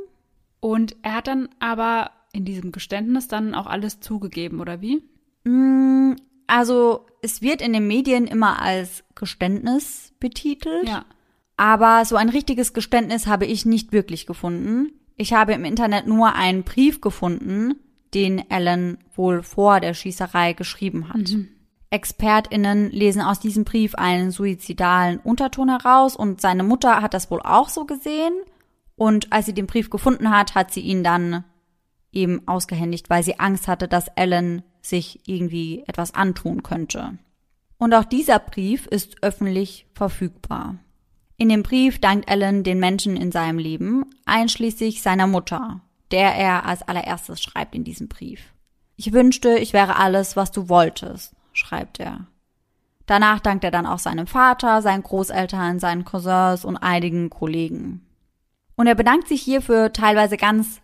Und 0.58 0.96
er 1.02 1.14
hat 1.14 1.28
dann 1.28 1.48
aber 1.60 2.10
in 2.32 2.44
diesem 2.44 2.72
Geständnis 2.72 3.28
dann 3.28 3.54
auch 3.54 3.68
alles 3.68 4.00
zugegeben, 4.00 4.58
oder 4.58 4.80
wie? 4.80 5.04
Also, 6.48 7.06
es 7.22 7.42
wird 7.42 7.62
in 7.62 7.74
den 7.74 7.86
Medien 7.86 8.26
immer 8.26 8.60
als 8.60 9.04
Geständnis 9.14 10.14
betitelt. 10.18 10.88
Ja. 10.88 11.04
Aber 11.56 12.04
so 12.04 12.16
ein 12.16 12.28
richtiges 12.28 12.72
Geständnis 12.72 13.28
habe 13.28 13.46
ich 13.46 13.64
nicht 13.64 13.92
wirklich 13.92 14.26
gefunden. 14.26 14.90
Ich 15.16 15.32
habe 15.32 15.52
im 15.54 15.64
Internet 15.64 16.06
nur 16.06 16.34
einen 16.34 16.62
Brief 16.62 17.00
gefunden, 17.00 17.74
den 18.14 18.50
Alan 18.50 18.98
wohl 19.14 19.42
vor 19.42 19.80
der 19.80 19.94
Schießerei 19.94 20.52
geschrieben 20.52 21.08
hat. 21.08 21.34
ExpertInnen 21.90 22.90
lesen 22.90 23.22
aus 23.22 23.40
diesem 23.40 23.64
Brief 23.64 23.94
einen 23.94 24.30
suizidalen 24.30 25.18
Unterton 25.18 25.68
heraus 25.68 26.16
und 26.16 26.40
seine 26.40 26.62
Mutter 26.62 27.00
hat 27.00 27.14
das 27.14 27.30
wohl 27.30 27.40
auch 27.40 27.68
so 27.68 27.86
gesehen. 27.86 28.34
Und 28.96 29.32
als 29.32 29.46
sie 29.46 29.54
den 29.54 29.66
Brief 29.66 29.90
gefunden 29.90 30.30
hat, 30.30 30.54
hat 30.54 30.72
sie 30.72 30.80
ihn 30.80 31.04
dann 31.04 31.44
eben 32.12 32.46
ausgehändigt, 32.46 33.08
weil 33.08 33.22
sie 33.22 33.38
Angst 33.38 33.68
hatte, 33.68 33.88
dass 33.88 34.08
Alan 34.16 34.62
sich 34.80 35.20
irgendwie 35.26 35.84
etwas 35.86 36.14
antun 36.14 36.62
könnte. 36.62 37.18
Und 37.78 37.94
auch 37.94 38.04
dieser 38.04 38.38
Brief 38.38 38.86
ist 38.86 39.22
öffentlich 39.22 39.86
verfügbar. 39.94 40.76
In 41.38 41.48
dem 41.50 41.62
Brief 41.62 42.00
dankt 42.00 42.30
Alan 42.30 42.62
den 42.62 42.78
Menschen 42.80 43.16
in 43.16 43.30
seinem 43.30 43.58
Leben, 43.58 44.06
einschließlich 44.24 45.02
seiner 45.02 45.26
Mutter, 45.26 45.80
der 46.10 46.34
er 46.34 46.64
als 46.64 46.82
allererstes 46.82 47.42
schreibt 47.42 47.74
in 47.74 47.84
diesem 47.84 48.08
Brief. 48.08 48.40
Ich 48.96 49.12
wünschte, 49.12 49.58
ich 49.58 49.74
wäre 49.74 49.96
alles, 49.96 50.36
was 50.36 50.50
du 50.50 50.70
wolltest, 50.70 51.34
schreibt 51.52 52.00
er. 52.00 52.26
Danach 53.04 53.40
dankt 53.40 53.64
er 53.64 53.70
dann 53.70 53.86
auch 53.86 53.98
seinem 53.98 54.26
Vater, 54.26 54.80
seinen 54.80 55.02
Großeltern, 55.02 55.78
seinen 55.78 56.04
Cousins 56.04 56.64
und 56.64 56.78
einigen 56.78 57.28
Kollegen. 57.28 58.06
Und 58.74 58.86
er 58.86 58.94
bedankt 58.94 59.28
sich 59.28 59.42
hier 59.42 59.60
für 59.60 59.92
teilweise 59.92 60.38
ganz 60.38 60.80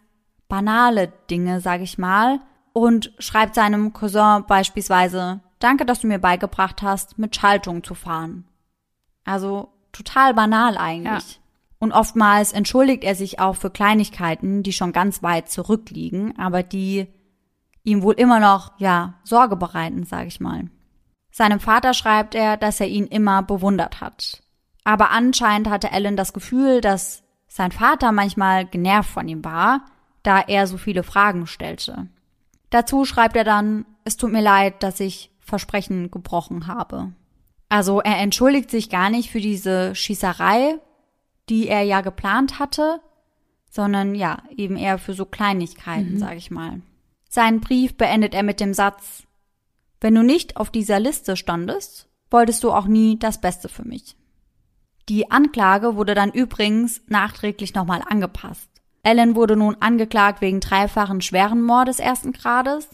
banale 0.48 1.12
Dinge, 1.30 1.60
sag 1.60 1.80
ich 1.80 1.96
mal, 1.96 2.40
und 2.74 3.12
schreibt 3.18 3.54
seinem 3.54 3.92
Cousin 3.94 4.44
beispielsweise, 4.46 5.40
danke, 5.58 5.86
dass 5.86 6.00
du 6.00 6.06
mir 6.06 6.18
beigebracht 6.18 6.82
hast, 6.82 7.18
mit 7.18 7.34
Schaltung 7.34 7.82
zu 7.82 7.94
fahren. 7.94 8.44
Also 9.24 9.68
total 9.92 10.34
banal 10.34 10.76
eigentlich. 10.76 11.34
Ja. 11.34 11.38
Und 11.78 11.92
oftmals 11.92 12.52
entschuldigt 12.52 13.02
er 13.04 13.14
sich 13.14 13.40
auch 13.40 13.56
für 13.56 13.70
Kleinigkeiten, 13.70 14.62
die 14.62 14.72
schon 14.72 14.92
ganz 14.92 15.22
weit 15.22 15.50
zurückliegen, 15.50 16.38
aber 16.38 16.62
die 16.62 17.08
ihm 17.84 18.02
wohl 18.02 18.14
immer 18.14 18.38
noch, 18.38 18.72
ja, 18.78 19.14
Sorge 19.24 19.56
bereiten, 19.56 20.04
sag 20.04 20.26
ich 20.26 20.40
mal. 20.40 20.70
Seinem 21.32 21.60
Vater 21.60 21.94
schreibt 21.94 22.34
er, 22.34 22.56
dass 22.56 22.78
er 22.78 22.86
ihn 22.86 23.06
immer 23.06 23.42
bewundert 23.42 24.00
hat. 24.00 24.42
Aber 24.84 25.10
anscheinend 25.10 25.70
hatte 25.70 25.92
Alan 25.92 26.16
das 26.16 26.32
Gefühl, 26.32 26.80
dass 26.80 27.22
sein 27.48 27.72
Vater 27.72 28.12
manchmal 28.12 28.64
genervt 28.66 29.10
von 29.10 29.26
ihm 29.28 29.44
war, 29.44 29.86
da 30.22 30.40
er 30.40 30.66
so 30.66 30.78
viele 30.78 31.02
Fragen 31.02 31.46
stellte. 31.46 32.08
Dazu 32.70 33.04
schreibt 33.04 33.36
er 33.36 33.44
dann, 33.44 33.84
es 34.04 34.16
tut 34.16 34.32
mir 34.32 34.40
leid, 34.40 34.82
dass 34.82 35.00
ich 35.00 35.30
Versprechen 35.40 36.10
gebrochen 36.10 36.66
habe. 36.66 37.12
Also 37.72 38.02
er 38.02 38.18
entschuldigt 38.18 38.70
sich 38.70 38.90
gar 38.90 39.08
nicht 39.08 39.30
für 39.30 39.40
diese 39.40 39.94
Schießerei, 39.94 40.78
die 41.48 41.68
er 41.68 41.80
ja 41.80 42.02
geplant 42.02 42.58
hatte, 42.58 43.00
sondern 43.70 44.14
ja, 44.14 44.42
eben 44.54 44.76
eher 44.76 44.98
für 44.98 45.14
so 45.14 45.24
Kleinigkeiten, 45.24 46.18
sag 46.18 46.36
ich 46.36 46.50
mal. 46.50 46.82
Seinen 47.30 47.62
Brief 47.62 47.96
beendet 47.96 48.34
er 48.34 48.42
mit 48.42 48.60
dem 48.60 48.74
Satz, 48.74 49.22
wenn 50.02 50.14
du 50.14 50.22
nicht 50.22 50.58
auf 50.58 50.68
dieser 50.68 51.00
Liste 51.00 51.34
standest, 51.34 52.10
wolltest 52.30 52.62
du 52.62 52.72
auch 52.72 52.84
nie 52.84 53.18
das 53.18 53.40
Beste 53.40 53.70
für 53.70 53.88
mich. 53.88 54.16
Die 55.08 55.30
Anklage 55.30 55.96
wurde 55.96 56.14
dann 56.14 56.30
übrigens 56.30 57.00
nachträglich 57.06 57.72
nochmal 57.72 58.02
angepasst. 58.06 58.68
Ellen 59.02 59.34
wurde 59.34 59.56
nun 59.56 59.78
angeklagt 59.80 60.42
wegen 60.42 60.60
dreifachen 60.60 61.22
schweren 61.22 61.62
Mordes 61.62 62.00
ersten 62.00 62.32
Grades, 62.32 62.90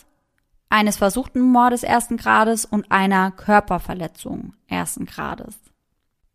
eines 0.70 0.96
versuchten 0.96 1.40
Mordes 1.40 1.82
ersten 1.82 2.16
Grades 2.16 2.64
und 2.64 2.90
einer 2.90 3.30
Körperverletzung 3.30 4.54
ersten 4.66 5.06
Grades. 5.06 5.58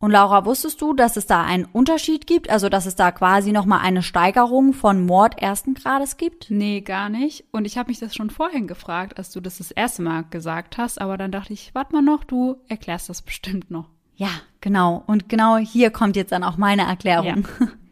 Und 0.04 0.12
Laura, 0.12 0.44
wusstest 0.44 0.82
du, 0.82 0.94
dass 0.94 1.16
es 1.16 1.28
da 1.28 1.44
einen 1.46 1.64
Unterschied 1.64 2.28
gibt, 2.28 2.50
also 2.50 2.68
dass 2.68 2.86
es 2.86 2.96
da 2.96 3.14
quasi 3.14 3.54
nochmal 3.54 3.80
eine 3.80 4.04
Steigerung 4.04 4.74
von 4.74 5.06
Mord 5.06 5.42
ersten 5.42 5.76
Grades 5.76 6.18
gibt? 6.18 6.48
Nee, 6.50 6.82
gar 6.82 7.08
nicht. 7.08 7.46
Und 7.52 7.64
ich 7.64 7.78
habe 7.78 7.88
mich 7.88 8.00
das 8.00 8.14
schon 8.14 8.30
vorhin 8.30 8.68
gefragt, 8.68 9.18
als 9.18 9.32
du 9.32 9.40
das 9.40 9.60
das 9.60 9.72
erste 9.72 10.02
Mal 10.02 10.26
gesagt 10.30 10.78
hast, 10.78 11.00
aber 11.00 11.18
dann 11.18 11.32
dachte 11.32 11.54
ich, 11.54 11.74
warte 11.74 11.94
mal 11.94 12.02
noch, 12.02 12.26
du 12.26 12.58
erklärst 12.68 13.08
das 13.08 13.22
bestimmt 13.22 13.72
noch. 13.72 13.88
Ja, 14.16 14.28
genau. 14.60 15.04
Und 15.08 15.30
genau 15.30 15.56
hier 15.56 15.90
kommt 15.90 16.18
jetzt 16.18 16.34
dann 16.34 16.44
auch 16.44 16.58
meine 16.58 16.82
Erklärung. 16.82 17.48
Ja. 17.62 17.68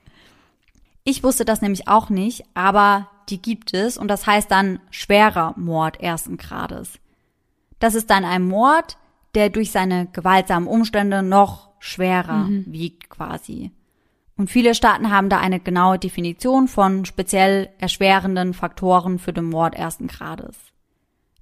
Ich 1.03 1.23
wusste 1.23 1.45
das 1.45 1.61
nämlich 1.61 1.87
auch 1.87 2.09
nicht, 2.09 2.43
aber 2.53 3.09
die 3.29 3.41
gibt 3.41 3.73
es 3.73 3.97
und 3.97 4.07
das 4.07 4.27
heißt 4.27 4.51
dann 4.51 4.79
schwerer 4.91 5.53
Mord 5.57 5.99
ersten 5.99 6.37
Grades. 6.37 6.99
Das 7.79 7.95
ist 7.95 8.09
dann 8.09 8.25
ein 8.25 8.47
Mord, 8.47 8.97
der 9.33 9.49
durch 9.49 9.71
seine 9.71 10.07
gewaltsamen 10.07 10.67
Umstände 10.67 11.23
noch 11.23 11.69
schwerer 11.79 12.45
mhm. 12.45 12.65
wiegt 12.67 13.09
quasi. 13.09 13.71
Und 14.37 14.49
viele 14.49 14.75
Staaten 14.75 15.11
haben 15.11 15.29
da 15.29 15.39
eine 15.39 15.59
genaue 15.59 15.99
Definition 15.99 16.67
von 16.67 17.05
speziell 17.05 17.69
erschwerenden 17.79 18.53
Faktoren 18.53 19.19
für 19.19 19.33
den 19.33 19.45
Mord 19.45 19.75
ersten 19.75 20.07
Grades. 20.07 20.57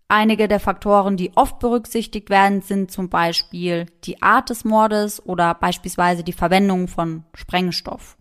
Einige 0.07 0.47
der 0.47 0.60
Faktoren, 0.60 1.18
die 1.18 1.32
oft 1.36 1.60
berücksichtigt 1.60 2.30
werden, 2.30 2.62
sind 2.62 2.91
zum 2.91 3.10
Beispiel 3.10 3.86
die 4.05 4.22
Art 4.22 4.49
des 4.49 4.66
Mordes 4.66 5.24
oder 5.24 5.53
beispielsweise 5.53 6.24
die 6.24 6.34
Verwendung 6.34 6.88
von 6.88 7.26
Sprengstoff. 7.36 8.18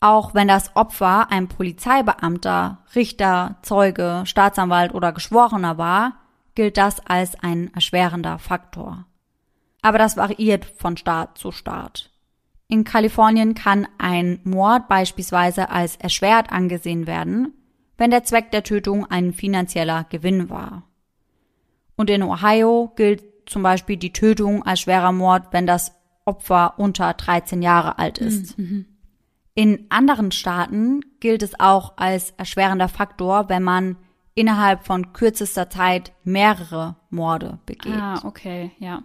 Auch 0.00 0.34
wenn 0.34 0.48
das 0.48 0.76
Opfer 0.76 1.30
ein 1.30 1.48
Polizeibeamter, 1.48 2.78
Richter, 2.94 3.56
Zeuge, 3.62 4.22
Staatsanwalt 4.24 4.94
oder 4.94 5.12
Geschworener 5.12 5.76
war, 5.76 6.16
gilt 6.54 6.76
das 6.76 7.04
als 7.04 7.38
ein 7.40 7.72
erschwerender 7.74 8.38
Faktor. 8.38 9.06
Aber 9.82 9.98
das 9.98 10.16
variiert 10.16 10.64
von 10.64 10.96
Staat 10.96 11.38
zu 11.38 11.50
Staat. 11.50 12.10
In 12.68 12.84
Kalifornien 12.84 13.54
kann 13.54 13.88
ein 13.96 14.40
Mord 14.44 14.88
beispielsweise 14.88 15.70
als 15.70 15.96
erschwert 15.96 16.52
angesehen 16.52 17.06
werden, 17.06 17.54
wenn 17.96 18.10
der 18.10 18.24
Zweck 18.24 18.50
der 18.50 18.62
Tötung 18.62 19.06
ein 19.06 19.32
finanzieller 19.32 20.04
Gewinn 20.10 20.50
war. 20.50 20.82
Und 21.96 22.10
in 22.10 22.22
Ohio 22.22 22.92
gilt 22.94 23.24
zum 23.46 23.62
Beispiel 23.62 23.96
die 23.96 24.12
Tötung 24.12 24.62
als 24.64 24.80
schwerer 24.80 25.12
Mord, 25.12 25.48
wenn 25.52 25.66
das 25.66 25.92
Opfer 26.24 26.74
unter 26.76 27.14
13 27.14 27.62
Jahre 27.62 27.98
alt 27.98 28.18
ist. 28.18 28.58
Mhm. 28.58 28.84
In 29.58 29.86
anderen 29.88 30.30
Staaten 30.30 31.00
gilt 31.18 31.42
es 31.42 31.58
auch 31.58 31.94
als 31.96 32.30
erschwerender 32.36 32.88
Faktor, 32.88 33.48
wenn 33.48 33.64
man 33.64 33.96
innerhalb 34.34 34.86
von 34.86 35.12
kürzester 35.12 35.68
Zeit 35.68 36.12
mehrere 36.22 36.94
Morde 37.10 37.58
begeht. 37.66 38.00
Ah, 38.00 38.20
okay, 38.22 38.70
ja. 38.78 39.02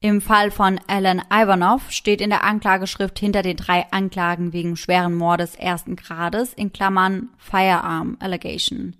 Im 0.00 0.20
Fall 0.20 0.50
von 0.50 0.78
Alan 0.86 1.22
Ivanov 1.32 1.90
steht 1.90 2.20
in 2.20 2.28
der 2.28 2.44
Anklageschrift 2.44 3.18
hinter 3.18 3.40
den 3.40 3.56
drei 3.56 3.90
Anklagen 3.90 4.52
wegen 4.52 4.76
schweren 4.76 5.14
Mordes 5.14 5.54
ersten 5.54 5.96
Grades 5.96 6.52
in 6.52 6.74
Klammern 6.74 7.30
Firearm 7.38 8.18
Allegation. 8.20 8.96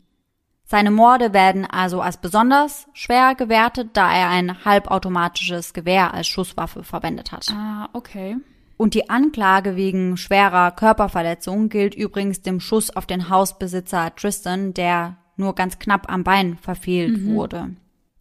Seine 0.65 0.91
Morde 0.91 1.35
werden 1.35 1.67
also 1.67 2.01
als 2.01 2.17
besonders 2.17 2.87
schwer 2.95 3.35
gewertet, 3.35 3.91
da 3.93 4.11
er 4.15 4.31
ein 4.31 4.65
halbautomatisches 4.65 5.75
Gewehr 5.75 6.15
als 6.15 6.27
Schusswaffe 6.27 6.85
verwendet 6.85 7.33
hat. 7.33 7.51
Ah, 7.53 7.91
okay. 7.93 8.39
Und 8.77 8.95
die 8.95 9.09
Anklage 9.09 9.77
wegen 9.77 10.17
schwerer 10.17 10.71
Körperverletzung 10.71 11.69
gilt 11.69 11.95
übrigens 11.95 12.43
dem 12.43 12.61
Schuss 12.61 12.95
auf 12.95 13.07
den 13.07 13.29
Hausbesitzer 13.31 14.15
Tristan, 14.15 14.75
der 14.75 15.17
nur 15.37 15.55
ganz 15.55 15.79
knapp 15.79 16.11
am 16.11 16.25
Bein 16.25 16.59
verfehlt 16.59 17.19
mhm. 17.19 17.35
wurde. 17.35 17.71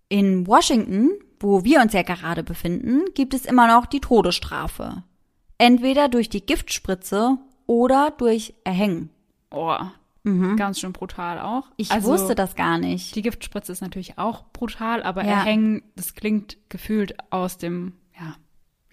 In 0.08 0.48
Washington, 0.48 1.12
wo 1.40 1.64
wir 1.64 1.82
uns 1.82 1.94
ja 1.94 2.04
gerade 2.04 2.44
befinden, 2.44 3.06
gibt 3.14 3.34
es 3.34 3.46
immer 3.46 3.68
noch 3.68 3.86
die 3.86 4.00
Todesstrafe. 4.00 5.04
Entweder 5.58 6.10
durch 6.10 6.30
die 6.30 6.46
Giftspritze 6.46 7.38
oder 7.66 8.14
durch 8.18 8.54
Erhängen. 8.64 9.10
Oh, 9.52 9.78
Mhm. 10.26 10.58
Ganz 10.58 10.80
schön 10.80 10.92
brutal 10.92 11.40
auch. 11.40 11.66
Ich 11.78 11.92
also, 11.92 12.10
wusste 12.10 12.34
das 12.34 12.56
gar 12.56 12.80
nicht. 12.80 13.16
Die 13.16 13.22
Giftspritze 13.22 13.72
ist 13.72 13.82
natürlich 13.82 14.18
auch 14.18 14.44
brutal, 14.52 15.04
aber 15.04 15.24
ja. 15.24 15.32
Erhängen, 15.32 15.84
das 15.96 16.16
klingt 16.16 16.58
gefühlt 16.68 17.16
aus 17.32 17.60
dem 17.60 17.94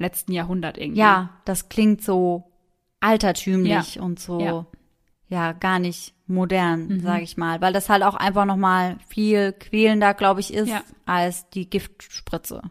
letzten 0.03 0.33
Jahrhundert 0.33 0.77
irgendwie. 0.77 1.01
Ja, 1.01 1.31
das 1.45 1.69
klingt 1.69 2.03
so 2.03 2.53
altertümlich 3.01 3.97
ja. 3.97 4.03
und 4.03 4.21
so 4.21 4.41
ja. 4.41 4.67
ja. 5.29 5.53
gar 5.53 5.79
nicht 5.79 6.15
modern, 6.27 6.89
mhm. 6.89 7.01
sage 7.01 7.23
ich 7.23 7.37
mal, 7.37 7.61
weil 7.61 7.73
das 7.73 7.89
halt 7.89 8.03
auch 8.03 8.15
einfach 8.15 8.45
noch 8.45 8.57
mal 8.57 8.99
viel 9.07 9.53
quälender, 9.53 10.15
glaube 10.15 10.41
ich, 10.41 10.53
ist 10.53 10.73
als 11.07 11.49
die 11.51 11.69
Giftspritze. 11.69 12.63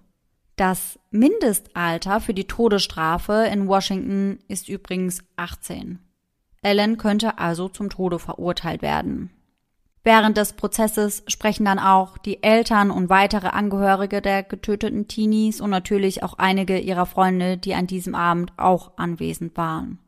Das 0.56 1.00
Mindestalter 1.10 2.22
für 2.22 2.34
die 2.34 2.46
Todesstrafe 2.46 3.50
in 3.52 3.68
Washington 3.68 4.40
ist 4.48 4.70
übrigens 4.70 5.24
18. 5.36 6.00
Ellen 6.62 6.98
könnte 6.98 7.40
also 7.40 7.68
zum 7.68 7.90
Tode 7.90 8.20
verurteilt 8.20 8.82
werden. 8.82 9.32
Während 10.04 10.36
des 10.38 10.54
Prozesses 10.54 11.24
sprechen 11.28 11.66
dann 11.66 11.78
auch 11.78 12.18
die 12.18 12.42
Eltern 12.42 12.90
und 12.90 13.10
weitere 13.10 13.50
Angehörige 13.50 14.22
der 14.22 14.42
getöteten 14.42 15.08
Teenies 15.08 15.62
und 15.62 15.70
natürlich 15.70 16.24
auch 16.24 16.40
einige 16.40 16.80
ihrer 16.80 17.06
Freunde, 17.06 17.58
die 17.58 17.76
an 17.76 17.86
diesem 17.86 18.16
Abend 18.16 18.54
auch 18.58 18.98
anwesend 18.98 19.56
waren. 19.58 20.00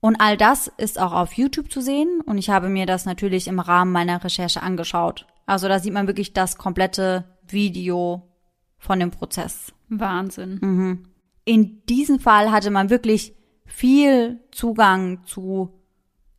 Und 0.00 0.20
all 0.20 0.36
das 0.36 0.66
ist 0.78 0.98
auch 0.98 1.12
auf 1.12 1.34
YouTube 1.34 1.70
zu 1.70 1.80
sehen 1.80 2.22
und 2.24 2.38
ich 2.38 2.50
habe 2.50 2.68
mir 2.68 2.86
das 2.86 3.04
natürlich 3.04 3.46
im 3.46 3.60
Rahmen 3.60 3.92
meiner 3.92 4.22
Recherche 4.24 4.62
angeschaut. 4.62 5.26
Also 5.46 5.68
da 5.68 5.78
sieht 5.78 5.92
man 5.92 6.06
wirklich 6.06 6.32
das 6.32 6.56
komplette 6.56 7.24
Video 7.46 8.22
von 8.78 8.98
dem 8.98 9.10
Prozess. 9.10 9.72
Wahnsinn. 9.88 10.58
Mhm. 10.60 11.04
In 11.44 11.84
diesem 11.86 12.18
Fall 12.18 12.50
hatte 12.50 12.70
man 12.70 12.90
wirklich 12.90 13.34
viel 13.66 14.40
Zugang 14.50 15.24
zu 15.24 15.80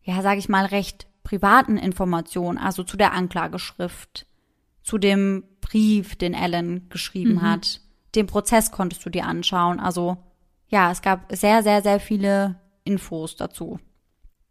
ja, 0.04 0.22
sage 0.22 0.40
ich 0.40 0.50
mal, 0.50 0.66
recht 0.66 1.08
privaten 1.32 1.78
Informationen, 1.78 2.58
also 2.58 2.84
zu 2.84 2.98
der 2.98 3.14
Anklageschrift, 3.14 4.26
zu 4.84 4.98
dem 4.98 5.46
Brief, 5.62 6.18
den 6.18 6.34
Ellen 6.34 6.90
geschrieben 6.90 7.36
mhm. 7.36 7.42
hat. 7.42 7.80
Den 8.16 8.28
Prozess 8.28 8.70
konntest 8.70 9.06
du 9.06 9.10
dir 9.10 9.26
anschauen. 9.26 9.80
Also 9.80 10.18
ja, 10.68 10.92
es 10.92 11.02
gab 11.02 11.34
sehr, 11.34 11.64
sehr, 11.64 11.82
sehr 11.84 12.02
viele 12.02 12.60
Infos 12.84 13.38
dazu. 13.38 13.80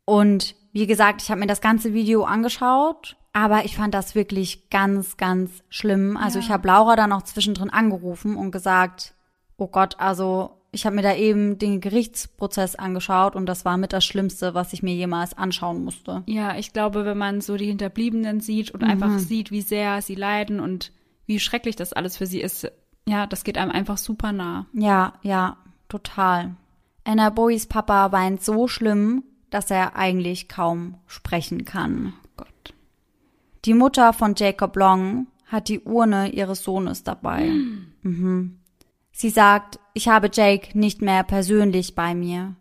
Und 0.07 0.55
wie 0.73 0.87
gesagt, 0.87 1.21
ich 1.21 1.31
habe 1.31 1.41
mir 1.41 1.47
das 1.47 1.61
ganze 1.61 1.93
Video 1.93 2.25
angeschaut, 2.25 3.19
aber 3.35 3.67
ich 3.67 3.77
fand 3.77 3.93
das 3.93 4.15
wirklich 4.15 4.71
ganz, 4.71 5.19
ganz 5.19 5.63
schlimm. 5.69 6.17
Also 6.17 6.39
ja. 6.39 6.47
ich 6.47 6.51
habe 6.51 6.67
Laura 6.67 6.97
dann 6.97 7.13
auch 7.13 7.23
zwischendrin 7.23 7.69
angerufen 7.69 8.37
und 8.37 8.53
gesagt, 8.53 9.13
oh 9.59 9.69
Gott, 9.69 9.97
also 9.99 10.60
ich 10.73 10.87
habe 10.87 10.97
mir 10.97 11.03
da 11.03 11.15
eben 11.15 11.59
den 11.59 11.81
Gerichtsprozess 11.81 12.77
angeschaut 12.77 13.35
und 13.35 13.47
das 13.47 13.65
war 13.65 13.77
mit 13.77 13.93
das 13.93 14.05
Schlimmste, 14.05 14.55
was 14.55 14.73
ich 14.73 14.83
mir 14.83 14.95
jemals 14.95 15.37
anschauen 15.37 15.85
musste. 15.85 16.23
Ja, 16.27 16.57
ich 16.57 16.73
glaube, 16.73 17.05
wenn 17.05 17.19
man 17.19 17.41
so 17.41 17.57
die 17.57 17.67
Hinterbliebenen 17.67 18.41
sieht 18.41 18.71
und 18.71 18.83
mhm. 18.83 18.91
einfach 18.91 19.19
sieht, 19.19 19.51
wie 19.51 19.63
sehr 19.63 20.01
sie 20.03 20.15
leiden 20.15 20.61
und 20.61 20.93
wie 21.27 21.41
schrecklich 21.41 21.77
das 21.77 21.93
alles 21.93 22.17
für 22.17 22.27
sie 22.27 22.41
ist, 22.41 22.71
ja, 23.09 23.27
das 23.27 23.45
geht 23.45 23.59
einem 23.59 23.73
einfach 23.73 23.99
super 23.99 24.33
nah. 24.33 24.67
Ja, 24.73 25.15
ja, 25.23 25.57
total. 25.89 26.55
Anna 27.05 27.31
Bowies 27.31 27.67
Papa 27.67 28.13
weint 28.13 28.45
so 28.45 28.69
schlimm, 28.69 29.25
dass 29.51 29.71
er 29.71 29.97
eigentlich 29.97 30.49
kaum 30.49 30.99
sprechen 31.07 31.65
kann. 31.65 32.13
Oh 32.25 32.29
Gott. 32.37 32.75
Die 33.65 33.75
Mutter 33.75 34.13
von 34.13 34.35
Jacob 34.37 34.77
Long 34.77 35.27
hat 35.47 35.69
die 35.69 35.81
Urne 35.81 36.31
ihres 36.31 36.63
Sohnes 36.63 37.03
dabei. 37.03 37.47
Mhm. 37.47 37.87
Mhm. 38.03 38.60
Sie 39.21 39.29
sagt, 39.29 39.79
ich 39.93 40.09
habe 40.09 40.31
Jake 40.33 40.79
nicht 40.79 41.03
mehr 41.03 41.25
persönlich 41.25 41.95
bei 41.95 42.15
mir. 42.15 42.57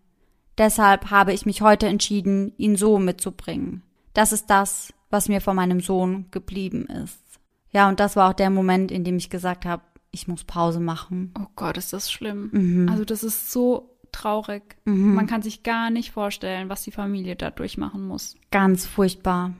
Deshalb 0.57 1.09
habe 1.09 1.31
ich 1.31 1.45
mich 1.45 1.61
heute 1.61 1.87
entschieden, 1.87 2.51
ihn 2.57 2.75
so 2.75 2.99
mitzubringen. 2.99 3.81
Das 4.13 4.33
ist 4.33 4.49
das, 4.49 4.93
was 5.09 5.29
mir 5.29 5.39
von 5.39 5.55
meinem 5.55 5.79
Sohn 5.79 6.25
geblieben 6.31 6.85
ist. 6.87 7.23
Ja, 7.71 7.87
und 7.87 8.01
das 8.01 8.17
war 8.17 8.29
auch 8.29 8.33
der 8.33 8.49
Moment, 8.49 8.91
in 8.91 9.05
dem 9.05 9.15
ich 9.15 9.29
gesagt 9.29 9.65
habe, 9.65 9.83
ich 10.11 10.27
muss 10.27 10.43
Pause 10.43 10.81
machen. 10.81 11.33
Oh 11.39 11.47
Gott, 11.55 11.77
ist 11.77 11.93
das 11.93 12.11
schlimm. 12.11 12.49
Mhm. 12.51 12.89
Also 12.89 13.05
das 13.05 13.23
ist 13.23 13.53
so 13.53 13.95
traurig. 14.11 14.75
Mhm. 14.83 15.15
Man 15.15 15.27
kann 15.27 15.41
sich 15.41 15.63
gar 15.63 15.89
nicht 15.89 16.11
vorstellen, 16.11 16.67
was 16.67 16.83
die 16.83 16.91
Familie 16.91 17.37
da 17.37 17.51
durchmachen 17.51 18.05
muss. 18.05 18.35
Ganz 18.51 18.85
furchtbar. 18.85 19.53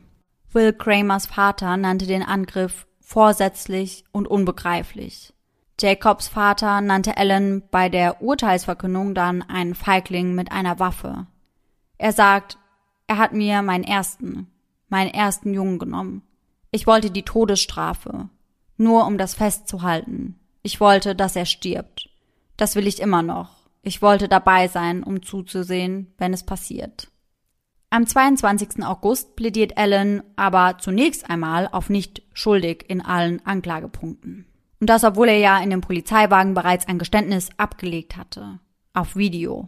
Will 0.52 0.74
Kramers 0.74 1.28
Vater 1.28 1.78
nannte 1.78 2.08
den 2.08 2.24
Angriff 2.24 2.88
vorsätzlich 3.00 4.04
und 4.12 4.28
unbegreiflich. 4.28 5.34
Jacobs 5.80 6.28
Vater 6.28 6.82
nannte 6.82 7.16
Ellen 7.16 7.64
bei 7.72 7.88
der 7.88 8.22
Urteilsverkündung 8.22 9.16
dann 9.16 9.42
einen 9.42 9.76
Feigling 9.76 10.36
mit 10.36 10.52
einer 10.52 10.80
Waffe. 10.80 11.28
Er 11.98 12.12
sagt, 12.12 12.58
er 13.08 13.18
hat 13.18 13.34
mir 13.34 13.62
meinen 13.62 13.84
ersten, 13.84 14.48
meinen 14.90 15.14
ersten 15.14 15.54
Jungen 15.54 15.80
genommen. 15.80 16.24
Ich 16.72 16.86
wollte 16.86 17.12
die 17.12 17.24
Todesstrafe, 17.24 18.30
nur 18.78 19.06
um 19.06 19.18
das 19.18 19.34
festzuhalten. 19.34 20.40
Ich 20.64 20.80
wollte, 20.80 21.16
dass 21.16 21.36
er 21.36 21.46
stirbt. 21.46 22.10
Das 22.58 22.76
will 22.76 22.86
ich 22.86 23.02
immer 23.02 23.24
noch. 23.24 23.70
Ich 23.82 24.02
wollte 24.02 24.28
dabei 24.28 24.68
sein, 24.68 25.04
um 25.04 25.24
zuzusehen, 25.24 26.14
wenn 26.18 26.34
es 26.34 26.46
passiert. 26.46 27.10
Am 27.90 28.06
22. 28.06 28.84
August 28.84 29.36
plädiert 29.36 29.78
Ellen 29.78 30.22
aber 30.36 30.78
zunächst 30.78 31.30
einmal 31.30 31.68
auf 31.72 31.90
nicht 31.90 32.22
schuldig 32.34 32.86
in 32.88 33.02
allen 33.02 33.44
Anklagepunkten. 33.46 34.49
Und 34.80 34.90
das, 34.90 35.04
obwohl 35.04 35.28
er 35.28 35.38
ja 35.38 35.60
in 35.60 35.70
dem 35.70 35.82
Polizeiwagen 35.82 36.54
bereits 36.54 36.88
ein 36.88 37.00
Geständnis 37.00 37.50
abgelegt 37.58 38.18
hatte. 38.18 38.60
Auf 38.94 39.16
Video. 39.16 39.68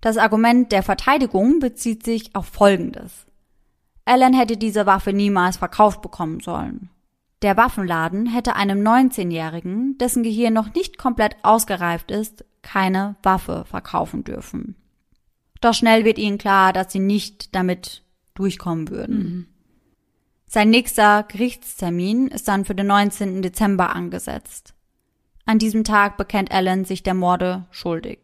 Das 0.00 0.16
Argument 0.16 0.70
der 0.70 0.82
Verteidigung 0.82 1.60
bezieht 1.60 2.04
sich 2.04 2.34
auf 2.34 2.46
Folgendes. 2.46 3.26
Ellen 4.04 4.34
hätte 4.34 4.56
diese 4.56 4.86
Waffe 4.86 5.12
niemals 5.12 5.56
verkauft 5.56 6.02
bekommen 6.02 6.40
sollen. 6.40 6.90
Der 7.42 7.56
Waffenladen 7.56 8.26
hätte 8.26 8.56
einem 8.56 8.86
19-Jährigen, 8.86 9.98
dessen 9.98 10.22
Gehirn 10.22 10.54
noch 10.54 10.74
nicht 10.74 10.98
komplett 10.98 11.36
ausgereift 11.42 12.10
ist, 12.10 12.44
keine 12.62 13.16
Waffe 13.22 13.64
verkaufen 13.66 14.24
dürfen. 14.24 14.76
Doch 15.60 15.74
schnell 15.74 16.04
wird 16.04 16.18
ihnen 16.18 16.38
klar, 16.38 16.72
dass 16.72 16.92
sie 16.92 17.00
nicht 17.00 17.54
damit 17.54 18.02
durchkommen 18.34 18.88
würden. 18.90 19.18
Mhm. 19.18 19.46
Sein 20.54 20.70
nächster 20.70 21.24
Gerichtstermin 21.24 22.28
ist 22.28 22.46
dann 22.46 22.64
für 22.64 22.76
den 22.76 22.86
19. 22.86 23.42
Dezember 23.42 23.92
angesetzt. 23.96 24.72
An 25.46 25.58
diesem 25.58 25.82
Tag 25.82 26.16
bekennt 26.16 26.52
Alan 26.52 26.84
sich 26.84 27.02
der 27.02 27.14
Morde 27.14 27.64
schuldig. 27.72 28.20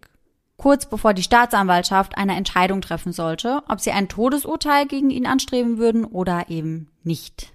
Kurz 0.56 0.88
bevor 0.88 1.12
die 1.12 1.24
Staatsanwaltschaft 1.24 2.16
eine 2.16 2.36
Entscheidung 2.36 2.82
treffen 2.82 3.12
sollte, 3.12 3.64
ob 3.68 3.80
sie 3.80 3.90
ein 3.90 4.08
Todesurteil 4.08 4.86
gegen 4.86 5.10
ihn 5.10 5.26
anstreben 5.26 5.78
würden 5.78 6.04
oder 6.04 6.48
eben 6.50 6.86
nicht. 7.02 7.52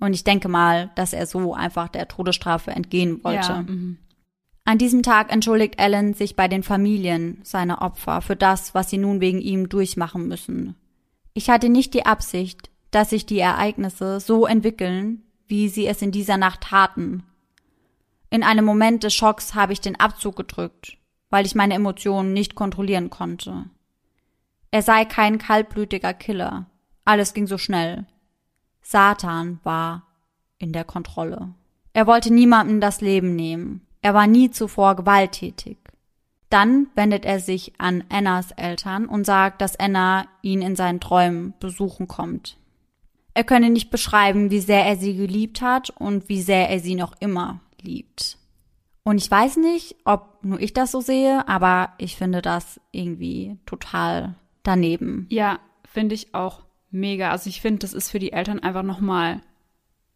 Und 0.00 0.12
ich 0.12 0.24
denke 0.24 0.48
mal, 0.48 0.90
dass 0.96 1.12
er 1.12 1.28
so 1.28 1.54
einfach 1.54 1.86
der 1.86 2.08
Todesstrafe 2.08 2.72
entgehen 2.72 3.22
wollte. 3.22 3.46
Ja, 3.46 3.62
mhm. 3.62 3.98
An 4.64 4.78
diesem 4.78 5.04
Tag 5.04 5.32
entschuldigt 5.32 5.78
Alan 5.78 6.14
sich 6.14 6.34
bei 6.34 6.48
den 6.48 6.64
Familien 6.64 7.38
seiner 7.44 7.80
Opfer 7.80 8.22
für 8.22 8.34
das, 8.34 8.74
was 8.74 8.90
sie 8.90 8.98
nun 8.98 9.20
wegen 9.20 9.40
ihm 9.40 9.68
durchmachen 9.68 10.26
müssen. 10.26 10.74
Ich 11.32 11.48
hatte 11.48 11.68
nicht 11.68 11.94
die 11.94 12.06
Absicht, 12.06 12.70
dass 12.94 13.10
sich 13.10 13.26
die 13.26 13.40
Ereignisse 13.40 14.20
so 14.20 14.46
entwickeln, 14.46 15.22
wie 15.46 15.68
sie 15.68 15.86
es 15.86 16.00
in 16.00 16.12
dieser 16.12 16.36
Nacht 16.36 16.62
taten. 16.62 17.24
In 18.30 18.42
einem 18.42 18.64
Moment 18.64 19.02
des 19.02 19.14
Schocks 19.14 19.54
habe 19.54 19.72
ich 19.72 19.80
den 19.80 19.98
Abzug 19.98 20.36
gedrückt, 20.36 20.98
weil 21.30 21.46
ich 21.46 21.54
meine 21.54 21.74
Emotionen 21.74 22.32
nicht 22.32 22.54
kontrollieren 22.54 23.10
konnte. 23.10 23.64
Er 24.70 24.82
sei 24.82 25.04
kein 25.04 25.38
kaltblütiger 25.38 26.14
Killer. 26.14 26.66
Alles 27.04 27.34
ging 27.34 27.46
so 27.46 27.58
schnell. 27.58 28.06
Satan 28.82 29.60
war 29.62 30.06
in 30.58 30.72
der 30.72 30.84
Kontrolle. 30.84 31.54
Er 31.92 32.06
wollte 32.06 32.32
niemandem 32.32 32.80
das 32.80 33.00
Leben 33.00 33.36
nehmen. 33.36 33.86
Er 34.02 34.14
war 34.14 34.26
nie 34.26 34.50
zuvor 34.50 34.96
gewalttätig. 34.96 35.78
Dann 36.50 36.88
wendet 36.94 37.24
er 37.24 37.40
sich 37.40 37.72
an 37.78 38.04
Annas 38.08 38.50
Eltern 38.52 39.06
und 39.06 39.24
sagt, 39.24 39.60
dass 39.60 39.78
Anna 39.78 40.26
ihn 40.42 40.62
in 40.62 40.76
seinen 40.76 41.00
Träumen 41.00 41.54
besuchen 41.60 42.08
kommt. 42.08 42.56
Er 43.34 43.44
könne 43.44 43.70
nicht 43.70 43.90
beschreiben, 43.90 44.50
wie 44.50 44.60
sehr 44.60 44.84
er 44.86 44.96
sie 44.96 45.16
geliebt 45.16 45.60
hat 45.60 45.90
und 45.90 46.28
wie 46.28 46.40
sehr 46.40 46.70
er 46.70 46.78
sie 46.78 46.94
noch 46.94 47.14
immer 47.20 47.60
liebt. 47.80 48.38
Und 49.02 49.18
ich 49.18 49.30
weiß 49.30 49.58
nicht, 49.58 49.96
ob 50.04 50.38
nur 50.42 50.60
ich 50.60 50.72
das 50.72 50.92
so 50.92 51.00
sehe, 51.00 51.46
aber 51.46 51.92
ich 51.98 52.16
finde 52.16 52.40
das 52.40 52.80
irgendwie 52.90 53.58
total 53.66 54.34
daneben. 54.62 55.26
Ja, 55.30 55.58
finde 55.84 56.14
ich 56.14 56.34
auch 56.34 56.62
mega. 56.90 57.30
Also 57.30 57.50
ich 57.50 57.60
finde, 57.60 57.80
das 57.80 57.92
ist 57.92 58.10
für 58.10 58.18
die 58.18 58.32
Eltern 58.32 58.60
einfach 58.60 58.82
nochmal 58.82 59.42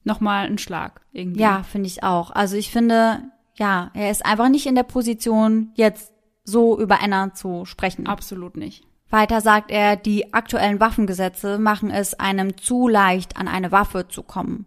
noch 0.05 0.21
mal 0.21 0.47
ein 0.47 0.59
Schlag 0.59 1.03
irgendwie. 1.13 1.41
Ja, 1.41 1.63
finde 1.63 1.87
ich 1.87 2.03
auch. 2.03 2.31
Also 2.31 2.57
ich 2.57 2.71
finde, 2.71 3.23
ja, 3.57 3.91
er 3.95 4.11
ist 4.11 4.25
einfach 4.25 4.49
nicht 4.49 4.67
in 4.67 4.75
der 4.75 4.85
Position, 4.85 5.71
jetzt 5.75 6.13
so 6.45 6.81
über 6.81 7.03
Anna 7.03 7.35
zu 7.35 7.67
sprechen. 7.67 8.07
Absolut 8.07 8.57
nicht. 8.57 8.88
Weiter 9.11 9.41
sagt 9.41 9.71
er, 9.71 9.97
die 9.97 10.35
aktuellen 10.35 10.81
Waffengesetze 10.81 11.59
machen 11.59 11.91
es 11.91 12.15
einem 12.15 12.59
zu 12.59 12.89
leicht, 12.89 13.37
an 13.37 13.49
eine 13.49 13.73
Waffe 13.73 14.09
zu 14.09 14.23
kommen. 14.23 14.67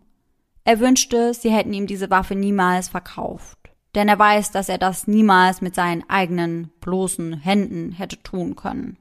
Er 0.64 0.80
wünschte, 0.80 1.34
sie 1.34 1.52
hätten 1.52 1.74
ihm 1.74 1.88
diese 1.88 2.10
Waffe 2.10 2.36
niemals 2.36 2.90
verkauft. 2.90 3.58
Denn 3.94 4.08
er 4.08 4.18
weiß, 4.18 4.52
dass 4.52 4.70
er 4.70 4.78
das 4.78 5.08
niemals 5.08 5.62
mit 5.62 5.76
seinen 5.76 6.10
eigenen 6.10 6.70
bloßen 6.80 7.34
Händen 7.34 7.92
hätte 7.92 8.22
tun 8.24 8.56
können. 8.56 8.98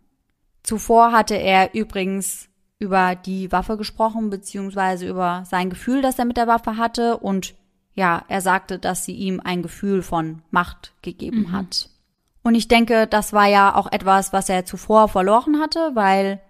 Zuvor 0.62 1.12
hatte 1.12 1.36
er 1.36 1.74
übrigens 1.74 2.48
über 2.78 3.14
die 3.14 3.52
Waffe 3.52 3.76
gesprochen, 3.76 4.30
beziehungsweise 4.30 5.06
über 5.06 5.44
sein 5.46 5.70
Gefühl, 5.70 6.02
das 6.02 6.18
er 6.18 6.24
mit 6.24 6.36
der 6.36 6.46
Waffe 6.46 6.76
hatte 6.76 7.18
und 7.18 7.54
ja, 7.94 8.24
er 8.28 8.40
sagte, 8.40 8.78
dass 8.78 9.04
sie 9.04 9.14
ihm 9.14 9.40
ein 9.40 9.62
Gefühl 9.62 10.02
von 10.02 10.42
Macht 10.50 10.92
gegeben 11.02 11.42
mhm. 11.42 11.52
hat. 11.52 11.90
Und 12.42 12.54
ich 12.54 12.68
denke, 12.68 13.06
das 13.06 13.32
war 13.32 13.46
ja 13.46 13.74
auch 13.74 13.90
etwas, 13.90 14.32
was 14.32 14.48
er 14.48 14.64
zuvor 14.64 15.08
verloren 15.08 15.60
hatte, 15.60 15.90
weil 15.94 16.40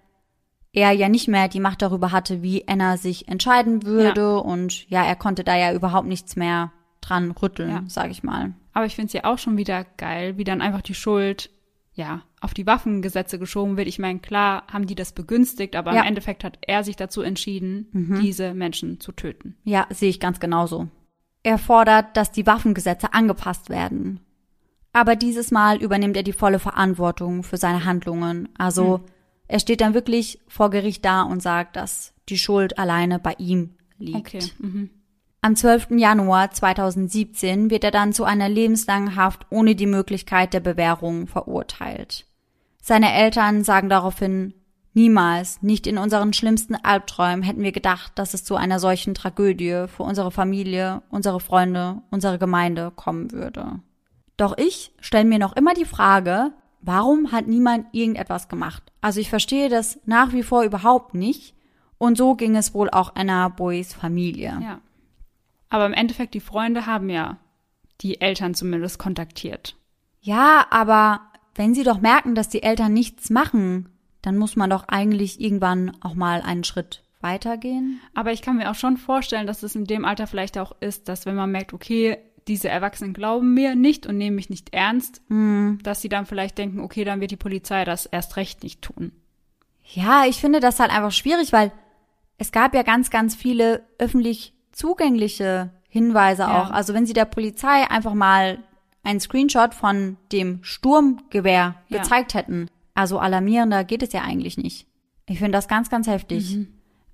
er 0.73 0.93
ja 0.93 1.09
nicht 1.09 1.27
mehr 1.27 1.49
die 1.49 1.61
Macht 1.61 1.83
darüber 1.83 2.13
hatte, 2.13 2.43
wie 2.43 2.69
Anna 2.69 2.97
sich 2.97 3.27
entscheiden 3.29 3.85
würde. 3.85 4.21
Ja. 4.21 4.37
Und 4.37 4.89
ja, 4.89 5.05
er 5.05 5.17
konnte 5.17 5.43
da 5.43 5.57
ja 5.57 5.73
überhaupt 5.73 6.07
nichts 6.07 6.37
mehr 6.37 6.73
dran 7.01 7.33
rütteln, 7.33 7.71
ja. 7.71 7.83
sag 7.89 8.11
ich 8.11 8.23
mal. 8.23 8.55
Aber 8.73 8.87
ich 8.87 8.95
finde 8.95 9.09
es 9.09 9.13
ja 9.15 9.25
auch 9.25 9.39
schon 9.39 9.57
wieder 9.57 9.85
geil, 9.97 10.37
wie 10.37 10.45
dann 10.45 10.61
einfach 10.61 10.83
die 10.83 10.95
Schuld 10.95 11.51
ja, 11.93 12.23
auf 12.41 12.55
die 12.55 12.67
Waffengesetze 12.67 13.39
geschoben 13.39 13.77
wird. 13.77 13.89
Ich 13.89 13.99
meine, 13.99 14.21
klar 14.21 14.65
haben 14.73 14.87
die 14.87 14.95
das 14.95 15.13
begünstigt, 15.13 15.77
aber 15.77 15.93
ja. 15.93 16.01
im 16.01 16.07
Endeffekt 16.07 16.45
hat 16.45 16.59
er 16.63 16.85
sich 16.85 16.97
dazu 16.97 17.21
entschieden, 17.21 17.89
mhm. 17.93 18.21
diese 18.21 18.55
Menschen 18.55 19.01
zu 19.01 19.13
töten. 19.13 19.57
Ja, 19.65 19.87
sehe 19.91 20.09
ich 20.09 20.21
ganz 20.21 20.41
genauso. 20.41 20.89
Er 21.43 21.59
fordert, 21.59 22.17
dass 22.17 22.33
die 22.33 22.47
Waffengesetze 22.47 23.13
angepasst 23.13 23.71
werden. 23.71 24.21
Aber 24.93 25.17
dieses 25.17 25.51
Mal 25.51 25.81
übernimmt 25.83 26.17
er 26.17 26.23
die 26.23 26.33
volle 26.33 26.59
Verantwortung 26.59 27.43
für 27.43 27.57
seine 27.57 27.85
Handlungen. 27.85 28.49
Also 28.59 28.99
mhm. 28.99 29.05
er 29.47 29.61
steht 29.61 29.81
dann 29.81 29.95
wirklich 29.95 30.41
vor 30.49 30.71
Gericht 30.71 31.05
da 31.05 31.23
und 31.23 31.43
sagt, 31.43 31.77
dass 31.77 32.13
die 32.29 32.39
Schuld 32.39 32.79
alleine 32.79 33.19
bei 33.19 33.35
ihm 33.39 33.77
liegt. 33.99 34.17
Okay. 34.17 34.41
Mhm. 34.59 34.91
Am 35.43 35.57
12. 35.57 35.93
Januar 35.93 36.51
2017 36.51 37.71
wird 37.71 37.85
er 37.85 37.91
dann 37.91 38.13
zu 38.13 38.25
einer 38.25 38.49
lebenslangen 38.49 39.17
Haft 39.17 39.47
ohne 39.51 39.75
die 39.75 39.87
Möglichkeit 39.87 40.53
der 40.53 40.61
Bewährung 40.61 41.27
verurteilt. 41.27 42.27
Seine 42.83 43.13
Eltern 43.13 43.65
sagen 43.65 43.89
daraufhin, 43.89 44.55
Niemals, 44.93 45.63
nicht 45.63 45.87
in 45.87 45.99
unseren 45.99 46.33
schlimmsten 46.33 46.75
Albträumen 46.75 47.45
hätten 47.45 47.63
wir 47.63 47.71
gedacht, 47.71 48.13
dass 48.17 48.35
es 48.35 48.43
zu 48.43 48.57
einer 48.57 48.81
solchen 48.81 49.15
Tragödie 49.15 49.85
für 49.87 50.03
unsere 50.03 50.33
Familie, 50.33 51.03
unsere 51.11 51.39
Freunde, 51.39 52.03
unsere 52.11 52.39
Gemeinde 52.39 52.91
kommen 52.91 53.31
würde. 53.31 53.79
Doch 54.41 54.57
ich 54.57 54.93
stelle 55.01 55.27
mir 55.27 55.39
noch 55.39 55.55
immer 55.55 55.75
die 55.75 55.85
Frage, 55.85 56.53
warum 56.81 57.31
hat 57.31 57.47
niemand 57.47 57.85
irgendetwas 57.93 58.49
gemacht? 58.49 58.83
Also 59.03 59.21
ich 59.21 59.29
verstehe 59.29 59.69
das 59.69 60.01
nach 60.07 60.33
wie 60.33 60.43
vor 60.43 60.63
überhaupt 60.63 61.13
nicht. 61.13 61.55
Und 61.99 62.17
so 62.17 62.37
ging 62.37 62.57
es 62.57 62.73
wohl 62.73 62.89
auch 62.89 63.15
Anna 63.17 63.49
Boys 63.49 63.93
Familie. 63.93 64.59
Ja. 64.63 64.81
Aber 65.69 65.85
im 65.85 65.93
Endeffekt, 65.93 66.33
die 66.33 66.41
Freunde 66.41 66.87
haben 66.87 67.11
ja 67.11 67.37
die 68.01 68.23
Eltern 68.23 68.55
zumindest 68.55 68.99
kontaktiert. 68.99 69.77
Ja, 70.23 70.67
aber 70.71 71.21
wenn 71.55 71.75
sie 71.75 71.85
doch 71.85 72.01
merken, 72.01 72.35
dass 72.35 72.49
die 72.49 72.63
Eltern 72.63 72.95
nichts 72.95 73.29
machen, 73.29 73.91
dann 74.23 74.39
muss 74.39 74.57
man 74.57 74.71
doch 74.71 74.89
eigentlich 74.89 75.39
irgendwann 75.39 75.95
auch 76.01 76.15
mal 76.15 76.41
einen 76.41 76.65
Schritt 76.65 77.03
weitergehen. 77.21 78.01
Aber 78.15 78.33
ich 78.33 78.41
kann 78.41 78.57
mir 78.57 78.71
auch 78.71 78.75
schon 78.75 78.97
vorstellen, 78.97 79.47
dass 79.47 79.63
es 79.63 79.77
in 79.77 79.85
dem 79.85 80.07
Alter 80.07 80.27
vielleicht 80.27 80.57
auch 80.57 80.73
ist, 80.81 81.09
dass 81.09 81.27
wenn 81.27 81.35
man 81.35 81.53
merkt, 81.53 81.75
okay, 81.75 82.17
diese 82.49 82.69
Erwachsenen 82.69 83.13
glauben 83.13 83.55
mir 83.55 83.75
nicht 83.75 84.07
und 84.07 84.17
nehmen 84.17 84.37
mich 84.37 84.51
nicht 84.51 84.73
ernst, 84.73 85.23
hm. 85.29 85.79
dass 85.83 86.01
sie 86.01 86.09
dann 86.09 86.27
vielleicht 86.27 86.59
denken, 86.59 86.81
okay, 86.81 87.05
dann 87.05 87.21
wird 87.21 87.31
die 87.31 87.37
Polizei 87.37 87.85
das 87.85 88.07
erst 88.07 88.37
recht 88.37 88.63
nicht 88.63 88.83
tun. 88.83 89.13
Ja, 89.85 90.25
ich 90.27 90.41
finde 90.41 90.61
das 90.61 90.79
halt 90.79 90.91
einfach 90.91 91.13
schwierig, 91.13 91.53
weil 91.53 91.73
es 92.39 92.53
gab 92.53 92.75
ja 92.75 92.83
ganz, 92.83 93.11
ganz 93.11 93.35
viele 93.35 93.83
öffentlich 93.99 94.55
zugängliche 94.73 95.71
Hinweise 95.89 96.43
ja. 96.43 96.63
auch. 96.63 96.71
Also 96.71 96.95
wenn 96.95 97.07
sie 97.07 97.13
der 97.13 97.25
Polizei 97.25 97.91
einfach 97.91 98.15
mal 98.15 98.59
einen 99.03 99.21
Screenshot 99.21 99.75
von 99.75 100.17
dem 100.33 100.63
Sturmgewehr 100.63 101.75
ja. 101.89 101.99
gezeigt 101.99 102.35
hätten, 102.35 102.69
also 102.95 103.19
alarmierender 103.19 103.85
geht 103.85 104.03
es 104.03 104.13
ja 104.13 104.23
eigentlich 104.23 104.57
nicht. 104.57 104.87
Ich 105.27 105.39
finde 105.39 105.53
das 105.53 105.69
ganz, 105.69 105.91
ganz 105.91 106.07
heftig. 106.07 106.57
Mhm. 106.57 106.69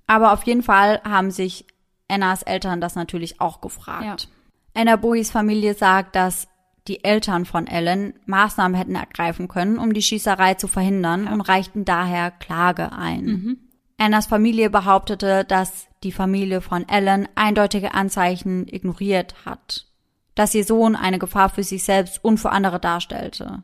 Aber 0.05 0.33
auf 0.33 0.43
jeden 0.43 0.63
Fall 0.63 1.01
haben 1.03 1.31
sich 1.31 1.65
Annas 2.07 2.41
Eltern 2.43 2.81
das 2.81 2.95
natürlich 2.95 3.41
auch 3.41 3.61
gefragt. 3.61 4.27
Ja. 4.29 4.36
Anna 4.77 4.95
Bohis 4.95 5.31
Familie 5.31 5.73
sagt, 5.73 6.15
dass 6.15 6.47
die 6.87 7.03
Eltern 7.03 7.45
von 7.45 7.65
Ellen 7.65 8.13
Maßnahmen 8.27 8.77
hätten 8.77 8.93
ergreifen 8.93 9.47
können, 9.47 9.79
um 9.79 9.91
die 9.91 10.03
Schießerei 10.03 10.53
zu 10.53 10.67
verhindern 10.67 11.25
ja. 11.25 11.33
und 11.33 11.41
reichten 11.41 11.83
daher 11.83 12.29
Klage 12.29 12.91
ein. 12.91 13.25
Mhm. 13.25 13.57
Annas 13.97 14.27
Familie 14.27 14.69
behauptete, 14.69 15.45
dass 15.45 15.87
die 16.03 16.11
Familie 16.11 16.61
von 16.61 16.87
Ellen 16.87 17.27
eindeutige 17.33 17.95
Anzeichen 17.95 18.67
ignoriert 18.67 19.33
hat, 19.45 19.87
dass 20.35 20.53
ihr 20.53 20.63
Sohn 20.63 20.95
eine 20.95 21.17
Gefahr 21.17 21.49
für 21.49 21.63
sich 21.63 21.83
selbst 21.83 22.23
und 22.23 22.37
für 22.37 22.51
andere 22.51 22.79
darstellte. 22.79 23.63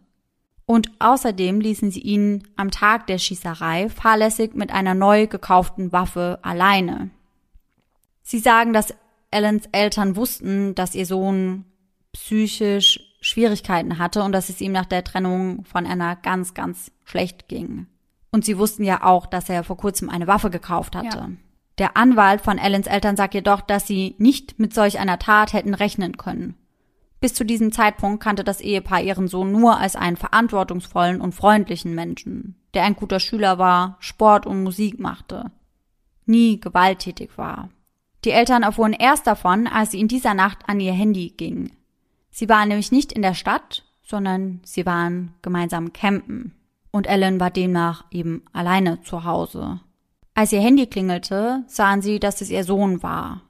Und 0.65 0.89
außerdem 0.97 1.61
ließen 1.61 1.91
sie 1.91 2.01
ihn 2.01 2.47
am 2.55 2.71
Tag 2.71 3.05
der 3.05 3.19
Schießerei 3.19 3.89
fahrlässig 3.89 4.55
mit 4.55 4.71
einer 4.71 4.95
neu 4.95 5.27
gekauften 5.27 5.91
Waffe 5.91 6.39
alleine. 6.41 7.11
Sie 8.23 8.39
sagen, 8.39 8.73
dass 8.73 8.95
Ellens 9.33 9.67
Eltern 9.71 10.15
wussten, 10.15 10.75
dass 10.75 10.95
ihr 10.95 11.05
Sohn 11.05 11.65
psychisch 12.13 12.99
Schwierigkeiten 13.21 13.97
hatte 13.97 14.23
und 14.23 14.31
dass 14.31 14.49
es 14.49 14.61
ihm 14.61 14.71
nach 14.71 14.85
der 14.85 15.03
Trennung 15.03 15.63
von 15.65 15.85
Anna 15.85 16.15
ganz, 16.15 16.53
ganz 16.53 16.91
schlecht 17.03 17.47
ging. 17.47 17.87
Und 18.31 18.45
sie 18.45 18.57
wussten 18.57 18.83
ja 18.83 19.03
auch, 19.03 19.25
dass 19.25 19.49
er 19.49 19.63
vor 19.63 19.77
kurzem 19.77 20.09
eine 20.09 20.27
Waffe 20.27 20.49
gekauft 20.49 20.95
hatte. 20.95 21.17
Ja. 21.17 21.29
Der 21.77 21.97
Anwalt 21.97 22.41
von 22.41 22.59
Allens 22.59 22.87
Eltern 22.87 23.15
sagt 23.15 23.33
jedoch, 23.33 23.61
dass 23.61 23.87
sie 23.87 24.15
nicht 24.17 24.59
mit 24.59 24.73
solch 24.73 24.99
einer 24.99 25.19
Tat 25.19 25.53
hätten 25.53 25.73
rechnen 25.73 26.17
können. 26.17 26.55
Bis 27.19 27.33
zu 27.33 27.45
diesem 27.45 27.71
Zeitpunkt 27.71 28.21
kannte 28.21 28.43
das 28.43 28.59
Ehepaar 28.59 29.01
ihren 29.01 29.27
Sohn 29.27 29.51
nur 29.51 29.77
als 29.77 29.95
einen 29.95 30.17
verantwortungsvollen 30.17 31.21
und 31.21 31.33
freundlichen 31.33 31.95
Menschen, 31.95 32.55
der 32.73 32.83
ein 32.83 32.95
guter 32.95 33.19
Schüler 33.19 33.57
war, 33.57 33.95
Sport 33.99 34.45
und 34.45 34.61
Musik 34.61 34.99
machte, 34.99 35.51
nie 36.25 36.59
gewalttätig 36.59 37.37
war. 37.37 37.69
Die 38.25 38.31
Eltern 38.31 38.63
erfuhren 38.63 38.93
erst 38.93 39.27
davon, 39.27 39.67
als 39.67 39.91
sie 39.91 39.99
in 39.99 40.07
dieser 40.07 40.33
Nacht 40.33 40.59
an 40.67 40.79
ihr 40.79 40.93
Handy 40.93 41.33
gingen. 41.35 41.73
Sie 42.29 42.49
waren 42.49 42.69
nämlich 42.69 42.91
nicht 42.91 43.11
in 43.11 43.21
der 43.21 43.33
Stadt, 43.33 43.83
sondern 44.01 44.61
sie 44.63 44.85
waren 44.85 45.33
gemeinsam 45.41 45.93
campen. 45.93 46.53
Und 46.91 47.07
Ellen 47.07 47.39
war 47.39 47.49
demnach 47.49 48.05
eben 48.11 48.43
alleine 48.53 49.01
zu 49.01 49.23
Hause. 49.23 49.79
Als 50.35 50.51
ihr 50.51 50.61
Handy 50.61 50.87
klingelte, 50.87 51.63
sahen 51.67 52.01
sie, 52.01 52.19
dass 52.19 52.41
es 52.41 52.49
ihr 52.49 52.63
Sohn 52.63 53.03
war. 53.03 53.41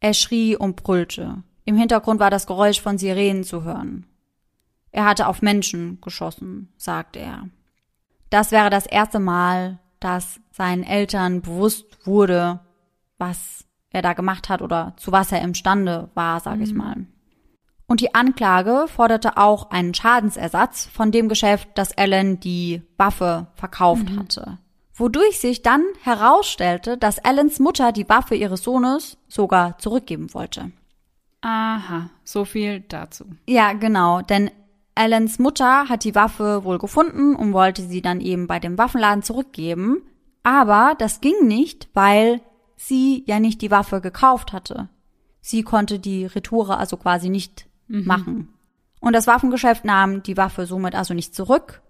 Er 0.00 0.14
schrie 0.14 0.56
und 0.56 0.76
brüllte. 0.76 1.42
Im 1.64 1.76
Hintergrund 1.76 2.20
war 2.20 2.30
das 2.30 2.46
Geräusch 2.46 2.80
von 2.80 2.98
Sirenen 2.98 3.44
zu 3.44 3.64
hören. 3.64 4.06
Er 4.92 5.04
hatte 5.04 5.28
auf 5.28 5.42
Menschen 5.42 6.00
geschossen, 6.00 6.72
sagte 6.76 7.20
er. 7.20 7.48
Das 8.28 8.50
wäre 8.50 8.70
das 8.70 8.86
erste 8.86 9.20
Mal, 9.20 9.78
dass 10.00 10.40
seinen 10.50 10.82
Eltern 10.82 11.42
bewusst 11.42 12.06
wurde, 12.06 12.60
was 13.18 13.66
er 13.90 14.02
da 14.02 14.12
gemacht 14.12 14.48
hat 14.48 14.62
oder 14.62 14.94
zu 14.96 15.12
was 15.12 15.32
er 15.32 15.42
imstande 15.42 16.10
war, 16.14 16.40
sage 16.40 16.62
ich 16.62 16.74
mal. 16.74 17.06
Und 17.86 18.00
die 18.00 18.14
Anklage 18.14 18.86
forderte 18.86 19.36
auch 19.36 19.70
einen 19.70 19.94
Schadensersatz 19.94 20.86
von 20.86 21.10
dem 21.10 21.28
Geschäft, 21.28 21.68
das 21.74 21.90
Ellen 21.92 22.38
die 22.38 22.82
Waffe 22.96 23.48
verkauft 23.54 24.06
hatte 24.16 24.58
wodurch 25.00 25.40
sich 25.40 25.62
dann 25.62 25.82
herausstellte, 26.02 26.98
dass 26.98 27.18
Allens 27.18 27.58
Mutter 27.58 27.90
die 27.90 28.08
Waffe 28.08 28.34
ihres 28.36 28.62
Sohnes 28.62 29.16
sogar 29.28 29.78
zurückgeben 29.78 30.32
wollte. 30.34 30.70
Aha, 31.40 32.10
so 32.22 32.44
viel 32.44 32.80
dazu. 32.80 33.24
Ja, 33.48 33.72
genau, 33.72 34.20
denn 34.20 34.50
Allens 34.94 35.38
Mutter 35.38 35.88
hat 35.88 36.04
die 36.04 36.14
Waffe 36.14 36.64
wohl 36.64 36.78
gefunden 36.78 37.34
und 37.34 37.54
wollte 37.54 37.82
sie 37.82 38.02
dann 38.02 38.20
eben 38.20 38.46
bei 38.46 38.60
dem 38.60 38.76
Waffenladen 38.76 39.22
zurückgeben, 39.22 40.02
aber 40.42 40.94
das 40.98 41.22
ging 41.22 41.46
nicht, 41.46 41.88
weil 41.94 42.42
sie 42.86 43.24
ja 43.26 43.40
nicht 43.40 43.60
die 43.62 43.70
Waffe 43.70 44.00
gekauft 44.00 44.52
hatte. 44.52 44.88
Sie 45.42 45.62
konnte 45.62 45.98
die 45.98 46.24
Retoure 46.26 46.78
also 46.78 46.96
quasi 46.96 47.28
nicht 47.28 47.66
Mhm. 47.88 48.04
machen. 48.06 48.48
Und 49.00 49.14
das 49.14 49.26
Waffengeschäft 49.26 49.84
nahm 49.84 50.22
die 50.22 50.36
Waffe 50.36 50.64
somit 50.66 50.94
also 50.94 51.12
nicht 51.14 51.34
zurück. 51.34 51.82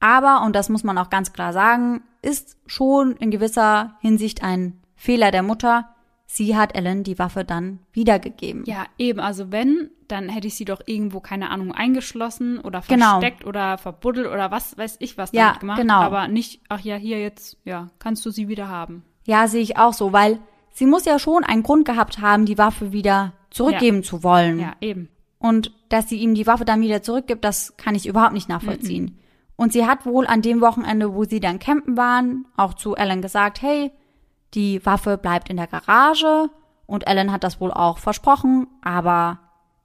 Aber, 0.00 0.42
und 0.44 0.54
das 0.56 0.68
muss 0.68 0.84
man 0.84 0.98
auch 0.98 1.08
ganz 1.10 1.32
klar 1.32 1.52
sagen, 1.52 2.02
ist 2.22 2.56
schon 2.66 3.12
in 3.16 3.30
gewisser 3.30 3.96
Hinsicht 4.00 4.42
ein 4.42 4.80
Fehler 4.94 5.30
der 5.30 5.42
Mutter. 5.42 5.88
Sie 6.26 6.56
hat 6.56 6.74
Ellen 6.74 7.04
die 7.04 7.18
Waffe 7.18 7.44
dann 7.44 7.78
wiedergegeben. 7.92 8.64
Ja, 8.66 8.86
eben, 8.98 9.20
also 9.20 9.52
wenn, 9.52 9.90
dann 10.08 10.28
hätte 10.28 10.48
ich 10.48 10.56
sie 10.56 10.64
doch 10.64 10.80
irgendwo, 10.86 11.20
keine 11.20 11.50
Ahnung, 11.50 11.72
eingeschlossen 11.72 12.58
oder 12.58 12.82
Genau. 12.88 13.20
versteckt 13.20 13.46
oder 13.46 13.78
verbuddelt 13.78 14.26
oder 14.26 14.50
was 14.50 14.76
weiß 14.76 14.96
ich 14.98 15.16
was 15.16 15.30
Ja, 15.32 15.46
damit 15.48 15.60
gemacht. 15.60 15.80
genau. 15.80 16.00
Aber 16.00 16.26
nicht, 16.28 16.60
ach 16.68 16.80
ja, 16.80 16.96
hier 16.96 17.20
jetzt, 17.20 17.56
ja, 17.64 17.88
kannst 18.00 18.26
du 18.26 18.30
sie 18.30 18.48
wieder 18.48 18.68
haben. 18.68 19.04
Ja, 19.26 19.48
sehe 19.48 19.62
ich 19.62 19.76
auch 19.76 19.92
so, 19.92 20.12
weil 20.12 20.38
sie 20.72 20.86
muss 20.86 21.04
ja 21.04 21.18
schon 21.18 21.44
einen 21.44 21.62
Grund 21.62 21.84
gehabt 21.84 22.20
haben, 22.20 22.46
die 22.46 22.58
Waffe 22.58 22.92
wieder 22.92 23.32
zurückgeben 23.50 24.02
zu 24.02 24.22
wollen. 24.22 24.60
Ja, 24.60 24.72
eben. 24.80 25.08
Und 25.38 25.72
dass 25.88 26.08
sie 26.08 26.18
ihm 26.18 26.34
die 26.34 26.46
Waffe 26.46 26.64
dann 26.64 26.80
wieder 26.80 27.02
zurückgibt, 27.02 27.44
das 27.44 27.76
kann 27.76 27.94
ich 27.94 28.06
überhaupt 28.06 28.32
nicht 28.32 28.48
nachvollziehen. 28.48 29.18
Und 29.56 29.72
sie 29.72 29.86
hat 29.86 30.06
wohl 30.06 30.26
an 30.26 30.42
dem 30.42 30.60
Wochenende, 30.60 31.14
wo 31.14 31.24
sie 31.24 31.40
dann 31.40 31.58
campen 31.58 31.96
waren, 31.96 32.46
auch 32.56 32.74
zu 32.74 32.94
Ellen 32.94 33.22
gesagt, 33.22 33.62
hey, 33.62 33.90
die 34.54 34.84
Waffe 34.84 35.18
bleibt 35.18 35.48
in 35.50 35.56
der 35.56 35.66
Garage. 35.66 36.50
Und 36.86 37.06
Ellen 37.06 37.32
hat 37.32 37.42
das 37.42 37.60
wohl 37.60 37.72
auch 37.72 37.98
versprochen, 37.98 38.68
aber 38.80 39.40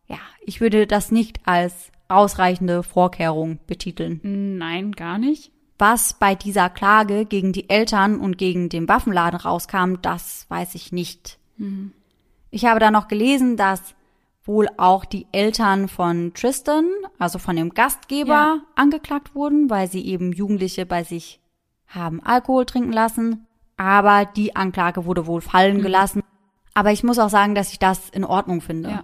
ja, 0.08 0.20
ich 0.46 0.62
würde 0.62 0.86
das 0.86 1.12
nicht 1.12 1.39
als 1.46 1.92
ausreichende 2.10 2.84
Vorkehrung 2.84 3.60
betiteln. 3.66 4.20
Nein, 4.24 4.92
gar 4.92 5.18
nicht. 5.18 5.52
Was 5.82 6.13
bei 6.13 6.36
dieser 6.36 6.69
Klage 6.69 7.25
gegen 7.25 7.53
die 7.53 7.67
Eltern 7.67 8.19
und 8.19 8.38
gegen 8.38 8.69
den 8.69 8.88
Waffenladen 8.88 9.39
rauskam, 9.39 9.95
das 10.03 10.45
weiß 10.47 10.75
ich 10.75 10.91
nicht. 10.91 11.39
Ich 12.51 12.65
habe 12.65 12.79
da 12.79 12.91
noch 12.91 13.07
gelesen, 13.07 13.57
dass 13.57 13.95
wohl 14.43 14.67
auch 14.77 15.05
die 15.05 15.25
Eltern 15.32 15.88
von 15.88 16.36
Tristan, 16.36 16.86
also 17.17 17.39
von 17.39 17.55
dem 17.55 17.71
Gastgeber, 17.73 18.29
Ja. 18.32 18.59
angeklagt 18.75 19.34
wurden, 19.34 19.71
weil 19.71 19.89
sie 19.89 20.05
eben 20.05 20.32
Jugendliche 20.34 20.86
bei 20.86 21.03
sich 21.03 21.39
haben 21.88 22.21
Alkohol 22.21 22.67
trinken 22.67 22.93
lassen. 22.93 23.47
Aber 23.75 24.25
die 24.25 24.55
Anklage 24.55 25.05
wurde 25.05 25.25
wohl 25.25 25.41
fallen 25.41 25.77
Mhm. 25.77 25.82
gelassen. 25.82 26.21
Aber 26.75 26.91
ich 26.91 27.03
muss 27.03 27.17
auch 27.17 27.29
sagen, 27.32 27.55
dass 27.55 27.71
ich 27.71 27.79
das 27.79 28.07
in 28.11 28.23
Ordnung 28.23 28.61
finde. 28.61 28.89
Ja. 28.91 29.03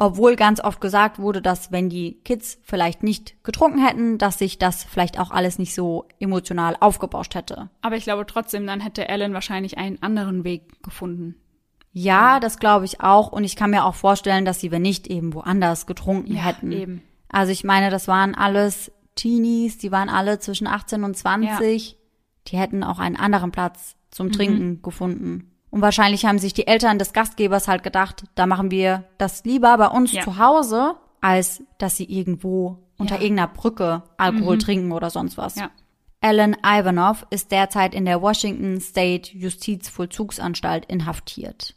Obwohl 0.00 0.34
ganz 0.34 0.60
oft 0.60 0.80
gesagt 0.80 1.18
wurde, 1.18 1.42
dass 1.42 1.70
wenn 1.72 1.90
die 1.90 2.20
Kids 2.24 2.58
vielleicht 2.62 3.02
nicht 3.02 3.44
getrunken 3.44 3.84
hätten, 3.86 4.16
dass 4.18 4.38
sich 4.38 4.58
das 4.58 4.82
vielleicht 4.82 5.20
auch 5.20 5.30
alles 5.30 5.58
nicht 5.58 5.74
so 5.74 6.06
emotional 6.18 6.74
aufgebauscht 6.80 7.34
hätte. 7.34 7.68
Aber 7.82 7.96
ich 7.96 8.04
glaube 8.04 8.24
trotzdem, 8.26 8.66
dann 8.66 8.80
hätte 8.80 9.06
Ellen 9.08 9.34
wahrscheinlich 9.34 9.76
einen 9.76 10.02
anderen 10.02 10.42
Weg 10.42 10.82
gefunden. 10.82 11.34
Ja, 11.92 12.40
das 12.40 12.58
glaube 12.58 12.86
ich 12.86 13.00
auch. 13.02 13.30
Und 13.30 13.44
ich 13.44 13.56
kann 13.56 13.70
mir 13.70 13.84
auch 13.84 13.94
vorstellen, 13.94 14.44
dass 14.44 14.58
sie, 14.60 14.70
wenn 14.70 14.82
nicht, 14.82 15.06
eben 15.08 15.34
woanders 15.34 15.86
getrunken 15.86 16.34
Ja, 16.34 16.42
hätten. 16.44 16.72
eben. 16.72 17.02
Also 17.28 17.52
ich 17.52 17.62
meine, 17.64 17.90
das 17.90 18.08
waren 18.08 18.34
alles 18.34 18.90
Teenies, 19.16 19.76
die 19.76 19.92
waren 19.92 20.08
alle 20.08 20.38
zwischen 20.38 20.66
18 20.66 21.04
und 21.04 21.16
20. 21.16 21.98
Die 22.46 22.56
hätten 22.56 22.82
auch 22.84 22.98
einen 23.00 23.16
anderen 23.16 23.52
Platz 23.52 23.96
zum 24.10 24.28
Mhm. 24.28 24.32
Trinken 24.32 24.82
gefunden. 24.82 25.50
Und 25.70 25.82
wahrscheinlich 25.82 26.24
haben 26.26 26.38
sich 26.38 26.52
die 26.52 26.66
Eltern 26.66 26.98
des 26.98 27.12
Gastgebers 27.12 27.68
halt 27.68 27.82
gedacht, 27.82 28.24
da 28.34 28.46
machen 28.46 28.70
wir 28.70 29.04
das 29.18 29.44
lieber 29.44 29.76
bei 29.78 29.86
uns 29.86 30.12
Ja. 30.12 30.22
zu 30.22 30.38
Hause, 30.38 30.96
als 31.20 31.62
dass 31.78 31.96
sie 31.96 32.04
irgendwo 32.04 32.78
unter 32.98 33.14
Ja. 33.14 33.18
Mhm. 33.18 33.22
irgendeiner 33.24 33.48
Brücke 33.48 34.02
Alkohol 34.18 34.58
trinken 34.58 34.92
oder 34.92 35.10
sonst 35.10 35.38
was. 35.38 35.54
Ja. 35.56 35.70
Alan 36.20 36.56
Ivanov 36.64 37.24
ist 37.30 37.50
derzeit 37.52 37.94
in 37.94 38.04
der 38.04 38.20
Washington 38.20 38.80
State 38.80 39.30
Justizvollzugsanstalt 39.36 40.86
inhaftiert. 40.86 41.74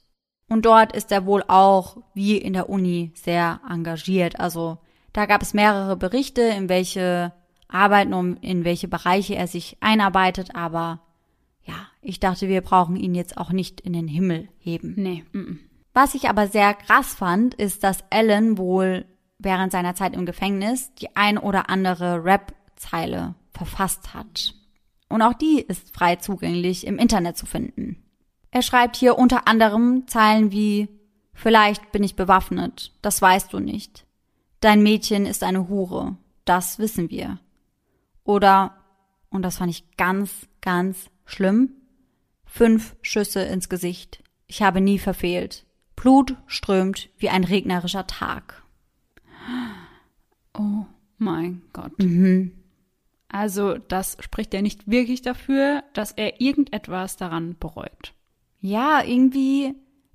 Und 0.50 0.66
dort 0.66 0.92
ist 0.94 1.12
er 1.12 1.26
wohl 1.26 1.44
auch, 1.48 1.98
wie 2.14 2.38
in 2.38 2.54
der 2.54 2.70
Uni, 2.70 3.12
sehr 3.16 3.62
engagiert. 3.70 4.40
Also 4.40 4.80
da 5.14 5.26
gab 5.26 5.42
es 5.42 5.54
mehrere 5.54 5.96
Berichte, 5.96 6.42
in 6.42 6.68
welche 6.70 7.32
Arbeiten 7.70 8.14
und 8.14 8.38
in 8.44 8.66
welche 8.66 8.88
Bereiche 8.88 9.36
er 9.36 9.48
sich 9.48 9.78
einarbeitet. 9.80 10.56
Aber 10.56 11.00
ja, 11.64 11.76
ich 12.02 12.20
dachte, 12.20 12.48
wir 12.48 12.62
brauchen 12.62 12.96
ihn 12.96 13.16
jetzt 13.16 13.38
auch 13.38 13.52
nicht 13.52 13.82
in 13.82 13.94
den 13.94 14.08
Himmel 14.08 14.50
heben. 14.60 14.94
Nee, 14.98 15.24
mm, 15.32 15.60
Was 15.94 16.16
ich 16.16 16.30
aber 16.30 16.48
sehr 16.48 16.74
krass 16.74 17.14
fand, 17.14 17.54
ist, 17.54 17.84
dass 17.84 18.04
Alan 18.10 18.58
wohl 18.58 19.06
während 19.40 19.72
seiner 19.72 19.96
Zeit 19.96 20.14
im 20.14 20.26
Gefängnis 20.26 20.94
die 20.96 21.16
ein 21.16 21.38
oder 21.38 21.70
andere 21.70 22.24
Rap-Zeile 22.24 23.36
verfasst 23.52 24.14
hat. 24.14 24.54
Und 25.10 25.22
auch 25.22 25.34
die 25.34 25.62
ist 25.62 25.96
frei 25.96 26.16
zugänglich 26.16 26.88
im 26.88 26.98
Internet 26.98 27.38
zu 27.38 27.46
finden. 27.46 28.04
Er 28.52 28.62
schreibt 28.62 28.96
hier 28.96 29.18
unter 29.18 29.48
anderem 29.48 30.08
Zeilen 30.08 30.52
wie 30.52 30.88
Vielleicht 31.34 31.92
bin 31.92 32.04
ich 32.04 32.16
bewaffnet, 32.16 32.94
das 33.02 33.22
weißt 33.22 33.52
du 33.54 33.60
nicht. 33.60 34.06
Dein 34.60 34.84
Mädchen 34.84 35.26
ist 35.26 35.44
eine 35.44 35.68
Hure, 35.68 36.16
das 36.46 36.80
wissen 36.80 37.10
wir. 37.10 37.40
Oder, 38.24 38.78
und 39.30 39.42
das 39.42 39.58
fand 39.58 39.72
ich 39.72 39.98
ganz, 39.98 40.48
ganz 40.62 41.10
schlimm, 41.26 41.72
fünf 42.46 42.96
Schüsse 43.02 43.42
ins 43.44 43.70
Gesicht. 43.70 44.24
Ich 44.48 44.62
habe 44.62 44.82
nie 44.82 45.00
verfehlt. 45.00 45.66
Blut 45.96 46.36
strömt 46.48 47.10
wie 47.18 47.30
ein 47.30 47.44
regnerischer 47.44 48.08
Tag. 48.08 48.64
Oh 50.58 50.86
mein 51.18 51.62
Gott. 51.74 51.98
Mhm. 52.00 52.52
Also, 53.30 53.78
das 53.78 54.18
spricht 54.20 54.54
ja 54.54 54.62
nicht 54.62 54.88
wirklich 54.90 55.24
dafür, 55.24 55.84
dass 55.94 56.12
er 56.12 56.40
irgendetwas 56.40 57.18
daran 57.18 57.56
bereut. 57.60 58.14
Ja, 58.62 59.02
irgendwie, 59.04 59.74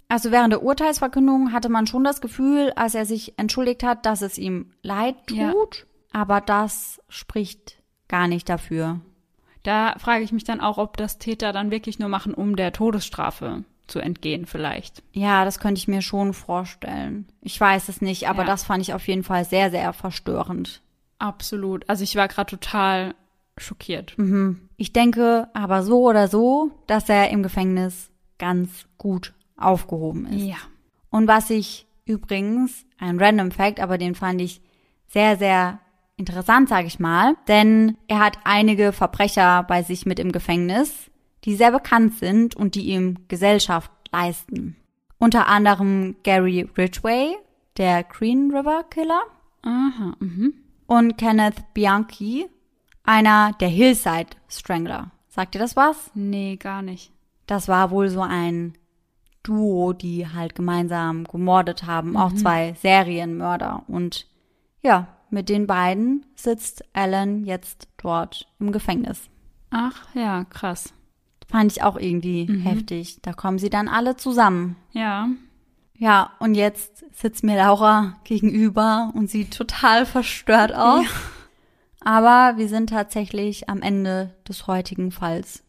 also 0.09 0.31
während 0.31 0.53
der 0.53 0.63
Urteilsverkündung 0.63 1.53
hatte 1.53 1.69
man 1.69 1.89
schon 1.89 2.05
das 2.05 2.21
Gefühl, 2.21 2.73
als 2.77 2.95
er 2.95 3.07
sich 3.07 3.37
entschuldigt 3.37 3.83
hat, 3.83 4.07
dass 4.07 4.23
es 4.23 4.39
ihm 4.39 4.73
leid 4.83 5.17
tut, 5.27 5.37
Ja. 5.37 5.53
aber 6.13 6.41
das 6.41 7.01
spricht 7.09 7.83
gar 8.07 8.29
nicht 8.29 8.49
dafür. 8.49 9.01
Da 9.63 9.95
frage 9.99 10.25
ich 10.25 10.33
mich 10.33 10.45
dann 10.45 10.61
auch, 10.61 10.79
ob 10.79 10.97
das 10.97 11.19
Täter 11.19 11.53
dann 11.53 11.71
wirklich 11.71 11.99
nur 11.99 12.09
machen, 12.09 12.33
um 12.35 12.57
der 12.57 12.73
Todesstrafe 12.73 13.65
zu 13.87 13.99
entgehen, 14.01 14.47
vielleicht. 14.47 15.03
Ja, 15.13 15.45
das 15.45 15.59
könnte 15.61 15.79
ich 15.79 15.89
mir 15.89 16.03
schon 16.03 16.35
vorstellen. 16.35 17.27
Ich 17.41 17.59
weiß 17.61 17.89
es 17.89 18.01
nicht, 18.03 18.29
aber 18.29 18.43
Ja. 18.43 18.47
das 18.49 18.65
fand 18.65 18.83
ich 18.83 18.93
auf 18.95 19.07
jeden 19.09 19.25
Fall 19.25 19.45
sehr, 19.45 19.71
sehr 19.71 19.93
verstörend. 19.93 20.83
Absolut. 21.19 21.89
Also 21.89 22.05
ich 22.05 22.15
war 22.17 22.29
gerade 22.29 22.51
total 22.51 23.15
schockiert. 23.57 24.15
Ich 24.77 24.93
denke 24.93 25.49
aber 25.55 25.83
so 25.83 26.07
oder 26.09 26.29
so, 26.29 26.71
dass 26.87 27.09
er 27.09 27.31
im 27.31 27.43
Gefängnis 27.43 28.11
ganz 28.39 28.87
gut 28.99 29.33
aufgehoben 29.57 30.27
ist. 30.27 30.45
Ja. 30.45 30.57
Und 31.11 31.27
was 31.27 31.51
ich 31.51 31.87
übrigens, 32.05 32.85
ein 32.99 33.19
Random 33.19 33.51
Fact, 33.51 33.81
aber 33.81 33.99
den 33.99 34.15
fand 34.15 34.41
ich 34.41 34.61
sehr, 35.09 35.37
sehr 35.37 35.81
interessant, 36.19 36.69
sage 36.69 36.87
ich 36.87 36.99
mal, 36.99 37.37
denn 37.47 37.97
er 38.09 38.19
hat 38.19 38.39
einige 38.45 38.93
Verbrecher 38.93 39.63
bei 39.63 39.83
sich 39.83 40.05
mit 40.05 40.19
im 40.19 40.33
Gefängnis, 40.33 41.11
die 41.45 41.55
sehr 41.55 41.73
bekannt 41.73 42.17
sind 42.19 42.55
und 42.57 42.75
die 42.75 42.89
ihm 42.89 43.17
Gesellschaft 43.29 43.91
leisten. 44.13 44.77
Unter 45.19 45.47
anderem 45.47 46.17
Gary 46.25 46.69
Ridgway, 46.77 47.37
der 47.77 48.05
Green 48.05 48.55
River 48.55 48.85
Killer, 48.91 49.23
Aha, 49.63 50.15
mhm. 50.19 50.55
und 50.87 51.17
Kenneth 51.17 51.73
Bianchi, 51.73 52.47
einer 53.05 53.53
der 53.61 53.69
Hillside 53.69 54.37
Strangler. 54.49 55.13
Sagt 55.29 55.55
ihr 55.55 55.61
das 55.61 55.77
was? 55.77 56.11
Nee, 56.15 56.57
gar 56.57 56.83
nicht. 56.83 57.13
Das 57.47 57.69
war 57.69 57.91
wohl 57.91 58.09
so 58.09 58.21
ein 58.21 58.75
Duo, 59.43 59.93
die 59.93 60.29
halt 60.29 60.55
gemeinsam 60.55 61.25
gemordet 61.25 61.87
haben, 61.87 62.17
auch 62.17 62.33
zwei 62.35 62.75
Serienmörder. 62.83 63.85
Und 63.87 64.27
ja, 64.83 65.07
mit 65.31 65.49
den 65.49 65.67
beiden 65.67 66.27
sitzt 66.35 66.85
Alan 66.93 67.45
jetzt 67.45 67.89
dort 67.97 68.47
im 68.59 68.73
Gefängnis. 68.73 69.29
Ach, 69.71 70.09
ja, 70.15 70.45
krass. 70.45 70.93
Fand 71.49 71.73
ich 71.73 71.83
auch 71.83 71.97
irgendwie 71.97 72.47
heftig. 72.63 73.19
Da 73.23 73.33
kommen 73.33 73.59
sie 73.59 73.71
dann 73.71 73.89
alle 73.89 74.17
zusammen. 74.17 74.77
Ja. 74.93 75.29
Ja, 75.97 76.33
und 76.39 76.55
jetzt 76.55 77.05
sitzt 77.13 77.43
mir 77.43 77.57
Laura 77.57 78.19
gegenüber 78.25 79.11
und 79.15 79.31
sieht 79.31 79.57
total 79.57 80.07
verstört 80.07 80.75
aus. 80.75 81.05
Aber 82.01 82.59
wir 82.59 82.69
sind 82.69 82.91
tatsächlich 82.91 83.69
am 83.69 83.83
Ende 83.83 84.35
des 84.49 84.67
heutigen 84.67 85.11
Falls. 85.11 85.65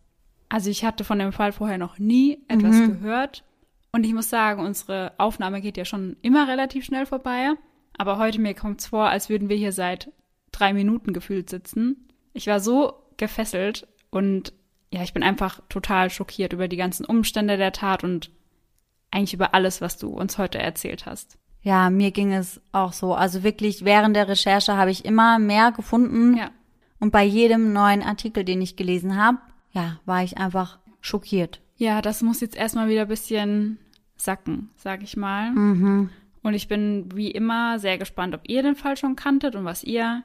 Also 0.50 0.70
ich 0.70 0.86
hatte 0.86 1.04
von 1.04 1.20
dem 1.20 1.32
Fall 1.32 1.52
vorher 1.52 1.78
noch 1.78 1.98
nie 1.98 2.44
etwas 2.48 2.76
gehört. 2.76 3.44
Und 3.92 4.06
ich 4.06 4.14
muss 4.14 4.30
sagen, 4.30 4.64
unsere 4.64 5.14
Aufnahme 5.18 5.62
geht 5.62 5.78
ja 5.78 5.86
schon 5.86 6.16
immer 6.22 6.48
relativ 6.48 6.86
schnell 6.86 7.06
vorbei. 7.06 7.54
Aber 8.00 8.18
heute 8.18 8.40
mir 8.40 8.54
kommt's 8.54 8.88
vor, 8.88 9.10
als 9.10 9.28
würden 9.28 9.50
wir 9.50 9.58
hier 9.58 9.74
seit 9.74 10.10
drei 10.54 10.74
Minuten 10.74 11.12
gefühlt 11.12 11.50
sitzen. 11.50 12.08
Ich 12.32 12.48
war 12.48 12.62
so 12.62 12.94
gefesselt 13.18 13.88
und 14.10 14.54
ja, 14.90 15.04
ich 15.04 15.14
bin 15.14 15.22
einfach 15.22 15.60
total 15.68 16.10
schockiert 16.10 16.54
über 16.54 16.70
die 16.70 16.78
ganzen 16.78 17.06
Umstände 17.06 17.58
der 17.58 17.74
Tat 17.74 18.06
und 18.06 18.32
eigentlich 19.12 19.34
über 19.34 19.54
alles, 19.54 19.82
was 19.82 19.98
du 19.98 20.08
uns 20.08 20.38
heute 20.38 20.60
erzählt 20.60 21.06
hast. 21.06 21.38
Ja, 21.62 21.90
mir 21.90 22.12
ging 22.12 22.32
es 22.32 22.62
auch 22.72 22.94
so. 22.94 23.14
Also 23.14 23.44
wirklich, 23.44 23.84
während 23.84 24.16
der 24.16 24.30
Recherche 24.30 24.78
habe 24.78 24.92
ich 24.92 25.04
immer 25.04 25.38
mehr 25.38 25.74
gefunden. 25.74 26.38
Ja. 26.38 26.52
Und 27.02 27.12
bei 27.12 27.26
jedem 27.26 27.74
neuen 27.74 28.02
Artikel, 28.02 28.46
den 28.46 28.62
ich 28.62 28.78
gelesen 28.78 29.22
habe, 29.22 29.40
ja, 29.74 30.00
war 30.06 30.24
ich 30.24 30.38
einfach 30.38 30.80
schockiert. 31.02 31.60
Ja, 31.76 32.02
das 32.02 32.22
muss 32.22 32.40
jetzt 32.40 32.56
erstmal 32.56 32.88
wieder 32.88 33.02
ein 33.02 33.08
bisschen 33.10 33.78
sacken, 34.16 34.70
sag 34.78 35.04
ich 35.04 35.18
mal. 35.18 35.52
Und 36.50 36.56
ich 36.56 36.68
bin 36.68 37.06
wie 37.14 37.30
immer 37.30 37.78
sehr 37.78 38.00
gespannt, 38.00 38.34
ob 38.34 38.42
ihr 38.50 38.64
den 38.64 38.76
Fall 38.76 38.98
schon 38.98 39.16
kanntet 39.16 39.56
und 39.56 39.66
was 39.66 39.84
ihr 39.84 40.24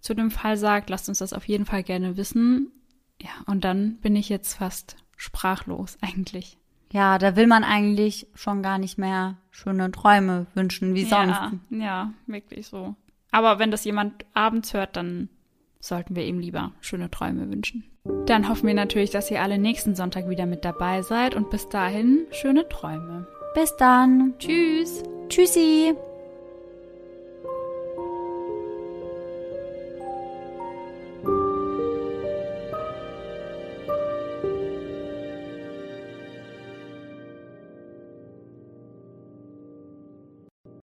zu 0.00 0.12
dem 0.12 0.30
Fall 0.30 0.58
sagt. 0.58 0.90
Lasst 0.90 1.08
uns 1.08 1.20
das 1.20 1.32
auf 1.32 1.48
jeden 1.48 1.64
Fall 1.64 1.82
gerne 1.82 2.18
wissen. 2.18 2.70
Ja, 3.18 3.30
und 3.46 3.64
dann 3.64 3.96
bin 4.02 4.14
ich 4.14 4.28
jetzt 4.28 4.52
fast 4.52 4.96
sprachlos 5.16 5.96
eigentlich. 6.02 6.58
Ja, 6.92 7.16
da 7.16 7.36
will 7.36 7.46
man 7.46 7.64
eigentlich 7.64 8.26
schon 8.34 8.62
gar 8.62 8.76
nicht 8.76 8.98
mehr 8.98 9.38
schöne 9.50 9.90
Träume 9.90 10.46
wünschen, 10.52 10.94
wie 10.94 11.06
sonst. 11.06 11.40
Ja, 11.40 11.52
ja, 11.70 12.12
wirklich 12.26 12.66
so. 12.66 12.94
Aber 13.30 13.58
wenn 13.58 13.70
das 13.70 13.86
jemand 13.86 14.26
abends 14.34 14.74
hört, 14.74 14.96
dann 14.96 15.30
sollten 15.80 16.14
wir 16.14 16.26
ihm 16.26 16.38
lieber 16.38 16.72
schöne 16.82 17.10
Träume 17.10 17.50
wünschen. 17.50 17.84
Dann 18.26 18.46
hoffen 18.50 18.66
wir 18.66 18.74
natürlich, 18.74 19.08
dass 19.08 19.30
ihr 19.30 19.40
alle 19.40 19.56
nächsten 19.56 19.94
Sonntag 19.94 20.28
wieder 20.28 20.44
mit 20.44 20.66
dabei 20.66 21.00
seid 21.00 21.34
und 21.34 21.48
bis 21.48 21.66
dahin 21.70 22.26
schöne 22.30 22.68
Träume. 22.68 23.26
Bis 23.54 23.74
dann. 23.78 24.34
Tschüss! 24.38 25.02
Tschüssi. 25.32 25.96